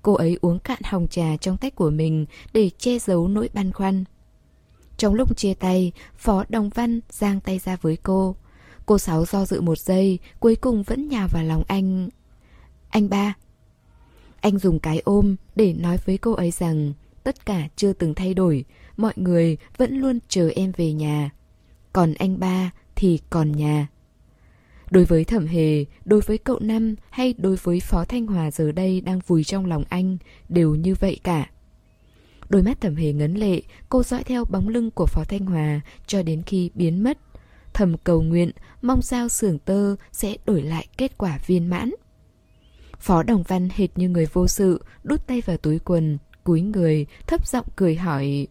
[0.07, 3.73] Cô ấy uống cạn hồng trà trong tách của mình để che giấu nỗi băn
[3.73, 4.05] khoăn.
[4.97, 8.37] Trong lúc chia tay, Phó Đồng Văn giang tay ra với cô.
[8.87, 12.09] Cô Sáu do dự một giây, cuối cùng vẫn nhào vào lòng anh.
[12.89, 13.35] Anh ba.
[14.41, 16.93] Anh dùng cái ôm để nói với cô ấy rằng
[17.25, 18.65] tất cả chưa từng thay đổi,
[18.97, 21.31] mọi người vẫn luôn chờ em về nhà.
[21.93, 23.87] Còn anh ba thì còn nhà.
[24.91, 28.73] Đối với thẩm hề, đối với cậu Năm hay đối với Phó Thanh Hòa giờ
[28.73, 30.17] đây đang vùi trong lòng anh,
[30.49, 31.51] đều như vậy cả.
[32.49, 35.81] Đôi mắt thẩm hề ngấn lệ, cô dõi theo bóng lưng của Phó Thanh Hòa
[36.07, 37.19] cho đến khi biến mất.
[37.75, 38.51] Thầm cầu nguyện,
[38.83, 41.91] mong sao sưởng tơ sẽ đổi lại kết quả viên mãn.
[42.99, 47.07] Phó Đồng Văn hệt như người vô sự, đút tay vào túi quần, cúi người,
[47.27, 48.47] thấp giọng cười hỏi.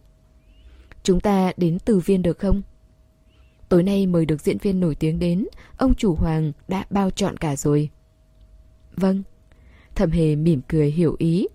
[1.02, 2.62] Chúng ta đến từ viên được không?
[3.68, 7.36] Tối nay mời được diễn viên nổi tiếng đến, ông chủ Hoàng đã bao chọn
[7.36, 7.90] cả rồi.
[8.96, 9.22] Vâng.
[9.94, 11.46] Thẩm hề mỉm cười hiểu ý.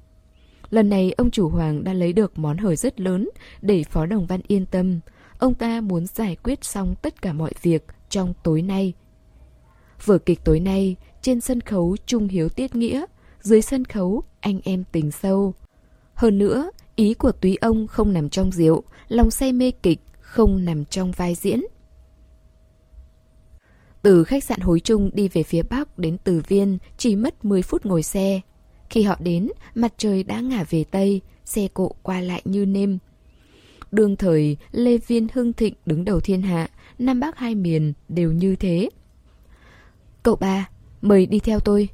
[0.69, 3.29] Lần này ông chủ Hoàng đã lấy được món hời rất lớn
[3.61, 4.99] để Phó Đồng Văn yên tâm.
[5.37, 8.93] Ông ta muốn giải quyết xong tất cả mọi việc trong tối nay.
[10.05, 13.05] Vở kịch tối nay, trên sân khấu Trung Hiếu Tiết Nghĩa,
[13.41, 15.53] dưới sân khấu, anh em tình sâu.
[16.13, 20.65] Hơn nữa, ý của túy ông không nằm trong rượu, lòng say mê kịch không
[20.65, 21.61] nằm trong vai diễn.
[24.01, 27.61] Từ khách sạn Hối Trung đi về phía Bắc đến Từ Viên chỉ mất 10
[27.61, 28.41] phút ngồi xe.
[28.89, 32.97] Khi họ đến, mặt trời đã ngả về Tây, xe cộ qua lại như nêm.
[33.91, 36.69] Đương thời, Lê Viên hưng thịnh đứng đầu thiên hạ,
[36.99, 38.89] Nam Bắc hai miền đều như thế.
[40.23, 40.69] Cậu ba,
[41.01, 41.89] mời đi theo tôi.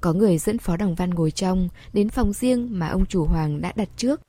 [0.00, 3.60] Có người dẫn Phó Đồng Văn ngồi trong, đến phòng riêng mà ông chủ Hoàng
[3.60, 4.20] đã đặt trước.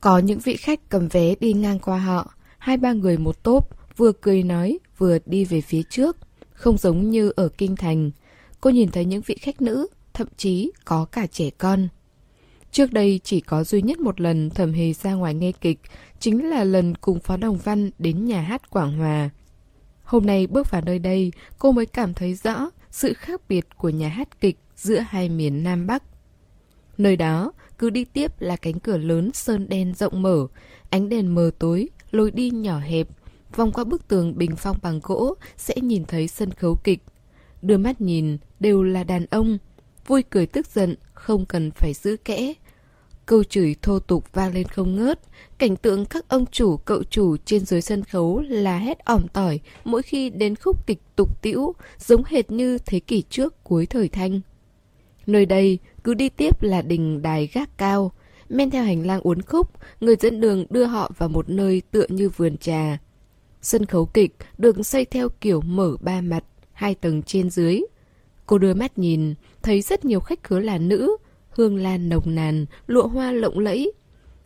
[0.00, 3.96] Có những vị khách cầm vé đi ngang qua họ, hai ba người một tốp,
[3.96, 6.16] vừa cười nói, vừa đi về phía trước.
[6.52, 8.10] Không giống như ở Kinh Thành.
[8.60, 11.88] Cô nhìn thấy những vị khách nữ, thậm chí có cả trẻ con.
[12.72, 15.80] Trước đây chỉ có duy nhất một lần thẩm hề ra ngoài nghe kịch,
[16.20, 19.30] chính là lần cùng Phó Đồng Văn đến nhà hát Quảng Hòa.
[20.02, 23.88] Hôm nay bước vào nơi đây, cô mới cảm thấy rõ sự khác biệt của
[23.88, 26.02] nhà hát kịch giữa hai miền Nam Bắc.
[26.98, 30.46] Nơi đó, cứ đi tiếp là cánh cửa lớn sơn đen rộng mở,
[30.90, 33.08] ánh đèn mờ tối, lối đi nhỏ hẹp.
[33.56, 37.02] Vòng qua bức tường bình phong bằng gỗ sẽ nhìn thấy sân khấu kịch.
[37.62, 39.58] Đưa mắt nhìn, đều là đàn ông.
[40.06, 42.52] Vui cười tức giận, không cần phải giữ kẽ.
[43.26, 45.20] Câu chửi thô tục vang lên không ngớt,
[45.58, 49.60] cảnh tượng các ông chủ, cậu chủ trên dưới sân khấu là hét ỏm tỏi
[49.84, 54.08] mỗi khi đến khúc kịch tục tĩu, giống hệt như thế kỷ trước cuối thời
[54.08, 54.40] thanh.
[55.26, 58.12] Nơi đây cứ đi tiếp là đình đài gác cao,
[58.48, 59.70] men theo hành lang uốn khúc,
[60.00, 62.98] người dẫn đường đưa họ vào một nơi tựa như vườn trà.
[63.66, 67.80] Sân khấu kịch được xây theo kiểu mở ba mặt, hai tầng trên dưới.
[68.46, 71.16] Cô đưa mắt nhìn, thấy rất nhiều khách khứa là nữ,
[71.50, 73.92] hương lan nồng nàn, lụa hoa lộng lẫy.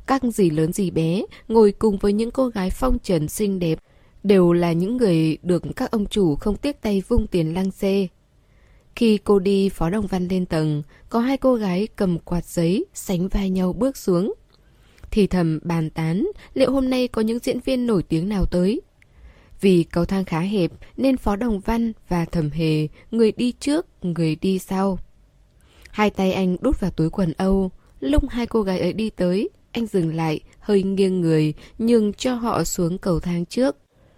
[0.07, 3.79] Các gì lớn gì bé, ngồi cùng với những cô gái phong trần xinh đẹp,
[4.23, 8.09] đều là những người được các ông chủ không tiếc tay vung tiền lăng xê.
[8.97, 12.85] Khi cô đi Phó Đồng Văn lên tầng, có hai cô gái cầm quạt giấy,
[12.95, 14.35] sánh vai nhau bước xuống.
[15.11, 18.81] Thì thầm bàn tán liệu hôm nay có những diễn viên nổi tiếng nào tới.
[19.61, 23.87] Vì cầu thang khá hẹp nên Phó Đồng Văn và Thẩm Hề, người đi trước,
[24.03, 24.99] người đi sau.
[25.91, 27.71] Hai tay anh đút vào túi quần Âu.
[28.01, 32.35] Lúc hai cô gái ấy đi tới, anh dừng lại, hơi nghiêng người, nhường cho
[32.35, 33.77] họ xuống cầu thang trước.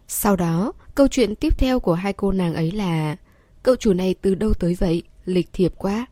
[0.09, 3.17] Sau đó, câu chuyện tiếp theo của hai cô nàng ấy là
[3.63, 5.03] Cậu chủ này từ đâu tới vậy?
[5.25, 6.07] Lịch thiệp quá.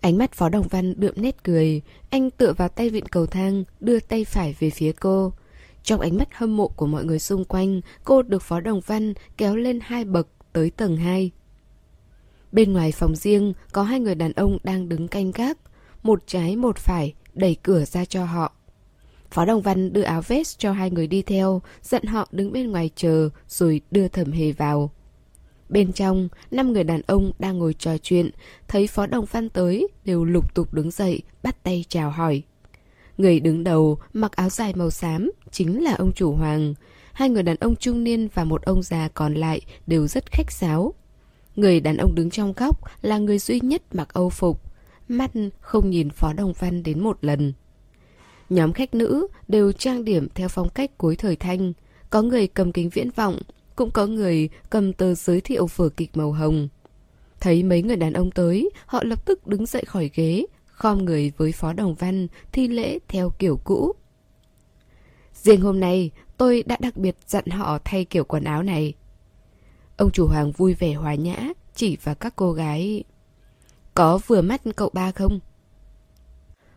[0.00, 3.64] Ánh mắt Phó Đồng Văn đượm nét cười, anh tựa vào tay vịn cầu thang,
[3.80, 5.32] đưa tay phải về phía cô.
[5.86, 9.14] Trong ánh mắt hâm mộ của mọi người xung quanh, cô được Phó Đồng Văn
[9.36, 11.30] kéo lên hai bậc tới tầng 2.
[12.52, 15.58] Bên ngoài phòng riêng có hai người đàn ông đang đứng canh gác,
[16.02, 18.52] một trái một phải đẩy cửa ra cho họ.
[19.30, 22.70] Phó Đồng Văn đưa áo vest cho hai người đi theo, dặn họ đứng bên
[22.70, 24.90] ngoài chờ rồi đưa thẩm hề vào.
[25.68, 28.30] Bên trong, năm người đàn ông đang ngồi trò chuyện,
[28.68, 32.42] thấy Phó Đồng Văn tới, đều lục tục đứng dậy, bắt tay chào hỏi.
[33.18, 36.74] Người đứng đầu, mặc áo dài màu xám, chính là ông chủ Hoàng.
[37.12, 40.50] Hai người đàn ông trung niên và một ông già còn lại đều rất khách
[40.50, 40.94] sáo.
[41.56, 44.62] Người đàn ông đứng trong góc là người duy nhất mặc âu phục.
[45.08, 45.30] Mắt
[45.60, 47.52] không nhìn Phó Đồng Văn đến một lần.
[48.50, 51.72] Nhóm khách nữ đều trang điểm theo phong cách cuối thời thanh.
[52.10, 53.38] Có người cầm kính viễn vọng,
[53.76, 56.68] cũng có người cầm tờ giới thiệu vở kịch màu hồng.
[57.40, 60.46] Thấy mấy người đàn ông tới, họ lập tức đứng dậy khỏi ghế,
[60.76, 63.92] khom người với Phó Đồng Văn, thi lễ theo kiểu cũ.
[65.34, 68.94] Riêng hôm nay, tôi đã đặc biệt dặn họ thay kiểu quần áo này.
[69.96, 73.04] Ông chủ hoàng vui vẻ hòa nhã, chỉ vào các cô gái.
[73.94, 75.40] Có vừa mắt cậu ba không?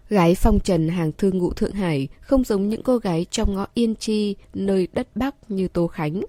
[0.10, 3.68] Gái phong trần hàng thương ngụ Thượng Hải không giống những cô gái trong ngõ
[3.74, 6.22] Yên Chi, nơi đất Bắc như Tô Khánh.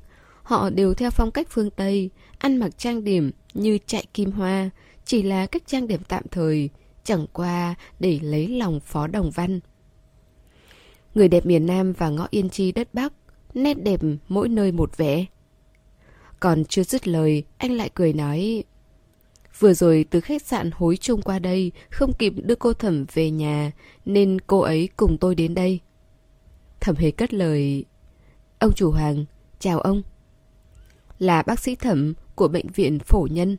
[0.43, 4.71] Họ đều theo phong cách phương Tây, ăn mặc trang điểm như chạy kim hoa,
[5.05, 6.71] chỉ là cách trang điểm tạm thời,
[7.05, 9.61] chẳng qua để lấy lòng Phó Đồng Văn.
[11.15, 13.13] Người đẹp miền Nam và ngõ Yên Chi đất Bắc,
[13.55, 15.27] nét đẹp mỗi nơi một vẻ.
[16.41, 18.65] Còn chưa dứt lời, anh lại cười nói...
[19.59, 23.31] Vừa rồi từ khách sạn hối chung qua đây, không kịp đưa cô Thẩm về
[23.31, 23.73] nhà,
[24.05, 25.81] nên cô ấy cùng tôi đến đây.
[26.81, 27.85] Thẩm hề cất lời...
[28.59, 29.25] Ông chủ Hoàng,
[29.59, 30.03] chào ông.
[31.19, 33.57] Là bác sĩ Thẩm của bệnh viện phổ nhân.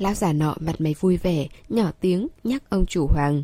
[0.00, 3.42] Lão già nọ mặt mày vui vẻ, nhỏ tiếng nhắc ông chủ Hoàng.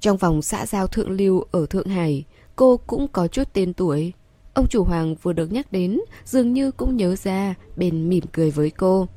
[0.00, 2.24] Trong vòng xã giao thượng lưu ở Thượng Hải,
[2.56, 4.12] cô cũng có chút tên tuổi.
[4.54, 8.50] Ông chủ Hoàng vừa được nhắc đến, dường như cũng nhớ ra, bên mỉm cười
[8.50, 9.08] với cô.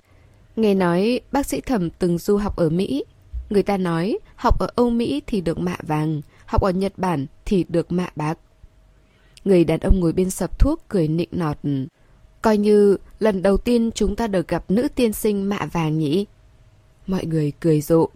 [0.55, 3.03] Nghe nói bác sĩ thẩm từng du học ở Mỹ.
[3.49, 7.25] Người ta nói học ở Âu Mỹ thì được mạ vàng, học ở Nhật Bản
[7.45, 8.39] thì được mạ bạc.
[9.45, 11.57] Người đàn ông ngồi bên sập thuốc cười nịnh nọt.
[12.43, 16.25] Coi như lần đầu tiên chúng ta được gặp nữ tiên sinh mạ vàng nhỉ.
[17.07, 18.09] Mọi người cười rộ.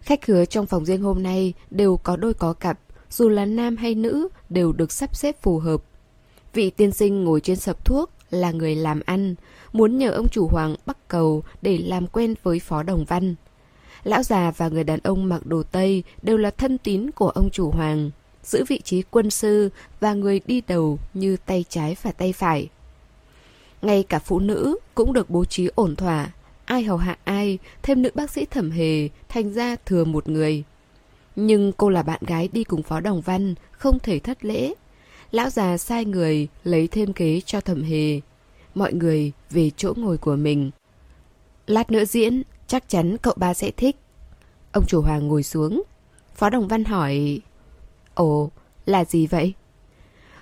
[0.00, 2.80] Khách khứa trong phòng riêng hôm nay đều có đôi có cặp,
[3.10, 5.82] dù là nam hay nữ đều được sắp xếp phù hợp.
[6.52, 9.34] Vị tiên sinh ngồi trên sập thuốc là người làm ăn,
[9.72, 13.34] muốn nhờ ông chủ hoàng bắt cầu để làm quen với phó đồng văn.
[14.04, 17.50] Lão già và người đàn ông mặc đồ Tây đều là thân tín của ông
[17.50, 18.10] chủ hoàng,
[18.44, 19.70] giữ vị trí quân sư
[20.00, 22.68] và người đi đầu như tay trái và tay phải.
[23.82, 26.32] Ngay cả phụ nữ cũng được bố trí ổn thỏa,
[26.64, 30.64] ai hầu hạ ai, thêm nữ bác sĩ thẩm hề, thành ra thừa một người.
[31.36, 34.74] Nhưng cô là bạn gái đi cùng phó đồng văn, không thể thất lễ.
[35.30, 38.20] Lão già sai người lấy thêm ghế cho thẩm hề.
[38.74, 40.70] Mọi người về chỗ ngồi của mình.
[41.66, 43.96] Lát nữa diễn, chắc chắn cậu ba sẽ thích.
[44.72, 45.82] Ông chủ hoàng ngồi xuống.
[46.34, 47.40] Phó đồng văn hỏi...
[48.14, 48.50] Ồ,
[48.86, 49.54] là gì vậy?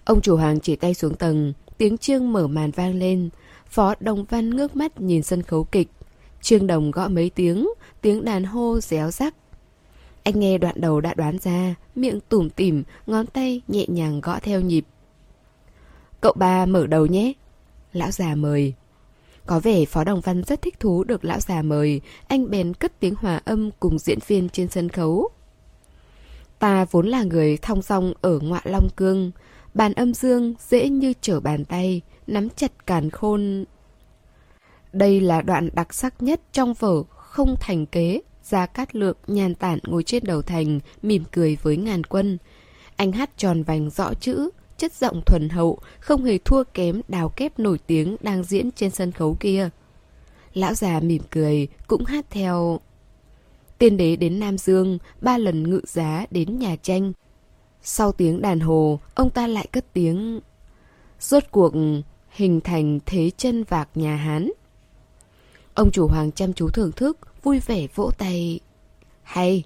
[0.04, 3.28] Ông chủ hoàng chỉ tay xuống tầng, tiếng chiêng mở màn vang lên.
[3.66, 5.88] Phó đồng văn ngước mắt nhìn sân khấu kịch.
[6.42, 7.68] chương đồng gõ mấy tiếng,
[8.00, 9.34] tiếng đàn hô réo rắc.
[10.22, 14.38] Anh nghe đoạn đầu đã đoán ra, miệng tủm tỉm, ngón tay nhẹ nhàng gõ
[14.42, 14.84] theo nhịp.
[16.20, 17.32] Cậu ba mở đầu nhé.
[17.92, 18.74] Lão già mời.
[19.46, 23.00] Có vẻ Phó Đồng Văn rất thích thú được lão già mời, anh bèn cất
[23.00, 25.28] tiếng hòa âm cùng diễn viên trên sân khấu.
[26.58, 29.30] Ta vốn là người thong song ở ngoại Long Cương,
[29.74, 33.64] bàn âm dương dễ như trở bàn tay, nắm chặt càn khôn.
[34.92, 39.54] Đây là đoạn đặc sắc nhất trong vở Không Thành Kế, Gia Cát Lượng nhàn
[39.54, 42.38] tản ngồi trên đầu thành, mỉm cười với ngàn quân.
[42.96, 47.28] Anh hát tròn vành rõ chữ, chất giọng thuần hậu, không hề thua kém đào
[47.28, 49.70] kép nổi tiếng đang diễn trên sân khấu kia.
[50.54, 52.80] Lão già mỉm cười, cũng hát theo.
[53.78, 57.12] Tiên đế đến Nam Dương, ba lần ngự giá đến nhà tranh.
[57.82, 60.40] Sau tiếng đàn hồ, ông ta lại cất tiếng.
[61.20, 61.72] Rốt cuộc
[62.30, 64.50] hình thành thế chân vạc nhà Hán.
[65.74, 68.60] Ông chủ hoàng chăm chú thưởng thức, vui vẻ vỗ tay.
[69.22, 69.64] Hay!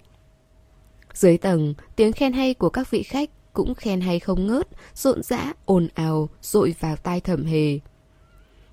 [1.14, 5.22] Dưới tầng, tiếng khen hay của các vị khách cũng khen hay không ngớt, rộn
[5.22, 7.78] rã, ồn ào, rội vào tai thẩm hề.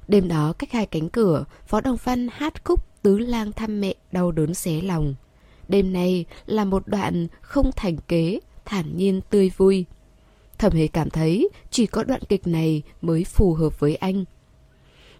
[0.07, 3.93] Đêm đó cách hai cánh cửa, Phó Đồng Văn hát khúc tứ lang thăm mẹ
[4.11, 5.15] đau đớn xé lòng.
[5.67, 8.39] Đêm nay là một đoạn không thành kế,
[8.69, 9.85] thản nhiên tươi vui.
[10.57, 14.25] Thẩm hề cảm thấy chỉ có đoạn kịch này mới phù hợp với anh.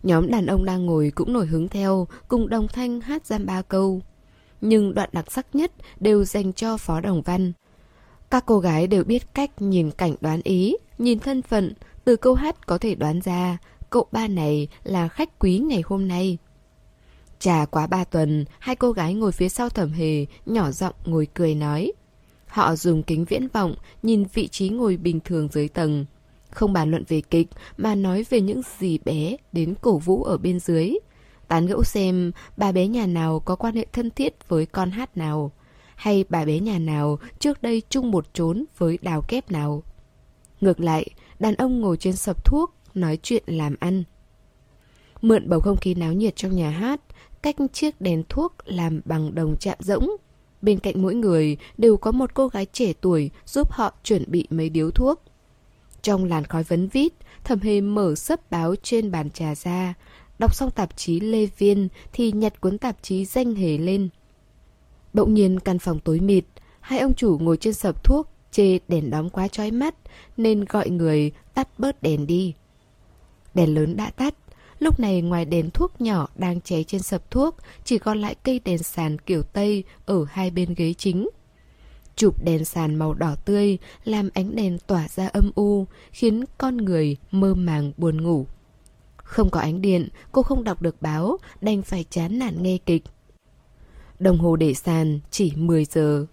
[0.04, 3.62] Nhóm đàn ông đang ngồi cũng nổi hứng theo, cùng đồng thanh hát giam ba
[3.62, 4.02] câu.
[4.62, 7.54] Nhưng đoạn đặc sắc nhất đều dành cho Phó Đồng Văn.
[8.30, 11.74] Các cô gái đều biết cách nhìn cảnh đoán ý, nhìn thân phận,
[12.04, 13.58] từ câu hát có thể đoán ra
[13.90, 16.38] cậu ba này là khách quý ngày hôm nay.
[17.40, 21.28] Trà quá ba tuần, hai cô gái ngồi phía sau thẩm hề, nhỏ giọng ngồi
[21.34, 21.92] cười nói.
[22.50, 26.06] Họ dùng kính viễn vọng, nhìn vị trí ngồi bình thường dưới tầng.
[26.52, 27.48] Không bàn luận về kịch,
[27.78, 30.94] mà nói về những gì bé đến cổ vũ ở bên dưới.
[31.48, 35.18] Tán gẫu xem bà bé nhà nào có quan hệ thân thiết với con hát
[35.18, 35.52] nào
[35.96, 39.84] hay bà bé nhà nào trước đây chung một chốn với đào kép nào.
[40.62, 41.10] Ngược lại,
[41.40, 44.04] đàn ông ngồi trên sập thuốc, nói chuyện làm ăn.
[45.22, 47.02] Mượn bầu không khí náo nhiệt trong nhà hát,
[47.42, 50.10] cách chiếc đèn thuốc làm bằng đồng chạm rỗng.
[50.62, 54.48] Bên cạnh mỗi người đều có một cô gái trẻ tuổi giúp họ chuẩn bị
[54.50, 55.22] mấy điếu thuốc.
[56.02, 57.14] Trong làn khói vấn vít,
[57.44, 59.94] thẩm hề mở sấp báo trên bàn trà ra.
[60.40, 64.10] Đọc xong tạp chí Lê Viên thì nhặt cuốn tạp chí danh hề lên.
[65.14, 66.46] Bỗng nhiên căn phòng tối mịt,
[66.80, 69.96] hai ông chủ ngồi trên sập thuốc, chê đèn đóm quá chói mắt,
[70.38, 72.54] nên gọi người tắt bớt đèn đi.
[73.54, 74.36] Đèn lớn đã tắt,
[74.80, 78.62] lúc này ngoài đèn thuốc nhỏ đang cháy trên sập thuốc, chỉ còn lại cây
[78.66, 81.30] đèn sàn kiểu Tây ở hai bên ghế chính.
[82.16, 86.78] Chụp đèn sàn màu đỏ tươi, làm ánh đèn tỏa ra âm u, khiến con
[86.78, 88.46] người mơ màng buồn ngủ.
[89.16, 93.04] Không có ánh điện, cô không đọc được báo, đành phải chán nản nghe kịch.
[94.20, 96.26] Đồng hồ để sàn chỉ 10 giờ.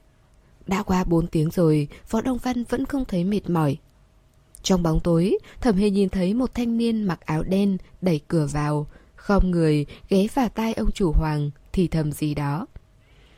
[0.66, 3.76] Đã qua 4 tiếng rồi, Phó Đông Văn vẫn không thấy mệt mỏi.
[4.66, 8.46] Trong bóng tối, thẩm hề nhìn thấy một thanh niên mặc áo đen đẩy cửa
[8.46, 8.86] vào,
[9.16, 12.66] khom người ghé vào tai ông chủ Hoàng thì thầm gì đó.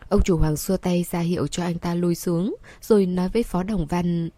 [0.08, 3.42] Ông chủ Hoàng xua tay ra hiệu cho anh ta lui xuống, rồi nói với
[3.42, 4.30] Phó Đồng Văn.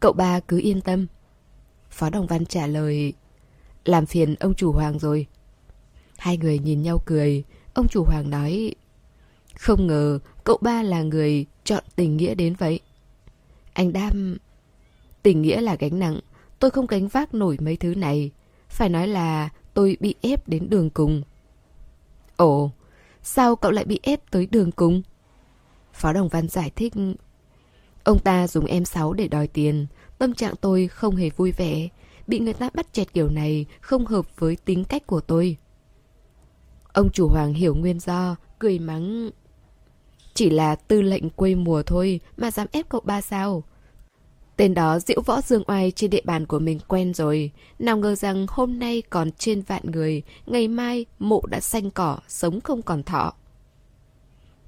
[0.00, 1.06] Cậu ba cứ yên tâm.
[1.90, 3.12] Phó Đồng Văn trả lời,
[3.84, 5.26] làm phiền ông chủ Hoàng rồi.
[6.18, 8.74] Hai người nhìn nhau cười, ông chủ Hoàng nói,
[9.58, 12.80] không ngờ cậu ba là người chọn tình nghĩa đến vậy.
[13.72, 14.38] Anh đam...
[15.22, 16.20] Tình nghĩa là gánh nặng,
[16.58, 18.30] tôi không gánh vác nổi mấy thứ này.
[18.68, 21.22] Phải nói là tôi bị ép đến đường cùng.
[22.36, 22.70] Ồ,
[23.22, 25.02] sao cậu lại bị ép tới đường cùng?
[25.92, 26.92] Phó Đồng Văn giải thích.
[28.04, 29.86] Ông ta dùng em sáu để đòi tiền,
[30.18, 31.88] tâm trạng tôi không hề vui vẻ.
[32.26, 35.56] Bị người ta bắt chẹt kiểu này không hợp với tính cách của tôi.
[36.92, 39.30] Ông chủ hoàng hiểu nguyên do, cười mắng.
[40.34, 43.62] Chỉ là tư lệnh quê mùa thôi mà dám ép cậu ba sao?
[44.56, 47.50] Tên đó diễu võ dương oai trên địa bàn của mình quen rồi.
[47.78, 52.18] Nào ngờ rằng hôm nay còn trên vạn người, ngày mai mộ đã xanh cỏ,
[52.28, 53.34] sống không còn thọ.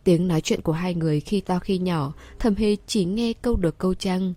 [0.05, 3.57] Tiếng nói chuyện của hai người khi to khi nhỏ, thầm hề chỉ nghe câu
[3.57, 4.35] được câu trăng.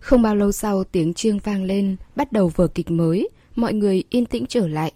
[0.00, 4.04] Không bao lâu sau tiếng chiêng vang lên, bắt đầu vở kịch mới, mọi người
[4.10, 4.92] yên tĩnh trở lại.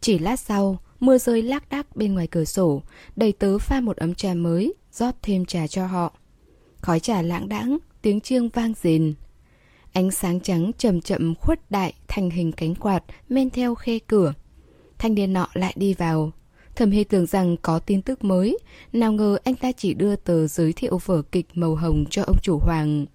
[0.00, 2.82] Chỉ lát sau, mưa rơi lác đác bên ngoài cửa sổ,
[3.16, 6.12] đầy tớ pha một ấm trà mới, rót thêm trà cho họ.
[6.80, 9.14] Khói trà lãng đãng, tiếng chiêng vang rền.
[9.92, 14.34] Ánh sáng trắng chậm chậm khuất đại thành hình cánh quạt men theo khe cửa.
[14.98, 16.32] Thanh niên nọ lại đi vào.
[16.76, 18.58] Thẩm Hy tưởng rằng có tin tức mới,
[18.92, 22.36] nào ngờ anh ta chỉ đưa tờ giới thiệu vở kịch màu hồng cho ông
[22.42, 23.06] chủ Hoàng.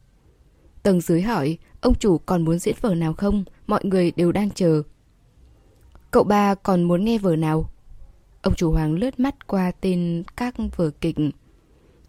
[0.84, 3.44] Tầng dưới hỏi, ông chủ còn muốn diễn vở nào không?
[3.68, 4.82] Mọi người đều đang chờ.
[6.12, 7.70] Cậu ba còn muốn nghe vở nào?
[8.42, 11.16] Ông chủ Hoàng lướt mắt qua tên các vở kịch.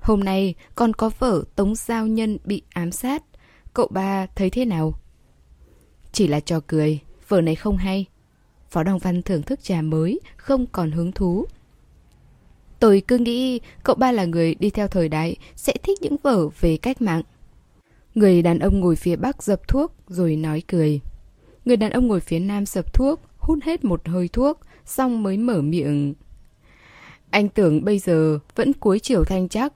[0.06, 3.22] Hôm nay còn có vở Tống Giao Nhân bị ám sát.
[3.74, 4.94] Cậu ba thấy thế nào?
[6.12, 8.06] Chỉ là trò cười, vở này không hay.
[8.70, 11.46] Phó Đồng Văn thưởng thức trà mới, không còn hứng thú.
[12.80, 16.48] Tôi cứ nghĩ cậu ba là người đi theo thời đại, sẽ thích những vở
[16.60, 17.22] về cách mạng.
[18.14, 21.00] Người đàn ông ngồi phía bắc dập thuốc rồi nói cười.
[21.64, 25.36] Người đàn ông ngồi phía nam dập thuốc, hút hết một hơi thuốc, xong mới
[25.36, 26.14] mở miệng.
[27.30, 29.72] Anh tưởng bây giờ vẫn cuối chiều thanh chắc.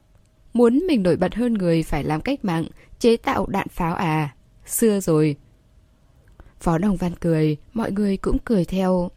[0.52, 2.64] Muốn mình nổi bật hơn người phải làm cách mạng,
[2.98, 4.35] chế tạo đạn pháo à?
[4.66, 5.36] Xưa rồi.
[6.60, 9.10] Phó Đồng Văn cười, mọi người cũng cười theo.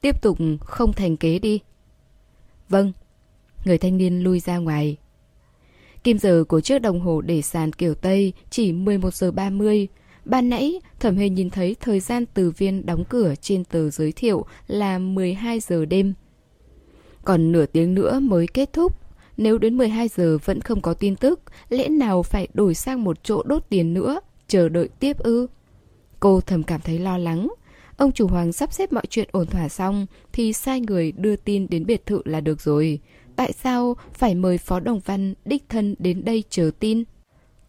[0.00, 1.60] Tiếp tục không thành kế đi.
[2.68, 2.92] Vâng.
[3.64, 4.96] Người thanh niên lui ra ngoài.
[6.04, 9.88] Kim giờ của chiếc đồng hồ để sàn kiểu Tây chỉ 11 giờ 30.
[10.24, 14.12] Ban nãy, Thẩm Hề nhìn thấy thời gian từ viên đóng cửa trên tờ giới
[14.12, 16.14] thiệu là 12 giờ đêm.
[17.24, 19.01] Còn nửa tiếng nữa mới kết thúc.
[19.42, 23.24] Nếu đến 12 giờ vẫn không có tin tức, lẽ nào phải đổi sang một
[23.24, 25.46] chỗ đốt tiền nữa, chờ đợi tiếp ư?
[26.20, 27.48] Cô thầm cảm thấy lo lắng.
[27.96, 31.66] Ông chủ hoàng sắp xếp mọi chuyện ổn thỏa xong thì sai người đưa tin
[31.70, 33.00] đến biệt thự là được rồi.
[33.36, 37.04] Tại sao phải mời Phó Đồng Văn đích thân đến đây chờ tin?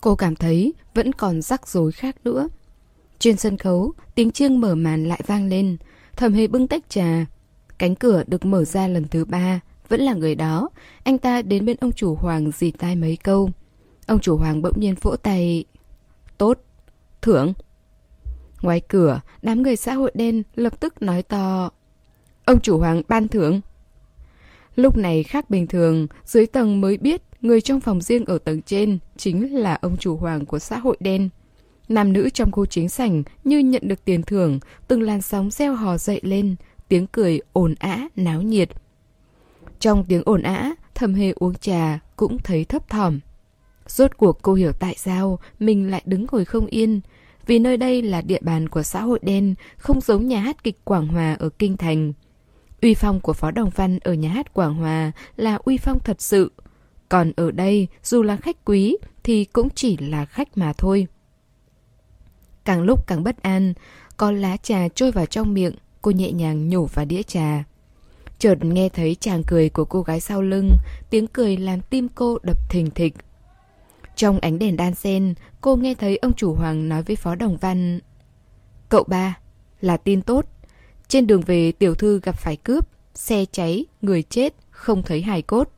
[0.01, 2.49] Cô cảm thấy vẫn còn rắc rối khác nữa.
[3.19, 5.77] Trên sân khấu, tiếng chiêng mở màn lại vang lên.
[6.15, 7.25] Thầm hề bưng tách trà.
[7.77, 9.61] Cánh cửa được mở ra lần thứ ba.
[9.89, 10.69] Vẫn là người đó.
[11.03, 13.49] Anh ta đến bên ông chủ Hoàng dì tai mấy câu.
[14.07, 15.65] Ông chủ Hoàng bỗng nhiên vỗ tay.
[16.38, 16.60] Tốt.
[17.22, 17.53] Thưởng.
[18.61, 21.69] Ngoài cửa, đám người xã hội đen lập tức nói to.
[22.45, 23.61] Ông chủ Hoàng ban thưởng.
[24.76, 28.61] Lúc này khác bình thường, dưới tầng mới biết người trong phòng riêng ở tầng
[28.61, 31.30] trên chính là ông chủ hoàng của xã hội đen.
[31.89, 35.76] Nam nữ trong khu chính sảnh như nhận được tiền thưởng, từng làn sóng reo
[35.76, 36.55] hò dậy lên,
[36.88, 38.69] tiếng cười ồn ã, náo nhiệt.
[39.84, 43.19] Trong tiếng ồn ã, thầm hề uống trà cũng thấy thấp thỏm.
[43.88, 47.01] Rốt cuộc cô hiểu tại sao mình lại đứng ngồi không yên,
[47.45, 50.85] vì nơi đây là địa bàn của xã hội đen, không giống nhà hát kịch
[50.85, 52.14] Quảng Hòa ở Kinh Thành.
[52.81, 56.22] Uy phong của Phó Đồng Văn ở nhà hát Quảng Hòa là uy phong thật
[56.22, 56.51] sự.
[57.10, 61.07] Còn ở đây, dù là khách quý, thì cũng chỉ là khách mà thôi.
[62.65, 63.73] Càng lúc càng bất an,
[64.18, 67.64] có lá trà trôi vào trong miệng, cô nhẹ nhàng nhổ vào đĩa trà.
[68.44, 70.70] Chợt nghe thấy chàng cười của cô gái sau lưng,
[71.10, 73.14] tiếng cười làm tim cô đập thình thịch.
[74.15, 77.57] Trong ánh đèn đan sen, cô nghe thấy ông chủ Hoàng nói với Phó Đồng
[77.57, 77.99] Văn
[78.90, 79.38] Cậu ba,
[79.82, 80.45] là tin tốt
[81.07, 85.41] trên đường về tiểu thư gặp phải cướp, xe cháy, người chết, không thấy hài
[85.41, 85.70] cốt.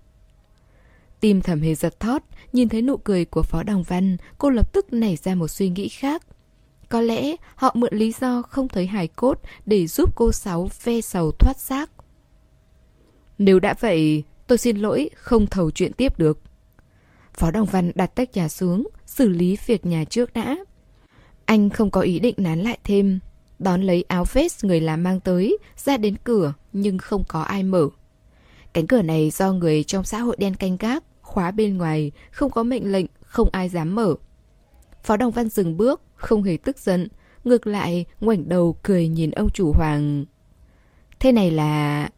[1.20, 2.24] Tim thầm hề giật thót,
[2.54, 5.70] nhìn thấy nụ cười của Phó Đồng Văn, cô lập tức nảy ra một suy
[5.70, 6.24] nghĩ khác.
[6.90, 11.02] Có lẽ họ mượn lý do không thấy hài cốt để giúp cô Sáu ve
[11.02, 11.95] sầu thoát xác.
[13.38, 16.40] Nếu đã vậy, tôi xin lỗi không thầu chuyện tiếp được.
[17.34, 20.58] Phó Đồng Văn đặt tách trà xuống, xử lý việc nhà trước đã.
[21.46, 23.20] Anh không có ý định nán lại thêm,
[23.60, 27.64] đón lấy áo vest người làm mang tới, ra đến cửa nhưng không có ai
[27.64, 27.90] mở.
[28.74, 32.52] Cánh cửa này do người trong xã hội đen canh gác, khóa bên ngoài, không
[32.52, 34.16] có mệnh lệnh, không ai dám mở.
[35.04, 37.08] Phó Đồng Văn dừng bước, không hề tức giận,
[37.44, 40.26] ngược lại ngoảnh đầu cười nhìn ông chủ Hoàng.
[41.20, 42.10] Thế này là...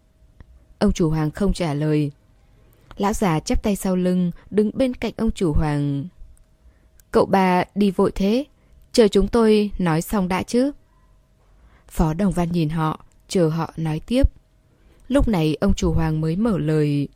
[0.79, 2.11] Ông chủ Hoàng không trả lời.
[2.97, 6.07] Lão già chắp tay sau lưng, đứng bên cạnh ông chủ Hoàng.
[7.11, 8.45] Cậu bà đi vội thế,
[8.93, 10.71] chờ chúng tôi nói xong đã chứ.
[11.87, 14.23] Phó Đồng Văn nhìn họ, chờ họ nói tiếp.
[15.07, 17.07] Lúc này ông chủ Hoàng mới mở lời.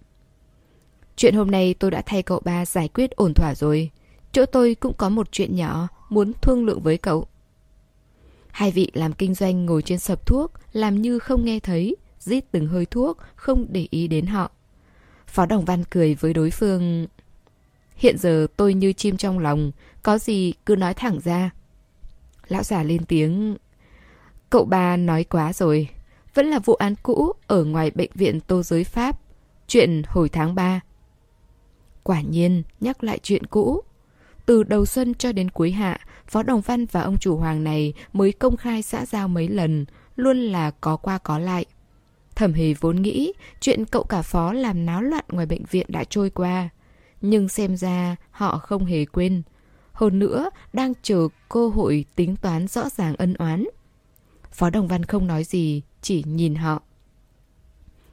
[1.16, 3.90] Chuyện hôm nay tôi đã thay cậu ba giải quyết ổn thỏa rồi.
[4.32, 7.28] Chỗ tôi cũng có một chuyện nhỏ muốn thương lượng với cậu.
[8.52, 12.46] Hai vị làm kinh doanh ngồi trên sập thuốc, làm như không nghe thấy, rít
[12.52, 14.52] từng hơi thuốc, không để ý đến họ.
[15.28, 17.08] Phó Đồng Văn cười với đối phương.
[17.96, 19.72] Hiện giờ tôi như chim trong lòng,
[20.04, 21.50] có gì cứ nói thẳng ra.
[22.48, 23.58] Lão già lên tiếng.
[24.50, 25.90] Cậu ba nói quá rồi.
[26.34, 29.20] Vẫn là vụ án cũ ở ngoài bệnh viện Tô Giới Pháp.
[29.68, 30.80] Chuyện hồi tháng 3.
[32.04, 33.82] Quả nhiên, nhắc lại chuyện cũ.
[34.46, 37.94] Từ đầu xuân cho đến cuối hạ, Phó Đồng Văn và ông chủ hoàng này
[38.14, 39.86] mới công khai xã giao mấy lần,
[40.16, 41.66] luôn là có qua có lại.
[42.36, 46.04] Thẩm hề vốn nghĩ chuyện cậu cả phó làm náo loạn ngoài bệnh viện đã
[46.04, 46.70] trôi qua.
[47.22, 49.42] Nhưng xem ra họ không hề quên.
[49.94, 53.66] Hơn nữa, đang chờ cơ hội tính toán rõ ràng ân oán.
[54.52, 56.82] Phó Đồng Văn không nói gì, chỉ nhìn họ.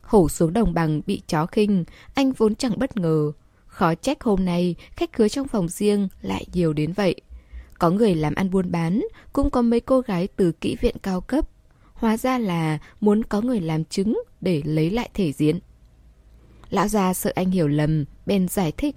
[0.02, 1.84] Hổ xuống đồng bằng bị chó khinh,
[2.14, 3.32] anh vốn chẳng bất ngờ.
[3.66, 7.14] Khó trách hôm nay khách khứa trong phòng riêng lại nhiều đến vậy.
[7.78, 11.20] Có người làm ăn buôn bán, cũng có mấy cô gái từ kỹ viện cao
[11.20, 11.48] cấp.
[11.98, 15.58] Hóa ra là muốn có người làm chứng để lấy lại thể diện.
[16.70, 18.96] Lão già sợ anh hiểu lầm, bèn giải thích.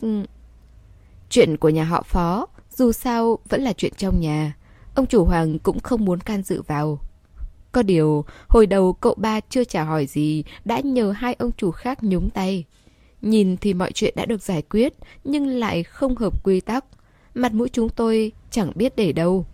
[1.30, 4.56] Chuyện của nhà họ phó, dù sao vẫn là chuyện trong nhà.
[4.96, 7.00] Ông chủ Hoàng cũng không muốn can dự vào.
[7.72, 11.72] Có điều, hồi đầu cậu ba chưa trả hỏi gì, đã nhờ hai ông chủ
[11.72, 12.66] khác nhúng tay.
[13.22, 16.86] Nhìn thì mọi chuyện đã được giải quyết, nhưng lại không hợp quy tắc.
[17.34, 19.46] Mặt mũi chúng tôi chẳng biết để đâu.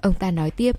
[0.00, 0.76] Ông ta nói tiếp.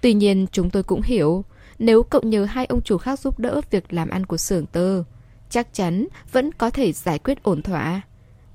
[0.00, 1.44] Tuy nhiên chúng tôi cũng hiểu,
[1.78, 5.04] nếu cậu nhờ hai ông chủ khác giúp đỡ việc làm ăn của xưởng tơ,
[5.50, 8.02] chắc chắn vẫn có thể giải quyết ổn thỏa.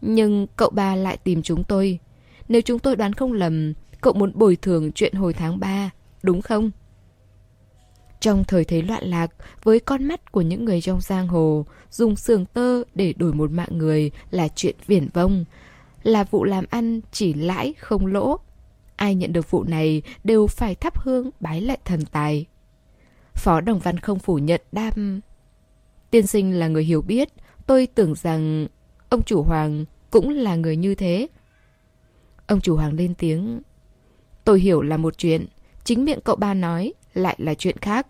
[0.01, 1.99] Nhưng cậu ba lại tìm chúng tôi.
[2.47, 5.89] Nếu chúng tôi đoán không lầm, cậu muốn bồi thường chuyện hồi tháng 3,
[6.23, 6.71] đúng không?
[8.19, 9.31] Trong thời thế loạn lạc,
[9.63, 13.51] với con mắt của những người trong giang hồ, dùng xưởng tơ để đổi một
[13.51, 15.45] mạng người là chuyện viển vông.
[16.03, 18.39] Là vụ làm ăn chỉ lãi không lỗ.
[19.05, 22.45] Ai nhận được vụ này đều phải thắp hương bái lại thần tài.
[23.33, 25.21] Phó Đồng Văn không phủ nhận đam.
[26.11, 27.29] Tiên sinh là người hiểu biết,
[27.67, 28.67] tôi tưởng rằng
[29.09, 31.27] ông chủ Hoàng cũng là người như thế.
[32.47, 33.61] Ông chủ Hoàng lên tiếng.
[34.43, 35.45] Tôi hiểu là một chuyện,
[35.83, 38.07] chính miệng cậu ba nói lại là chuyện khác.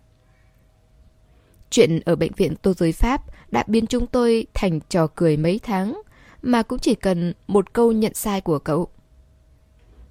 [1.70, 5.60] Chuyện ở bệnh viện Tô Giới Pháp đã biến chúng tôi thành trò cười mấy
[5.62, 6.02] tháng,
[6.42, 8.88] mà cũng chỉ cần một câu nhận sai của cậu.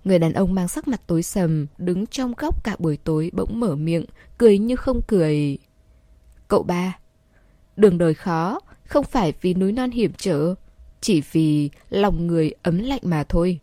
[0.05, 3.59] Người đàn ông mang sắc mặt tối sầm, đứng trong góc cả buổi tối bỗng
[3.59, 4.05] mở miệng,
[4.37, 5.57] cười như không cười.
[6.47, 6.99] Cậu ba,
[7.75, 10.55] đường đời khó, không phải vì núi non hiểm trở,
[11.01, 13.59] chỉ vì lòng người ấm lạnh mà thôi.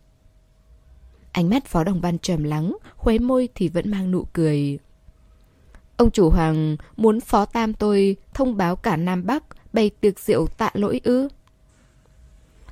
[1.32, 4.78] Ánh mắt Phó Đồng Văn trầm lắng, khóe môi thì vẫn mang nụ cười.
[5.96, 10.46] Ông chủ Hoàng muốn phó tam tôi thông báo cả Nam Bắc bày tiệc rượu
[10.46, 11.28] tạ lỗi ư.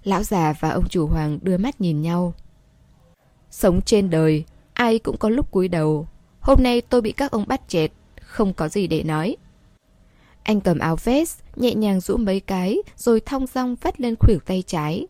[0.04, 2.34] Lão già và ông chủ Hoàng đưa mắt nhìn nhau.
[3.50, 6.08] Sống trên đời, ai cũng có lúc cúi đầu.
[6.40, 9.36] Hôm nay tôi bị các ông bắt chẹt, không có gì để nói.
[10.42, 14.38] Anh cầm áo vest, nhẹ nhàng rũ mấy cái, rồi thong dong vắt lên khuỷu
[14.46, 15.06] tay trái.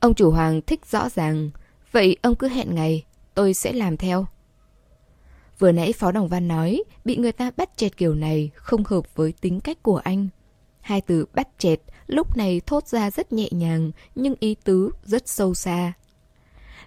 [0.00, 1.50] Ông chủ Hoàng thích rõ ràng,
[1.92, 3.04] vậy ông cứ hẹn ngày,
[3.34, 4.26] tôi sẽ làm theo.
[5.58, 9.14] Vừa nãy Phó Đồng Văn nói, bị người ta bắt chẹt kiểu này không hợp
[9.14, 10.28] với tính cách của anh.
[10.80, 15.28] Hai từ bắt chẹt lúc này thốt ra rất nhẹ nhàng, nhưng ý tứ rất
[15.28, 15.92] sâu xa.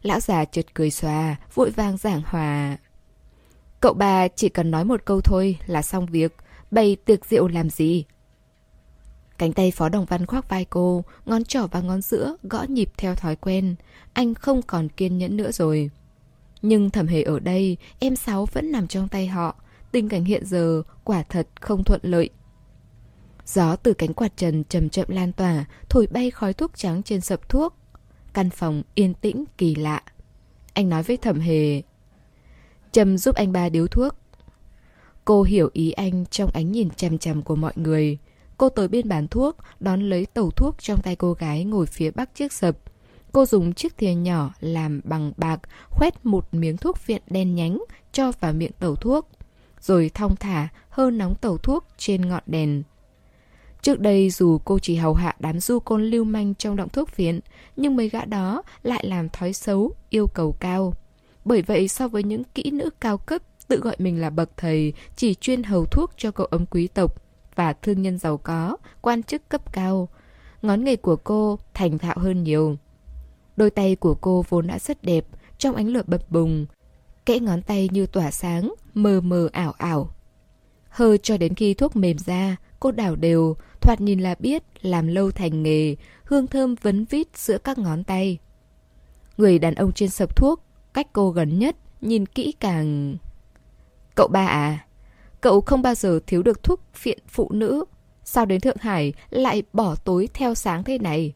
[0.02, 2.78] Lão già chợt cười xòa, vội vàng giảng hòa.
[3.80, 6.36] Cậu bà chỉ cần nói một câu thôi là xong việc,
[6.72, 8.06] bày tiệc rượu làm gì?
[9.38, 12.90] Cánh tay Phó Đồng Văn khoác vai cô, ngón trỏ và ngón giữa gõ nhịp
[12.98, 13.76] theo thói quen.
[14.14, 15.90] Anh không còn kiên nhẫn nữa rồi.
[16.61, 19.56] Nhưng thẩm hề ở đây, em Sáu vẫn nằm trong tay họ.
[19.91, 22.30] Tình cảnh hiện giờ quả thật không thuận lợi.
[23.45, 27.22] Gió từ cánh quạt trần chậm chậm lan tỏa, thổi bay khói thuốc trắng trên
[27.22, 27.76] sập thuốc.
[28.38, 30.01] Căn phòng yên tĩnh kỳ lạ.
[30.73, 31.81] Anh nói với thẩm hề.
[32.91, 34.15] Trầm giúp anh ba điếu thuốc.
[35.26, 38.18] Cô hiểu ý anh trong ánh nhìn chằm chằm của mọi người.
[38.57, 42.11] Cô tới bên bàn thuốc, đón lấy tàu thuốc trong tay cô gái ngồi phía
[42.11, 42.77] bắc chiếc sập.
[43.31, 45.59] Cô dùng chiếc thìa nhỏ làm bằng bạc,
[45.89, 49.30] khoét một miếng thuốc viện đen nhánh, cho vào miệng tàu thuốc.
[49.81, 52.84] Rồi thong thả, hơ nóng tàu thuốc trên ngọn đèn.
[53.88, 57.09] Trước đây dù cô chỉ hầu hạ đám du côn lưu manh trong động thuốc
[57.09, 57.39] phiện
[57.76, 60.93] nhưng mấy gã đó lại làm thói xấu, yêu cầu cao.
[61.45, 64.93] Bởi vậy so với những kỹ nữ cao cấp tự gọi mình là bậc thầy,
[65.15, 67.22] chỉ chuyên hầu thuốc cho cậu ấm quý tộc
[67.55, 70.09] và thương nhân giàu có, quan chức cấp cao.
[70.61, 72.77] Ngón nghề của cô thành thạo hơn nhiều.
[73.57, 75.26] Đôi tay của cô vốn đã rất đẹp,
[75.57, 76.65] trong ánh lửa bập bùng.
[77.26, 80.09] Kẽ ngón tay như tỏa sáng, mờ mờ ảo ảo.
[80.89, 85.07] Hơ cho đến khi thuốc mềm ra, cô đảo đều, thoạt nhìn là biết làm
[85.07, 88.37] lâu thành nghề, hương thơm vấn vít giữa các ngón tay.
[89.37, 90.63] Người đàn ông trên sập thuốc,
[90.93, 93.17] cách cô gần nhất, nhìn kỹ càng...
[94.15, 94.85] Cậu ba à,
[95.41, 97.85] cậu không bao giờ thiếu được thuốc phiện phụ nữ.
[98.23, 101.33] Sao đến Thượng Hải lại bỏ tối theo sáng thế này?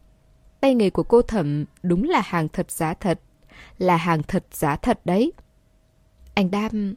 [0.59, 3.19] Tay nghề của cô thẩm đúng là hàng thật giá thật.
[3.77, 5.33] Là hàng thật giá thật đấy.
[6.33, 6.95] Anh đam...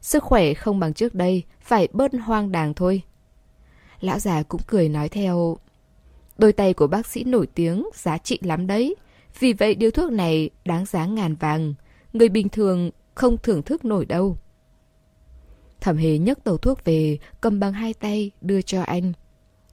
[0.00, 3.02] Sức khỏe không bằng trước đây, phải bớt hoang đàng thôi.
[4.00, 5.56] Lão già cũng cười nói theo.
[6.38, 8.96] Đôi tay của bác sĩ nổi tiếng, giá trị lắm đấy.
[9.38, 11.74] Vì vậy điếu thuốc này đáng giá ngàn vàng.
[12.12, 14.36] Người bình thường không thưởng thức nổi đâu.
[15.80, 19.12] Thẩm hề nhấc tàu thuốc về, cầm bằng hai tay, đưa cho anh.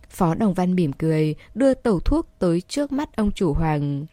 [0.10, 4.06] Phó Đồng Văn mỉm cười, đưa tàu thuốc tới trước mắt ông chủ Hoàng.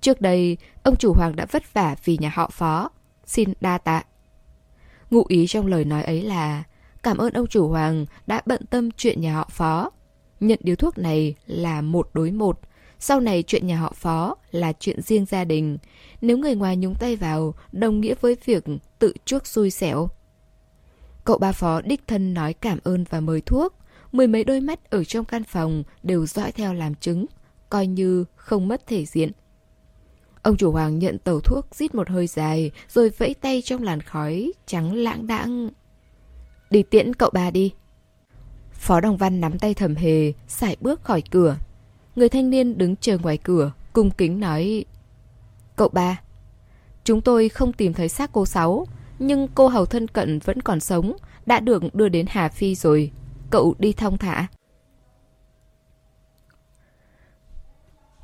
[0.00, 2.90] Trước đây, ông chủ Hoàng đã vất vả vì nhà họ Phó.
[3.26, 4.02] Xin đa tạ.
[5.10, 6.64] Ngụ ý trong lời nói ấy là
[7.04, 9.90] cảm ơn ông chủ Hoàng đã bận tâm chuyện nhà họ Phó.
[10.40, 12.60] Nhận điếu thuốc này là một đối một.
[12.98, 15.78] Sau này chuyện nhà họ Phó là chuyện riêng gia đình.
[16.20, 18.64] Nếu người ngoài nhúng tay vào, đồng nghĩa với việc
[18.98, 20.08] tự chuốc xui xẻo.
[21.24, 23.74] Cậu ba phó đích thân nói cảm ơn và mời thuốc.
[24.12, 27.26] Mười mấy đôi mắt ở trong căn phòng đều dõi theo làm chứng,
[27.70, 29.32] coi như không mất thể diện.
[30.42, 34.00] Ông chủ hoàng nhận tàu thuốc rít một hơi dài, rồi vẫy tay trong làn
[34.00, 35.70] khói, trắng lãng đãng.
[36.70, 37.72] Đi tiễn cậu ba đi.
[38.72, 41.56] Phó Đồng Văn nắm tay thầm hề, sải bước khỏi cửa.
[42.16, 44.84] Người thanh niên đứng chờ ngoài cửa, cung kính nói
[45.76, 46.20] Cậu ba,
[47.04, 48.86] chúng tôi không tìm thấy xác cô Sáu,
[49.18, 51.16] nhưng cô hầu thân cận vẫn còn sống,
[51.46, 53.10] đã được đưa đến Hà Phi rồi.
[53.50, 54.46] Cậu đi thong thả.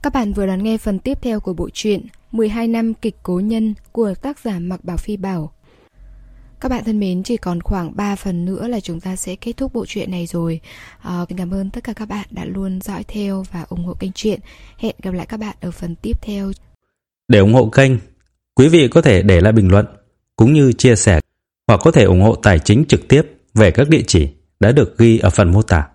[0.02, 3.40] Các bạn vừa đón nghe phần tiếp theo của bộ truyện 12 năm kịch cố
[3.40, 5.52] nhân của tác giả Mạc Bảo Phi Bảo.
[6.60, 9.52] Các bạn thân mến, chỉ còn khoảng 3 phần nữa là chúng ta sẽ kết
[9.56, 10.60] thúc bộ truyện này rồi.
[11.02, 14.12] À, cảm ơn tất cả các bạn đã luôn dõi theo và ủng hộ kênh
[14.12, 14.40] truyện.
[14.78, 16.52] Hẹn gặp lại các bạn ở phần tiếp theo.
[17.28, 17.92] Để ủng hộ kênh,
[18.54, 19.86] quý vị có thể để lại bình luận
[20.36, 21.20] cũng như chia sẻ
[21.68, 23.22] hoặc có thể ủng hộ tài chính trực tiếp
[23.54, 24.28] về các địa chỉ
[24.60, 25.88] đã được ghi ở phần mô tả.